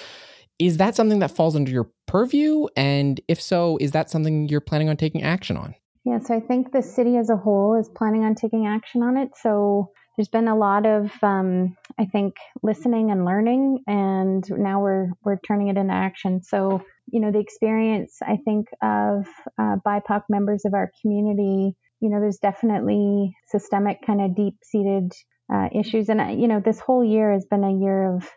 Is 0.58 0.76
that 0.76 0.94
something 0.94 1.18
that 1.20 1.30
falls 1.30 1.56
under 1.56 1.70
your 1.70 1.90
purview? 2.06 2.66
And 2.76 3.20
if 3.28 3.40
so, 3.40 3.78
is 3.80 3.92
that 3.92 4.10
something 4.10 4.48
you're 4.48 4.60
planning 4.60 4.88
on 4.88 4.96
taking 4.96 5.22
action 5.22 5.56
on? 5.56 5.74
Yeah, 6.04 6.18
so 6.18 6.34
I 6.34 6.40
think 6.40 6.72
the 6.72 6.82
city 6.82 7.16
as 7.16 7.30
a 7.30 7.36
whole 7.36 7.78
is 7.78 7.88
planning 7.88 8.24
on 8.24 8.34
taking 8.34 8.66
action 8.66 9.02
on 9.02 9.16
it. 9.16 9.30
So 9.40 9.90
there's 10.16 10.28
been 10.28 10.48
a 10.48 10.56
lot 10.56 10.84
of, 10.84 11.10
um, 11.22 11.76
I 11.98 12.04
think, 12.04 12.34
listening 12.62 13.10
and 13.10 13.24
learning, 13.24 13.82
and 13.86 14.44
now 14.50 14.80
we're 14.80 15.10
we're 15.24 15.38
turning 15.46 15.68
it 15.68 15.76
into 15.76 15.94
action. 15.94 16.42
So 16.42 16.82
you 17.10 17.20
know, 17.20 17.30
the 17.30 17.40
experience 17.40 18.18
I 18.22 18.36
think 18.44 18.68
of 18.82 19.26
uh, 19.58 19.76
BIPOC 19.86 20.22
members 20.28 20.64
of 20.64 20.74
our 20.74 20.90
community 21.00 21.76
you 22.02 22.10
know, 22.10 22.20
there's 22.20 22.38
definitely 22.38 23.34
systemic 23.46 23.98
kind 24.04 24.20
of 24.20 24.34
deep 24.34 24.56
seated 24.64 25.12
uh, 25.52 25.68
issues. 25.72 26.08
And, 26.08 26.20
uh, 26.20 26.26
you 26.26 26.48
know, 26.48 26.60
this 26.60 26.80
whole 26.80 27.04
year 27.04 27.32
has 27.32 27.46
been 27.46 27.62
a 27.62 27.72
year 27.72 28.14
of, 28.14 28.28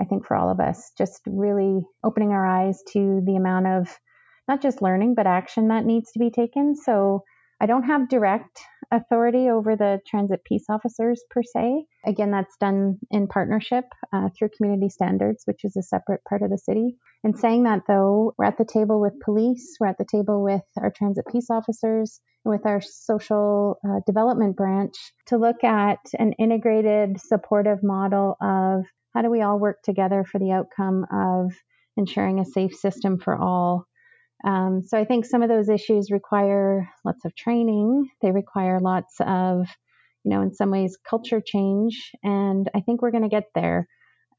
I 0.00 0.04
think, 0.04 0.24
for 0.24 0.36
all 0.36 0.50
of 0.50 0.60
us, 0.60 0.92
just 0.96 1.20
really 1.26 1.80
opening 2.04 2.30
our 2.30 2.46
eyes 2.46 2.80
to 2.92 3.20
the 3.26 3.34
amount 3.36 3.66
of 3.66 3.98
not 4.46 4.62
just 4.62 4.80
learning, 4.80 5.14
but 5.16 5.26
action 5.26 5.68
that 5.68 5.84
needs 5.84 6.12
to 6.12 6.20
be 6.20 6.30
taken. 6.30 6.76
So 6.76 7.24
I 7.60 7.66
don't 7.66 7.82
have 7.82 8.08
direct 8.08 8.60
authority 8.90 9.48
over 9.48 9.76
the 9.76 10.00
transit 10.06 10.40
peace 10.44 10.64
officers 10.68 11.22
per 11.30 11.42
se. 11.42 11.84
Again, 12.06 12.30
that's 12.30 12.56
done 12.58 12.98
in 13.10 13.26
partnership 13.26 13.84
uh, 14.12 14.28
through 14.36 14.50
community 14.56 14.88
standards, 14.88 15.42
which 15.44 15.64
is 15.64 15.76
a 15.76 15.82
separate 15.82 16.20
part 16.28 16.42
of 16.42 16.50
the 16.50 16.58
city. 16.58 16.96
And 17.24 17.38
saying 17.38 17.64
that 17.64 17.82
though, 17.88 18.34
we're 18.38 18.46
at 18.46 18.58
the 18.58 18.64
table 18.64 19.00
with 19.00 19.20
police, 19.24 19.76
we're 19.80 19.88
at 19.88 19.98
the 19.98 20.06
table 20.10 20.42
with 20.42 20.62
our 20.80 20.90
transit 20.90 21.24
peace 21.30 21.50
officers, 21.50 22.20
with 22.44 22.64
our 22.64 22.80
social 22.80 23.78
uh, 23.86 24.00
development 24.06 24.56
branch 24.56 24.94
to 25.26 25.36
look 25.36 25.62
at 25.64 25.98
an 26.18 26.32
integrated 26.38 27.20
supportive 27.20 27.82
model 27.82 28.36
of 28.40 28.84
how 29.14 29.22
do 29.22 29.30
we 29.30 29.42
all 29.42 29.58
work 29.58 29.82
together 29.82 30.24
for 30.24 30.38
the 30.38 30.52
outcome 30.52 31.04
of 31.12 31.52
ensuring 31.96 32.38
a 32.38 32.44
safe 32.44 32.74
system 32.74 33.18
for 33.18 33.36
all 33.36 33.84
um, 34.44 34.82
so 34.86 34.98
I 34.98 35.04
think 35.04 35.24
some 35.24 35.42
of 35.42 35.48
those 35.48 35.68
issues 35.68 36.10
require 36.10 36.88
lots 37.04 37.24
of 37.24 37.34
training. 37.34 38.08
They 38.22 38.30
require 38.30 38.80
lots 38.80 39.16
of, 39.20 39.66
you 40.24 40.30
know, 40.30 40.42
in 40.42 40.54
some 40.54 40.70
ways, 40.70 40.96
culture 41.08 41.42
change. 41.44 42.12
And 42.22 42.70
I 42.74 42.80
think 42.80 43.02
we're 43.02 43.10
going 43.10 43.24
to 43.24 43.28
get 43.28 43.46
there. 43.54 43.88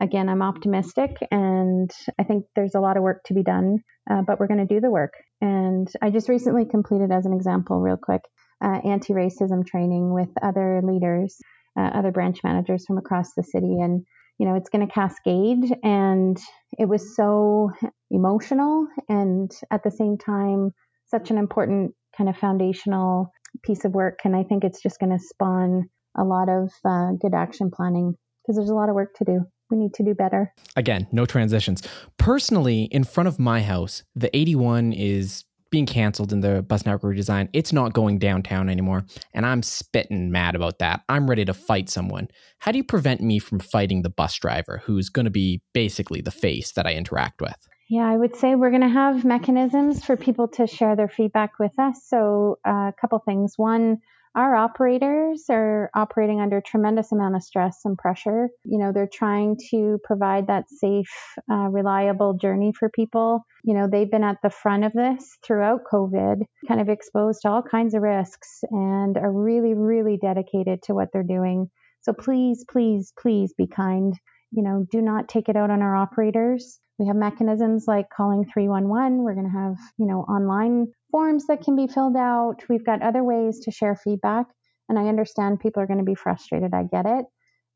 Again, 0.01 0.29
I'm 0.29 0.41
optimistic, 0.41 1.17
and 1.29 1.91
I 2.17 2.23
think 2.23 2.45
there's 2.55 2.75
a 2.75 2.79
lot 2.79 2.95
of 2.95 3.03
work 3.03 3.21
to 3.25 3.33
be 3.33 3.43
done, 3.43 3.79
uh, 4.09 4.21
but 4.21 4.39
we're 4.39 4.47
going 4.47 4.65
to 4.65 4.73
do 4.73 4.79
the 4.79 4.89
work. 4.89 5.12
And 5.41 5.91
I 6.01 6.09
just 6.09 6.29
recently 6.29 6.63
completed, 6.63 7.12
as 7.12 7.25
an 7.25 7.33
example, 7.33 7.81
real 7.81 7.97
quick, 7.97 8.21
uh, 8.63 8.79
anti 8.85 9.12
racism 9.12 9.67
training 9.67 10.13
with 10.13 10.29
other 10.41 10.81
leaders, 10.81 11.35
uh, 11.77 11.81
other 11.93 12.13
branch 12.13 12.39
managers 12.45 12.85
from 12.85 12.97
across 12.97 13.33
the 13.33 13.43
city. 13.43 13.81
And 13.81 14.05
you 14.38 14.47
know, 14.47 14.55
it's 14.55 14.69
going 14.69 14.88
to 14.88 14.93
cascade. 14.93 15.65
And 15.83 16.38
it 16.77 16.85
was 16.85 17.15
so 17.15 17.71
emotional 18.12 18.88
and 19.08 19.52
at 19.72 19.84
the 19.84 19.91
same 19.91 20.17
time, 20.17 20.72
such 21.08 21.32
an 21.32 21.38
important 21.38 21.93
kind 22.17 22.30
of 22.30 22.38
foundational 22.38 23.32
piece 23.63 23.86
of 23.86 23.93
work. 23.93 24.19
And 24.24 24.36
I 24.36 24.43
think 24.43 24.63
it's 24.63 24.82
just 24.82 25.00
going 25.00 25.17
to 25.17 25.24
spawn 25.24 25.89
a 26.17 26.24
lot 26.24 26.50
of 26.50 26.72
uh, 26.86 27.12
good 27.22 27.34
action 27.34 27.72
planning 27.72 28.15
because 28.41 28.58
there's 28.58 28.69
a 28.69 28.76
lot 28.76 28.89
of 28.89 28.95
work 28.95 29.15
to 29.15 29.26
do. 29.26 29.41
We 29.69 29.78
need 29.78 29.93
to 29.95 30.04
do 30.04 30.15
better. 30.15 30.54
Again, 30.76 31.08
no 31.12 31.26
transitions. 31.26 31.84
Personally, 32.17 32.84
in 32.86 33.04
front 33.04 33.28
of 33.28 33.38
my 33.38 33.62
house, 33.62 34.04
the 34.15 34.36
81 34.36 34.93
is 34.93 35.45
being 35.69 35.86
canceled 35.86 36.34
in 36.34 36.39
the 36.39 36.63
bus 36.63 36.86
network 36.86 37.15
redesign. 37.15 37.48
It's 37.54 37.72
not 37.72 37.93
going 37.93 38.17
downtown 38.17 38.69
anymore. 38.69 39.06
And 39.34 39.45
I'm 39.45 39.62
spitting 39.62 40.32
mad 40.32 40.56
about 40.56 40.80
that. 40.80 41.02
I'm 41.10 41.30
ready 41.30 41.45
to 41.45 41.54
fight 41.54 41.89
someone. 41.89 42.30
How 42.58 42.72
do 42.72 42.78
you 42.78 42.84
prevent 42.84 43.22
me 43.22 43.38
from 43.38 43.60
fighting 43.60 44.02
the 44.02 44.10
bus 44.10 44.36
driver 44.36 44.82
who's 44.86 45.10
going 45.10 45.26
to 45.26 45.32
be 45.32 45.62
basically 45.74 46.22
the 46.22 46.32
face 46.32 46.72
that 46.72 46.88
I 46.88 46.93
interact 46.93 47.41
with? 47.41 47.56
Yeah, 47.89 48.08
I 48.08 48.15
would 48.15 48.36
say 48.36 48.54
we're 48.54 48.69
going 48.69 48.84
to 48.84 48.88
have 48.88 49.25
mechanisms 49.25 50.06
for 50.06 50.15
people 50.15 50.47
to 50.49 50.67
share 50.67 50.95
their 50.95 51.10
feedback 51.10 51.58
with 51.60 51.71
us. 51.80 52.04
So, 52.06 52.60
uh, 52.65 52.91
a 52.91 52.93
couple 53.02 53.17
things. 53.17 53.54
One, 53.58 53.97
our 54.36 54.56
operators 54.56 55.45
are 55.49 55.89
operating 55.95 56.39
under 56.39 56.62
tremendous 56.62 57.12
amount 57.12 57.36
of 57.36 57.41
stress 57.41 57.80
and 57.86 57.97
pressure. 57.97 58.49
You 58.63 58.78
know, 58.78 58.91
they're 58.91 59.10
trying 59.12 59.58
to 59.71 59.97
provide 60.04 60.45
that 60.47 60.69
safe, 60.69 61.12
uh, 61.52 61.67
reliable 61.69 62.36
journey 62.36 62.73
for 62.78 62.89
people. 62.89 63.43
You 63.63 63.73
know, 63.73 63.88
they've 63.91 64.10
been 64.10 64.23
at 64.23 64.38
the 64.43 64.52
front 64.52 64.86
of 64.86 64.93
this 64.93 65.39
throughout 65.43 65.82
COVID, 65.91 66.43
kind 66.67 66.80
of 66.80 66.89
exposed 66.89 67.41
to 67.41 67.49
all 67.49 67.63
kinds 67.63 67.95
of 67.95 68.04
risks 68.04 68.63
and 68.69 69.17
are 69.17 69.34
really, 69.34 69.73
really 69.73 70.17
dedicated 70.21 70.84
to 70.84 70.93
what 70.93 71.10
they're 71.12 71.23
doing. 71.23 71.71
So 72.02 72.13
please, 72.13 72.63
please, 72.69 73.12
please 73.19 73.56
be 73.58 73.65
kind. 73.65 74.13
You 74.52 74.62
know, 74.62 74.86
do 74.91 75.02
not 75.02 75.28
take 75.28 75.49
it 75.49 75.56
out 75.56 75.71
on 75.71 75.82
our 75.82 75.95
operators. 75.95 76.80
We 76.99 77.07
have 77.07 77.15
mechanisms 77.15 77.85
like 77.88 78.09
calling 78.09 78.45
311. 78.53 79.23
We're 79.23 79.33
going 79.33 79.49
to 79.49 79.57
have, 79.57 79.77
you 79.97 80.05
know, 80.05 80.19
online 80.21 80.88
forms 81.12 81.47
that 81.47 81.63
can 81.63 81.75
be 81.75 81.88
filled 81.88 82.17
out. 82.17 82.57
We've 82.69 82.85
got 82.85 83.01
other 83.01 83.23
ways 83.23 83.62
to 83.62 83.71
share 83.71 83.95
feedback. 83.95 84.47
And 84.89 84.99
I 84.99 85.07
understand 85.07 85.62
people 85.62 85.81
are 85.81 85.88
going 85.88 85.99
to 85.99 86.05
be 86.05 86.15
frustrated. 86.15 86.73
I 86.73 86.83
get 86.83 87.05
it. 87.05 87.25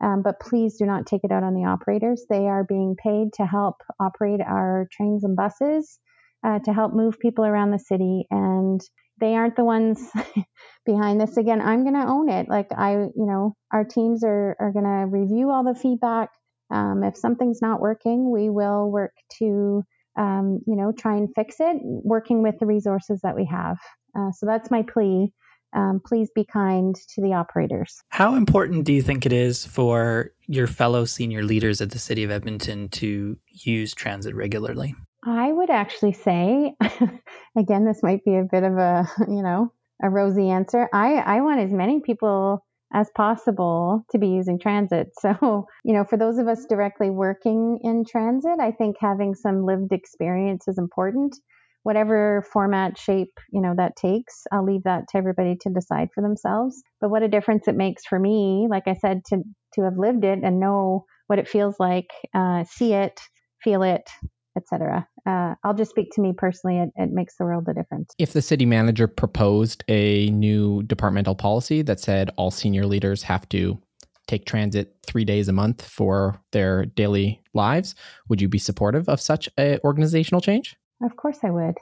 Um, 0.03 0.21
but 0.23 0.41
please 0.41 0.77
do 0.77 0.85
not 0.85 1.05
take 1.05 1.21
it 1.23 1.31
out 1.31 1.43
on 1.43 1.53
the 1.53 1.65
operators. 1.65 2.25
They 2.29 2.47
are 2.47 2.65
being 2.65 2.95
paid 3.01 3.31
to 3.35 3.45
help 3.45 3.75
operate 3.99 4.41
our 4.41 4.87
trains 4.91 5.23
and 5.23 5.35
buses, 5.37 5.99
uh, 6.45 6.59
to 6.59 6.73
help 6.73 6.93
move 6.93 7.19
people 7.19 7.45
around 7.45 7.71
the 7.71 7.79
city. 7.79 8.25
And 8.29 8.81
they 9.21 9.35
aren't 9.35 9.55
the 9.55 9.63
ones 9.63 10.01
behind 10.85 11.21
this. 11.21 11.37
Again, 11.37 11.61
I'm 11.61 11.83
going 11.83 11.95
to 11.95 12.07
own 12.07 12.27
it. 12.27 12.49
Like 12.49 12.67
I, 12.75 12.93
you 12.93 13.25
know, 13.25 13.55
our 13.71 13.85
teams 13.85 14.23
are, 14.25 14.57
are 14.59 14.73
going 14.73 14.85
to 14.85 15.07
review 15.07 15.49
all 15.49 15.63
the 15.63 15.79
feedback. 15.79 16.29
Um, 16.73 17.03
if 17.03 17.15
something's 17.15 17.61
not 17.61 17.79
working, 17.79 18.31
we 18.31 18.49
will 18.49 18.89
work 18.89 19.13
to, 19.37 19.83
um, 20.17 20.59
you 20.65 20.75
know, 20.75 20.91
try 20.91 21.15
and 21.15 21.29
fix 21.35 21.57
it, 21.59 21.77
working 21.83 22.41
with 22.41 22.57
the 22.59 22.65
resources 22.65 23.21
that 23.21 23.35
we 23.35 23.45
have. 23.45 23.77
Uh, 24.17 24.31
so 24.31 24.47
that's 24.47 24.71
my 24.71 24.81
plea. 24.81 25.31
Um, 25.75 26.01
please 26.05 26.29
be 26.35 26.45
kind 26.45 26.95
to 26.95 27.21
the 27.21 27.33
operators. 27.33 28.01
How 28.09 28.35
important 28.35 28.85
do 28.85 28.93
you 28.93 29.01
think 29.01 29.25
it 29.25 29.33
is 29.33 29.65
for 29.65 30.31
your 30.47 30.67
fellow 30.67 31.05
senior 31.05 31.43
leaders 31.43 31.81
at 31.81 31.91
the 31.91 31.99
City 31.99 32.23
of 32.23 32.31
Edmonton 32.31 32.89
to 32.89 33.37
use 33.49 33.93
transit 33.93 34.35
regularly? 34.35 34.95
I 35.25 35.51
would 35.51 35.69
actually 35.69 36.13
say, 36.13 36.75
again, 37.57 37.85
this 37.85 38.03
might 38.03 38.23
be 38.25 38.35
a 38.35 38.43
bit 38.43 38.63
of 38.63 38.77
a, 38.77 39.07
you 39.27 39.41
know, 39.41 39.71
a 40.01 40.09
rosy 40.09 40.49
answer. 40.49 40.89
I, 40.93 41.15
I 41.15 41.41
want 41.41 41.59
as 41.59 41.71
many 41.71 42.01
people 42.01 42.65
as 42.93 43.09
possible 43.15 44.05
to 44.11 44.17
be 44.19 44.27
using 44.27 44.59
transit. 44.59 45.09
So, 45.19 45.67
you 45.83 45.93
know, 45.93 46.03
for 46.03 46.17
those 46.17 46.37
of 46.37 46.47
us 46.47 46.65
directly 46.65 47.09
working 47.09 47.79
in 47.81 48.03
transit, 48.05 48.59
I 48.59 48.71
think 48.71 48.97
having 48.99 49.35
some 49.35 49.65
lived 49.65 49.91
experience 49.91 50.67
is 50.67 50.77
important. 50.77 51.35
Whatever 51.83 52.45
format, 52.51 52.97
shape, 52.97 53.33
you 53.51 53.61
know, 53.61 53.73
that 53.75 53.95
takes, 53.95 54.43
I'll 54.51 54.63
leave 54.65 54.83
that 54.83 55.03
to 55.09 55.17
everybody 55.17 55.57
to 55.61 55.69
decide 55.69 56.09
for 56.13 56.21
themselves. 56.21 56.81
But 57.01 57.09
what 57.09 57.23
a 57.23 57.27
difference 57.27 57.67
it 57.67 57.75
makes 57.75 58.05
for 58.05 58.19
me, 58.19 58.67
like 58.69 58.87
I 58.87 58.93
said, 58.93 59.21
to 59.27 59.43
to 59.75 59.81
have 59.83 59.97
lived 59.97 60.23
it 60.23 60.39
and 60.43 60.59
know 60.59 61.05
what 61.27 61.39
it 61.39 61.47
feels 61.47 61.75
like, 61.79 62.09
uh, 62.33 62.63
see 62.65 62.93
it, 62.93 63.19
feel 63.63 63.83
it, 63.83 64.09
etc. 64.57 65.07
Uh, 65.25 65.55
I'll 65.63 65.73
just 65.73 65.91
speak 65.91 66.11
to 66.13 66.21
me 66.21 66.33
personally. 66.35 66.79
It, 66.79 66.89
it 66.95 67.11
makes 67.11 67.35
the 67.37 67.45
world 67.45 67.67
a 67.69 67.73
difference. 67.73 68.13
If 68.17 68.33
the 68.33 68.41
city 68.41 68.65
manager 68.65 69.07
proposed 69.07 69.83
a 69.87 70.29
new 70.31 70.83
departmental 70.83 71.35
policy 71.35 71.81
that 71.83 71.99
said 71.99 72.29
all 72.37 72.51
senior 72.51 72.85
leaders 72.85 73.23
have 73.23 73.47
to 73.49 73.79
take 74.27 74.45
transit 74.45 74.95
three 75.05 75.25
days 75.25 75.47
a 75.47 75.53
month 75.53 75.85
for 75.85 76.39
their 76.51 76.85
daily 76.85 77.41
lives, 77.53 77.95
would 78.29 78.41
you 78.41 78.47
be 78.47 78.59
supportive 78.59 79.09
of 79.09 79.19
such 79.19 79.49
a 79.59 79.79
organizational 79.83 80.41
change? 80.41 80.75
Of 81.03 81.17
course, 81.17 81.39
I 81.43 81.49
would. 81.49 81.75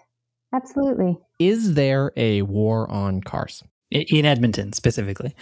Absolutely. 0.54 1.18
Is 1.40 1.76
there 1.76 2.12
a 2.18 2.42
war 2.42 2.90
on 2.90 3.22
cars? 3.22 3.64
In 3.92 4.26
Edmonton, 4.26 4.72
specifically. 4.72 5.36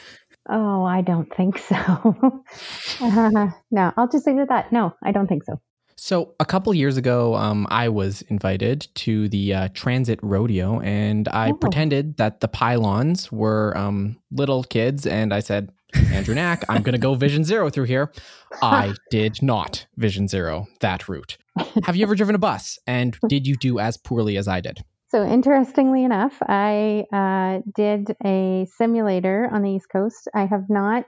Oh, 0.49 0.83
I 0.83 1.01
don't 1.01 1.31
think 1.35 1.59
so. 1.59 1.75
uh, 3.01 3.47
no, 3.69 3.93
I'll 3.95 4.07
just 4.07 4.25
leave 4.25 4.37
it 4.37 4.41
at 4.41 4.49
that. 4.49 4.71
No, 4.71 4.95
I 5.03 5.11
don't 5.11 5.27
think 5.27 5.43
so. 5.43 5.61
So 6.01 6.33
a 6.39 6.45
couple 6.45 6.73
years 6.73 6.95
ago, 6.95 7.35
um, 7.35 7.67
I 7.69 7.89
was 7.89 8.21
invited 8.29 8.87
to 8.95 9.27
the 9.27 9.53
uh, 9.53 9.67
transit 9.73 10.17
rodeo, 10.23 10.79
and 10.79 11.27
I 11.27 11.49
oh. 11.49 11.55
pretended 11.55 12.15
that 12.15 12.39
the 12.39 12.47
pylons 12.47 13.29
were 13.33 13.77
um, 13.77 14.17
little 14.31 14.63
kids, 14.63 15.05
and 15.05 15.33
I 15.33 15.41
said, 15.41 15.73
"Andrew 16.13 16.33
Knack, 16.33 16.63
I'm 16.69 16.83
going 16.83 16.93
to 16.93 16.99
go 16.99 17.15
Vision 17.15 17.43
Zero 17.43 17.69
through 17.69 17.83
here." 17.83 18.13
I 18.61 18.93
did 19.11 19.43
not 19.43 19.87
Vision 19.97 20.29
Zero 20.29 20.67
that 20.79 21.09
route. 21.09 21.37
Have 21.83 21.97
you 21.97 22.03
ever 22.03 22.15
driven 22.15 22.33
a 22.33 22.39
bus, 22.39 22.79
and 22.87 23.17
did 23.27 23.45
you 23.45 23.57
do 23.57 23.77
as 23.77 23.97
poorly 23.97 24.37
as 24.37 24.47
I 24.47 24.61
did? 24.61 24.79
So 25.09 25.25
interestingly 25.25 26.05
enough, 26.05 26.37
I 26.47 27.03
uh, 27.11 27.59
did 27.75 28.15
a 28.23 28.65
simulator 28.77 29.49
on 29.51 29.63
the 29.63 29.71
East 29.71 29.87
Coast. 29.91 30.29
I 30.33 30.45
have 30.45 30.69
not 30.69 31.03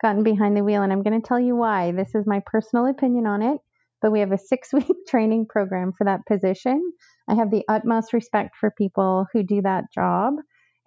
gotten 0.00 0.22
behind 0.22 0.56
the 0.56 0.64
wheel, 0.64 0.82
and 0.82 0.94
I'm 0.94 1.02
going 1.02 1.20
to 1.20 1.28
tell 1.28 1.38
you 1.38 1.56
why. 1.56 1.92
This 1.92 2.14
is 2.14 2.26
my 2.26 2.40
personal 2.46 2.86
opinion 2.86 3.26
on 3.26 3.42
it 3.42 3.60
but 4.00 4.12
we 4.12 4.20
have 4.20 4.32
a 4.32 4.38
six 4.38 4.72
week 4.72 4.86
training 5.08 5.46
program 5.48 5.92
for 5.96 6.04
that 6.04 6.26
position. 6.26 6.92
I 7.28 7.34
have 7.34 7.50
the 7.50 7.64
utmost 7.68 8.12
respect 8.12 8.56
for 8.58 8.72
people 8.76 9.26
who 9.32 9.42
do 9.42 9.62
that 9.62 9.84
job. 9.94 10.34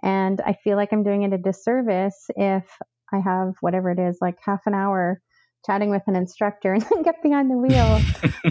And 0.03 0.41
I 0.41 0.55
feel 0.63 0.75
like 0.75 0.91
I'm 0.91 1.03
doing 1.03 1.23
it 1.23 1.33
a 1.33 1.37
disservice 1.37 2.25
if 2.35 2.65
I 3.13 3.19
have 3.19 3.53
whatever 3.61 3.91
it 3.91 3.99
is, 3.99 4.17
like 4.19 4.35
half 4.43 4.61
an 4.65 4.73
hour 4.73 5.21
chatting 5.65 5.89
with 5.89 6.01
an 6.07 6.15
instructor 6.15 6.73
and 6.73 6.83
then 6.83 7.03
get 7.03 7.23
behind 7.23 7.49
the 7.49 7.57
wheel. 7.57 8.01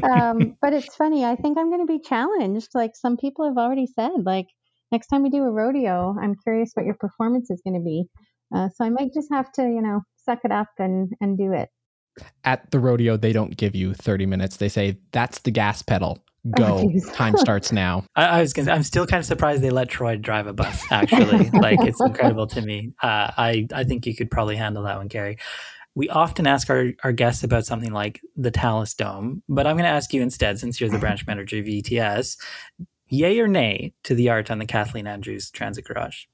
um, 0.11 0.57
but 0.63 0.73
it's 0.73 0.97
funny. 0.97 1.25
I 1.25 1.37
think 1.37 1.59
I'm 1.59 1.69
going 1.69 1.87
to 1.87 1.93
be 1.93 2.01
challenged. 2.01 2.71
Like 2.75 2.93
some 2.95 3.17
people 3.17 3.47
have 3.47 3.59
already 3.59 3.87
said, 3.87 4.13
like 4.25 4.47
next 4.91 5.09
time 5.09 5.23
we 5.23 5.31
do 5.31 5.43
a 5.43 5.51
rodeo, 5.51 6.17
I'm 6.21 6.37
curious 6.43 6.71
what 6.75 6.87
your 6.87 6.97
performance 6.99 7.51
is 7.51 7.61
going 7.65 7.75
to 7.75 7.85
be. 7.85 8.05
Uh, 8.55 8.69
so 8.75 8.85
I 8.85 8.91
might 8.91 9.13
just 9.15 9.29
have 9.31 9.51
to, 9.53 9.63
you 9.63 9.83
know, 9.83 10.01
suck 10.25 10.41
it 10.45 10.53
up 10.53 10.69
and 10.79 11.11
and 11.21 11.37
do 11.37 11.53
it 11.53 11.69
at 12.45 12.71
the 12.71 12.79
rodeo 12.79 13.17
they 13.17 13.33
don't 13.33 13.57
give 13.57 13.75
you 13.75 13.95
30 13.95 14.27
minutes. 14.27 14.57
They 14.57 14.69
say 14.69 14.99
that's 15.13 15.41
the 15.41 15.51
gas 15.51 15.83
pedal. 15.83 16.25
Go. 16.57 16.91
Oh, 16.93 17.13
time 17.15 17.37
starts 17.37 17.71
now. 17.71 18.05
I, 18.17 18.25
I, 18.25 18.41
was 18.41 18.53
gonna 18.53 18.73
i'm 18.73 18.83
still 18.83 19.07
kind 19.07 19.21
of 19.21 19.27
surprised 19.27 19.63
they 19.63 19.71
let 19.71 19.89
troy 19.89 20.17
drive 20.17 20.49
a 20.49 20.53
bus 20.53 20.83
actually. 20.91 21.51
Like 21.55 21.79
it's 21.83 22.01
incredible 22.01 22.49
to 22.49 22.61
me. 22.61 22.93
Uh, 23.03 23.31
i 23.37 23.69
i 23.73 23.85
think 23.85 24.07
you 24.07 24.15
could 24.17 24.31
probably 24.31 24.57
handle 24.57 24.83
that 24.85 24.97
one 24.97 25.09
Carrie. 25.09 25.39
we 25.95 26.09
often 26.09 26.47
ask 26.49 26.69
our, 26.69 26.91
our 27.05 27.13
guests 27.13 27.45
about 27.45 27.65
something 27.65 27.93
like 27.93 28.21
the 28.37 28.51
Talus 28.51 28.95
Dome, 28.95 29.43
but 29.49 29.67
I'm 29.67 29.77
going 29.77 29.85
to 29.85 29.91
ask 29.91 30.13
you 30.13 30.23
instead, 30.23 30.59
since 30.59 30.81
you're 30.81 30.91
the 30.91 30.99
branch 30.99 31.27
manager 31.27 31.59
of 31.59 31.69
ETS, 31.69 32.39
yay 33.09 33.39
or 33.39 33.47
nay 33.47 33.93
to 34.05 34.15
the 34.15 34.31
art 34.31 34.51
on 34.51 34.59
the 34.59 34.67
Kathleen 34.67 35.07
Andrews 35.07 35.51
Transit 35.51 35.85
Garage? 35.85 36.25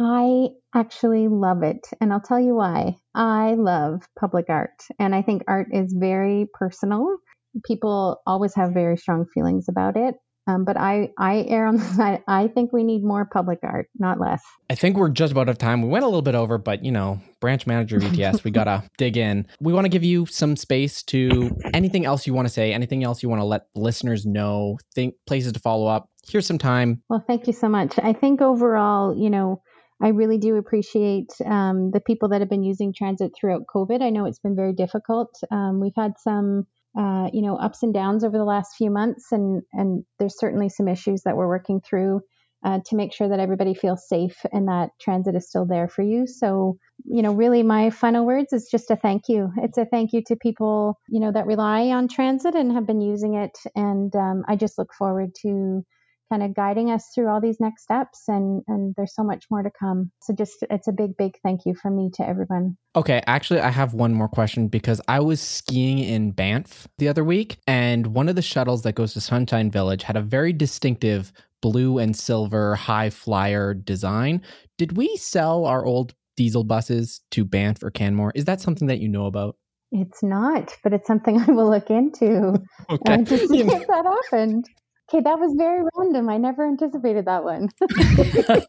I 0.00 0.48
actually 0.74 1.28
love 1.28 1.62
it. 1.62 1.86
And 2.00 2.10
I'll 2.12 2.22
tell 2.22 2.40
you 2.40 2.54
why. 2.54 2.96
I 3.14 3.54
love 3.54 4.00
public 4.18 4.46
art. 4.48 4.82
And 4.98 5.14
I 5.14 5.20
think 5.20 5.42
art 5.46 5.68
is 5.72 5.94
very 5.98 6.46
personal. 6.54 7.18
People 7.66 8.22
always 8.26 8.54
have 8.54 8.72
very 8.72 8.96
strong 8.96 9.26
feelings 9.34 9.66
about 9.68 9.96
it. 9.96 10.14
Um, 10.46 10.64
but 10.64 10.78
I, 10.78 11.10
I 11.18 11.44
err 11.48 11.66
on 11.66 11.76
the 11.76 11.84
side. 11.96 12.22
I 12.26 12.48
think 12.48 12.72
we 12.72 12.82
need 12.82 13.04
more 13.04 13.28
public 13.30 13.58
art, 13.62 13.88
not 13.98 14.18
less. 14.18 14.42
I 14.70 14.74
think 14.74 14.96
we're 14.96 15.10
just 15.10 15.32
about 15.32 15.42
out 15.42 15.50
of 15.50 15.58
time. 15.58 15.82
We 15.82 15.88
went 15.88 16.04
a 16.04 16.08
little 16.08 16.22
bit 16.22 16.34
over, 16.34 16.56
but 16.56 16.82
you 16.82 16.92
know, 16.92 17.20
branch 17.40 17.66
manager 17.66 18.00
ETS, 18.02 18.42
we 18.42 18.50
gotta 18.50 18.82
dig 18.98 19.18
in. 19.18 19.46
We 19.60 19.74
want 19.74 19.84
to 19.84 19.90
give 19.90 20.02
you 20.02 20.24
some 20.26 20.56
space 20.56 21.02
to 21.04 21.50
anything 21.74 22.06
else 22.06 22.26
you 22.26 22.32
want 22.32 22.48
to 22.48 22.54
say, 22.54 22.72
anything 22.72 23.04
else 23.04 23.22
you 23.22 23.28
want 23.28 23.40
to 23.40 23.46
let 23.46 23.66
listeners 23.74 24.24
know, 24.24 24.78
think 24.94 25.14
places 25.26 25.52
to 25.52 25.60
follow 25.60 25.86
up. 25.86 26.08
Here's 26.26 26.46
some 26.46 26.58
time. 26.58 27.02
Well, 27.10 27.22
thank 27.26 27.46
you 27.46 27.52
so 27.52 27.68
much. 27.68 27.98
I 28.02 28.12
think 28.14 28.40
overall, 28.40 29.14
you 29.16 29.28
know, 29.30 29.62
I 30.02 30.08
really 30.08 30.38
do 30.38 30.56
appreciate 30.56 31.30
um, 31.44 31.90
the 31.90 32.00
people 32.00 32.30
that 32.30 32.40
have 32.40 32.50
been 32.50 32.62
using 32.62 32.92
transit 32.92 33.32
throughout 33.38 33.62
COVID. 33.74 34.02
I 34.02 34.10
know 34.10 34.24
it's 34.24 34.38
been 34.38 34.56
very 34.56 34.72
difficult. 34.72 35.34
Um, 35.50 35.80
we've 35.80 35.92
had 35.96 36.12
some, 36.18 36.66
uh, 36.98 37.28
you 37.32 37.42
know, 37.42 37.56
ups 37.56 37.82
and 37.82 37.92
downs 37.92 38.24
over 38.24 38.38
the 38.38 38.44
last 38.44 38.76
few 38.76 38.90
months, 38.90 39.30
and 39.30 39.62
and 39.72 40.04
there's 40.18 40.38
certainly 40.38 40.68
some 40.68 40.88
issues 40.88 41.22
that 41.24 41.36
we're 41.36 41.48
working 41.48 41.80
through 41.80 42.22
uh, 42.64 42.78
to 42.86 42.96
make 42.96 43.12
sure 43.12 43.28
that 43.28 43.40
everybody 43.40 43.74
feels 43.74 44.08
safe 44.08 44.36
and 44.52 44.68
that 44.68 44.90
transit 45.00 45.34
is 45.34 45.48
still 45.48 45.66
there 45.66 45.88
for 45.88 46.02
you. 46.02 46.26
So, 46.26 46.76
you 47.04 47.22
know, 47.22 47.32
really, 47.32 47.62
my 47.62 47.90
final 47.90 48.26
words 48.26 48.52
is 48.52 48.68
just 48.70 48.90
a 48.90 48.96
thank 48.96 49.28
you. 49.28 49.50
It's 49.58 49.78
a 49.78 49.86
thank 49.86 50.12
you 50.12 50.22
to 50.26 50.36
people, 50.36 50.98
you 51.08 51.20
know, 51.20 51.32
that 51.32 51.46
rely 51.46 51.88
on 51.88 52.08
transit 52.08 52.54
and 52.54 52.72
have 52.72 52.86
been 52.86 53.00
using 53.00 53.34
it, 53.34 53.56
and 53.74 54.14
um, 54.16 54.44
I 54.48 54.56
just 54.56 54.78
look 54.78 54.94
forward 54.98 55.34
to 55.42 55.84
kind 56.30 56.42
of 56.42 56.54
guiding 56.54 56.90
us 56.90 57.10
through 57.14 57.28
all 57.28 57.40
these 57.40 57.60
next 57.60 57.82
steps 57.82 58.24
and 58.28 58.62
and 58.68 58.94
there's 58.96 59.14
so 59.14 59.24
much 59.24 59.44
more 59.50 59.62
to 59.62 59.70
come. 59.70 60.10
So 60.22 60.32
just 60.34 60.64
it's 60.70 60.88
a 60.88 60.92
big 60.92 61.16
big 61.16 61.36
thank 61.42 61.66
you 61.66 61.74
from 61.74 61.96
me 61.96 62.10
to 62.14 62.26
everyone. 62.26 62.76
Okay 62.96 63.22
actually 63.26 63.60
i 63.60 63.70
have 63.70 63.94
one 63.94 64.14
more 64.14 64.28
question 64.28 64.66
because 64.66 65.00
i 65.06 65.20
was 65.20 65.40
skiing 65.40 66.00
in 66.00 66.32
banff 66.32 66.88
the 66.98 67.06
other 67.06 67.22
week 67.22 67.58
and 67.66 68.08
one 68.08 68.28
of 68.28 68.34
the 68.34 68.42
shuttles 68.42 68.82
that 68.82 68.94
goes 68.94 69.12
to 69.12 69.20
sunshine 69.20 69.70
village 69.70 70.02
had 70.02 70.16
a 70.16 70.22
very 70.22 70.52
distinctive 70.52 71.32
blue 71.60 71.98
and 71.98 72.16
silver 72.16 72.74
high 72.74 73.10
flyer 73.10 73.74
design. 73.74 74.42
Did 74.78 74.96
we 74.96 75.16
sell 75.16 75.66
our 75.66 75.84
old 75.84 76.14
diesel 76.36 76.64
buses 76.64 77.20
to 77.32 77.44
banff 77.44 77.82
or 77.82 77.90
canmore? 77.90 78.32
Is 78.34 78.46
that 78.46 78.60
something 78.60 78.88
that 78.88 78.98
you 78.98 79.08
know 79.08 79.26
about? 79.26 79.56
It's 79.92 80.22
not, 80.22 80.76
but 80.82 80.92
it's 80.92 81.06
something 81.06 81.38
I 81.48 81.52
will 81.52 81.68
look 81.68 81.90
into. 81.90 82.62
Okay. 82.90 83.14
uh, 83.14 83.18
to 83.18 83.38
see 83.46 83.60
if 83.60 83.86
that 83.86 84.04
happened. 84.04 84.68
Okay, 85.12 85.22
that 85.24 85.40
was 85.40 85.52
very 85.56 85.82
random. 85.96 86.28
I 86.28 86.36
never 86.36 86.64
anticipated 86.64 87.24
that 87.24 87.42
one. 87.42 87.68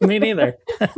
Me 0.08 0.18
neither. 0.18 0.56
I 0.80 0.88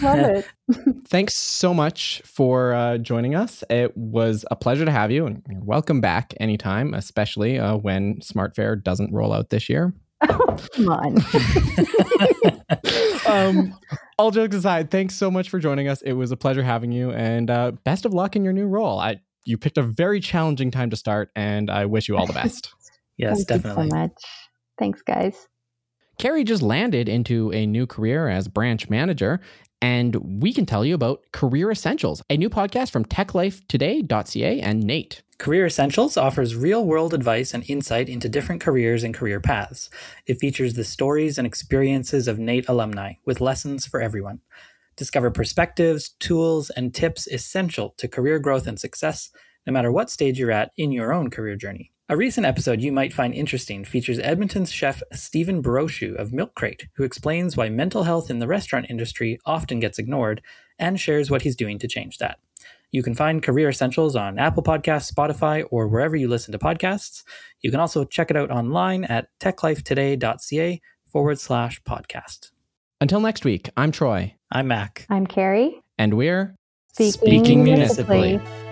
love 0.00 0.18
it. 0.20 0.46
Thanks 1.08 1.34
so 1.34 1.74
much 1.74 2.22
for 2.24 2.72
uh, 2.72 2.98
joining 2.98 3.34
us. 3.34 3.64
It 3.68 3.96
was 3.96 4.44
a 4.52 4.56
pleasure 4.56 4.84
to 4.84 4.92
have 4.92 5.10
you, 5.10 5.26
and 5.26 5.42
you're 5.50 5.60
welcome 5.60 6.00
back 6.00 6.34
anytime, 6.38 6.94
especially 6.94 7.58
uh, 7.58 7.74
when 7.78 8.20
SmartFare 8.20 8.80
doesn't 8.80 9.12
roll 9.12 9.32
out 9.32 9.50
this 9.50 9.68
year. 9.68 9.92
Oh, 10.22 10.56
come 10.72 10.88
on. 10.88 11.18
um, 13.26 13.76
all 14.18 14.30
jokes 14.30 14.54
aside, 14.54 14.88
thanks 14.88 15.16
so 15.16 15.32
much 15.32 15.50
for 15.50 15.58
joining 15.58 15.88
us. 15.88 16.00
It 16.02 16.12
was 16.12 16.30
a 16.30 16.36
pleasure 16.36 16.62
having 16.62 16.92
you, 16.92 17.10
and 17.10 17.50
uh, 17.50 17.72
best 17.82 18.04
of 18.04 18.14
luck 18.14 18.36
in 18.36 18.44
your 18.44 18.52
new 18.52 18.68
role. 18.68 19.00
I 19.00 19.20
you 19.44 19.58
picked 19.58 19.78
a 19.78 19.82
very 19.82 20.20
challenging 20.20 20.70
time 20.70 20.90
to 20.90 20.96
start, 20.96 21.30
and 21.34 21.70
I 21.70 21.86
wish 21.86 22.08
you 22.08 22.16
all 22.16 22.26
the 22.26 22.32
best. 22.32 22.72
yes, 23.16 23.38
Thank 23.38 23.48
definitely. 23.48 23.86
You 23.86 23.90
so 23.90 23.96
much. 23.96 24.12
Thanks, 24.78 25.02
guys. 25.02 25.48
Carrie 26.18 26.44
just 26.44 26.62
landed 26.62 27.08
into 27.08 27.52
a 27.52 27.66
new 27.66 27.86
career 27.86 28.28
as 28.28 28.46
branch 28.48 28.88
manager, 28.88 29.40
and 29.82 30.14
we 30.42 30.52
can 30.52 30.64
tell 30.64 30.84
you 30.84 30.94
about 30.94 31.24
Career 31.32 31.70
Essentials, 31.70 32.22
a 32.30 32.36
new 32.36 32.48
podcast 32.48 32.90
from 32.90 33.04
techlifetoday.ca 33.04 34.60
and 34.60 34.84
NAIT. 34.84 35.22
Career 35.38 35.66
Essentials 35.66 36.16
offers 36.16 36.54
real 36.54 36.84
world 36.84 37.12
advice 37.12 37.52
and 37.52 37.68
insight 37.68 38.08
into 38.08 38.28
different 38.28 38.62
careers 38.62 39.02
and 39.02 39.12
career 39.12 39.40
paths. 39.40 39.90
It 40.26 40.38
features 40.38 40.74
the 40.74 40.84
stories 40.84 41.36
and 41.36 41.46
experiences 41.46 42.28
of 42.28 42.38
NAIT 42.38 42.68
alumni 42.68 43.14
with 43.24 43.40
lessons 43.40 43.84
for 43.84 44.00
everyone. 44.00 44.40
Discover 44.96 45.32
perspectives, 45.32 46.10
tools, 46.20 46.70
and 46.70 46.94
tips 46.94 47.26
essential 47.26 47.94
to 47.98 48.06
career 48.06 48.38
growth 48.38 48.68
and 48.68 48.78
success 48.78 49.30
no 49.66 49.72
matter 49.72 49.90
what 49.90 50.10
stage 50.10 50.38
you're 50.38 50.52
at 50.52 50.70
in 50.76 50.92
your 50.92 51.12
own 51.12 51.30
career 51.30 51.56
journey. 51.56 51.90
A 52.10 52.16
recent 52.18 52.44
episode 52.46 52.82
you 52.82 52.92
might 52.92 53.14
find 53.14 53.32
interesting 53.32 53.82
features 53.82 54.18
Edmonton's 54.18 54.70
chef 54.70 55.02
Stephen 55.14 55.62
Brochu 55.62 56.14
of 56.16 56.34
Milk 56.34 56.54
Crate, 56.54 56.86
who 56.96 57.02
explains 57.02 57.56
why 57.56 57.70
mental 57.70 58.02
health 58.02 58.28
in 58.28 58.40
the 58.40 58.46
restaurant 58.46 58.86
industry 58.90 59.38
often 59.46 59.80
gets 59.80 59.98
ignored 59.98 60.42
and 60.78 61.00
shares 61.00 61.30
what 61.30 61.40
he's 61.42 61.56
doing 61.56 61.78
to 61.78 61.88
change 61.88 62.18
that. 62.18 62.38
You 62.90 63.02
can 63.02 63.14
find 63.14 63.42
Career 63.42 63.70
Essentials 63.70 64.16
on 64.16 64.38
Apple 64.38 64.62
Podcasts, 64.62 65.10
Spotify, 65.10 65.64
or 65.70 65.88
wherever 65.88 66.14
you 66.14 66.28
listen 66.28 66.52
to 66.52 66.58
podcasts. 66.58 67.22
You 67.62 67.70
can 67.70 67.80
also 67.80 68.04
check 68.04 68.30
it 68.30 68.36
out 68.36 68.50
online 68.50 69.04
at 69.04 69.28
techlifetoday.ca 69.40 70.82
forward 71.06 71.40
slash 71.40 71.82
podcast. 71.84 72.50
Until 73.00 73.20
next 73.20 73.46
week, 73.46 73.70
I'm 73.78 73.92
Troy. 73.92 74.34
I'm 74.52 74.68
Mack. 74.68 75.06
I'm 75.08 75.26
Carrie. 75.26 75.80
And 75.96 76.14
we're 76.14 76.54
Speaking, 76.92 77.12
Speaking 77.12 77.64
municipally. 77.64 78.20
municipally. 78.36 78.63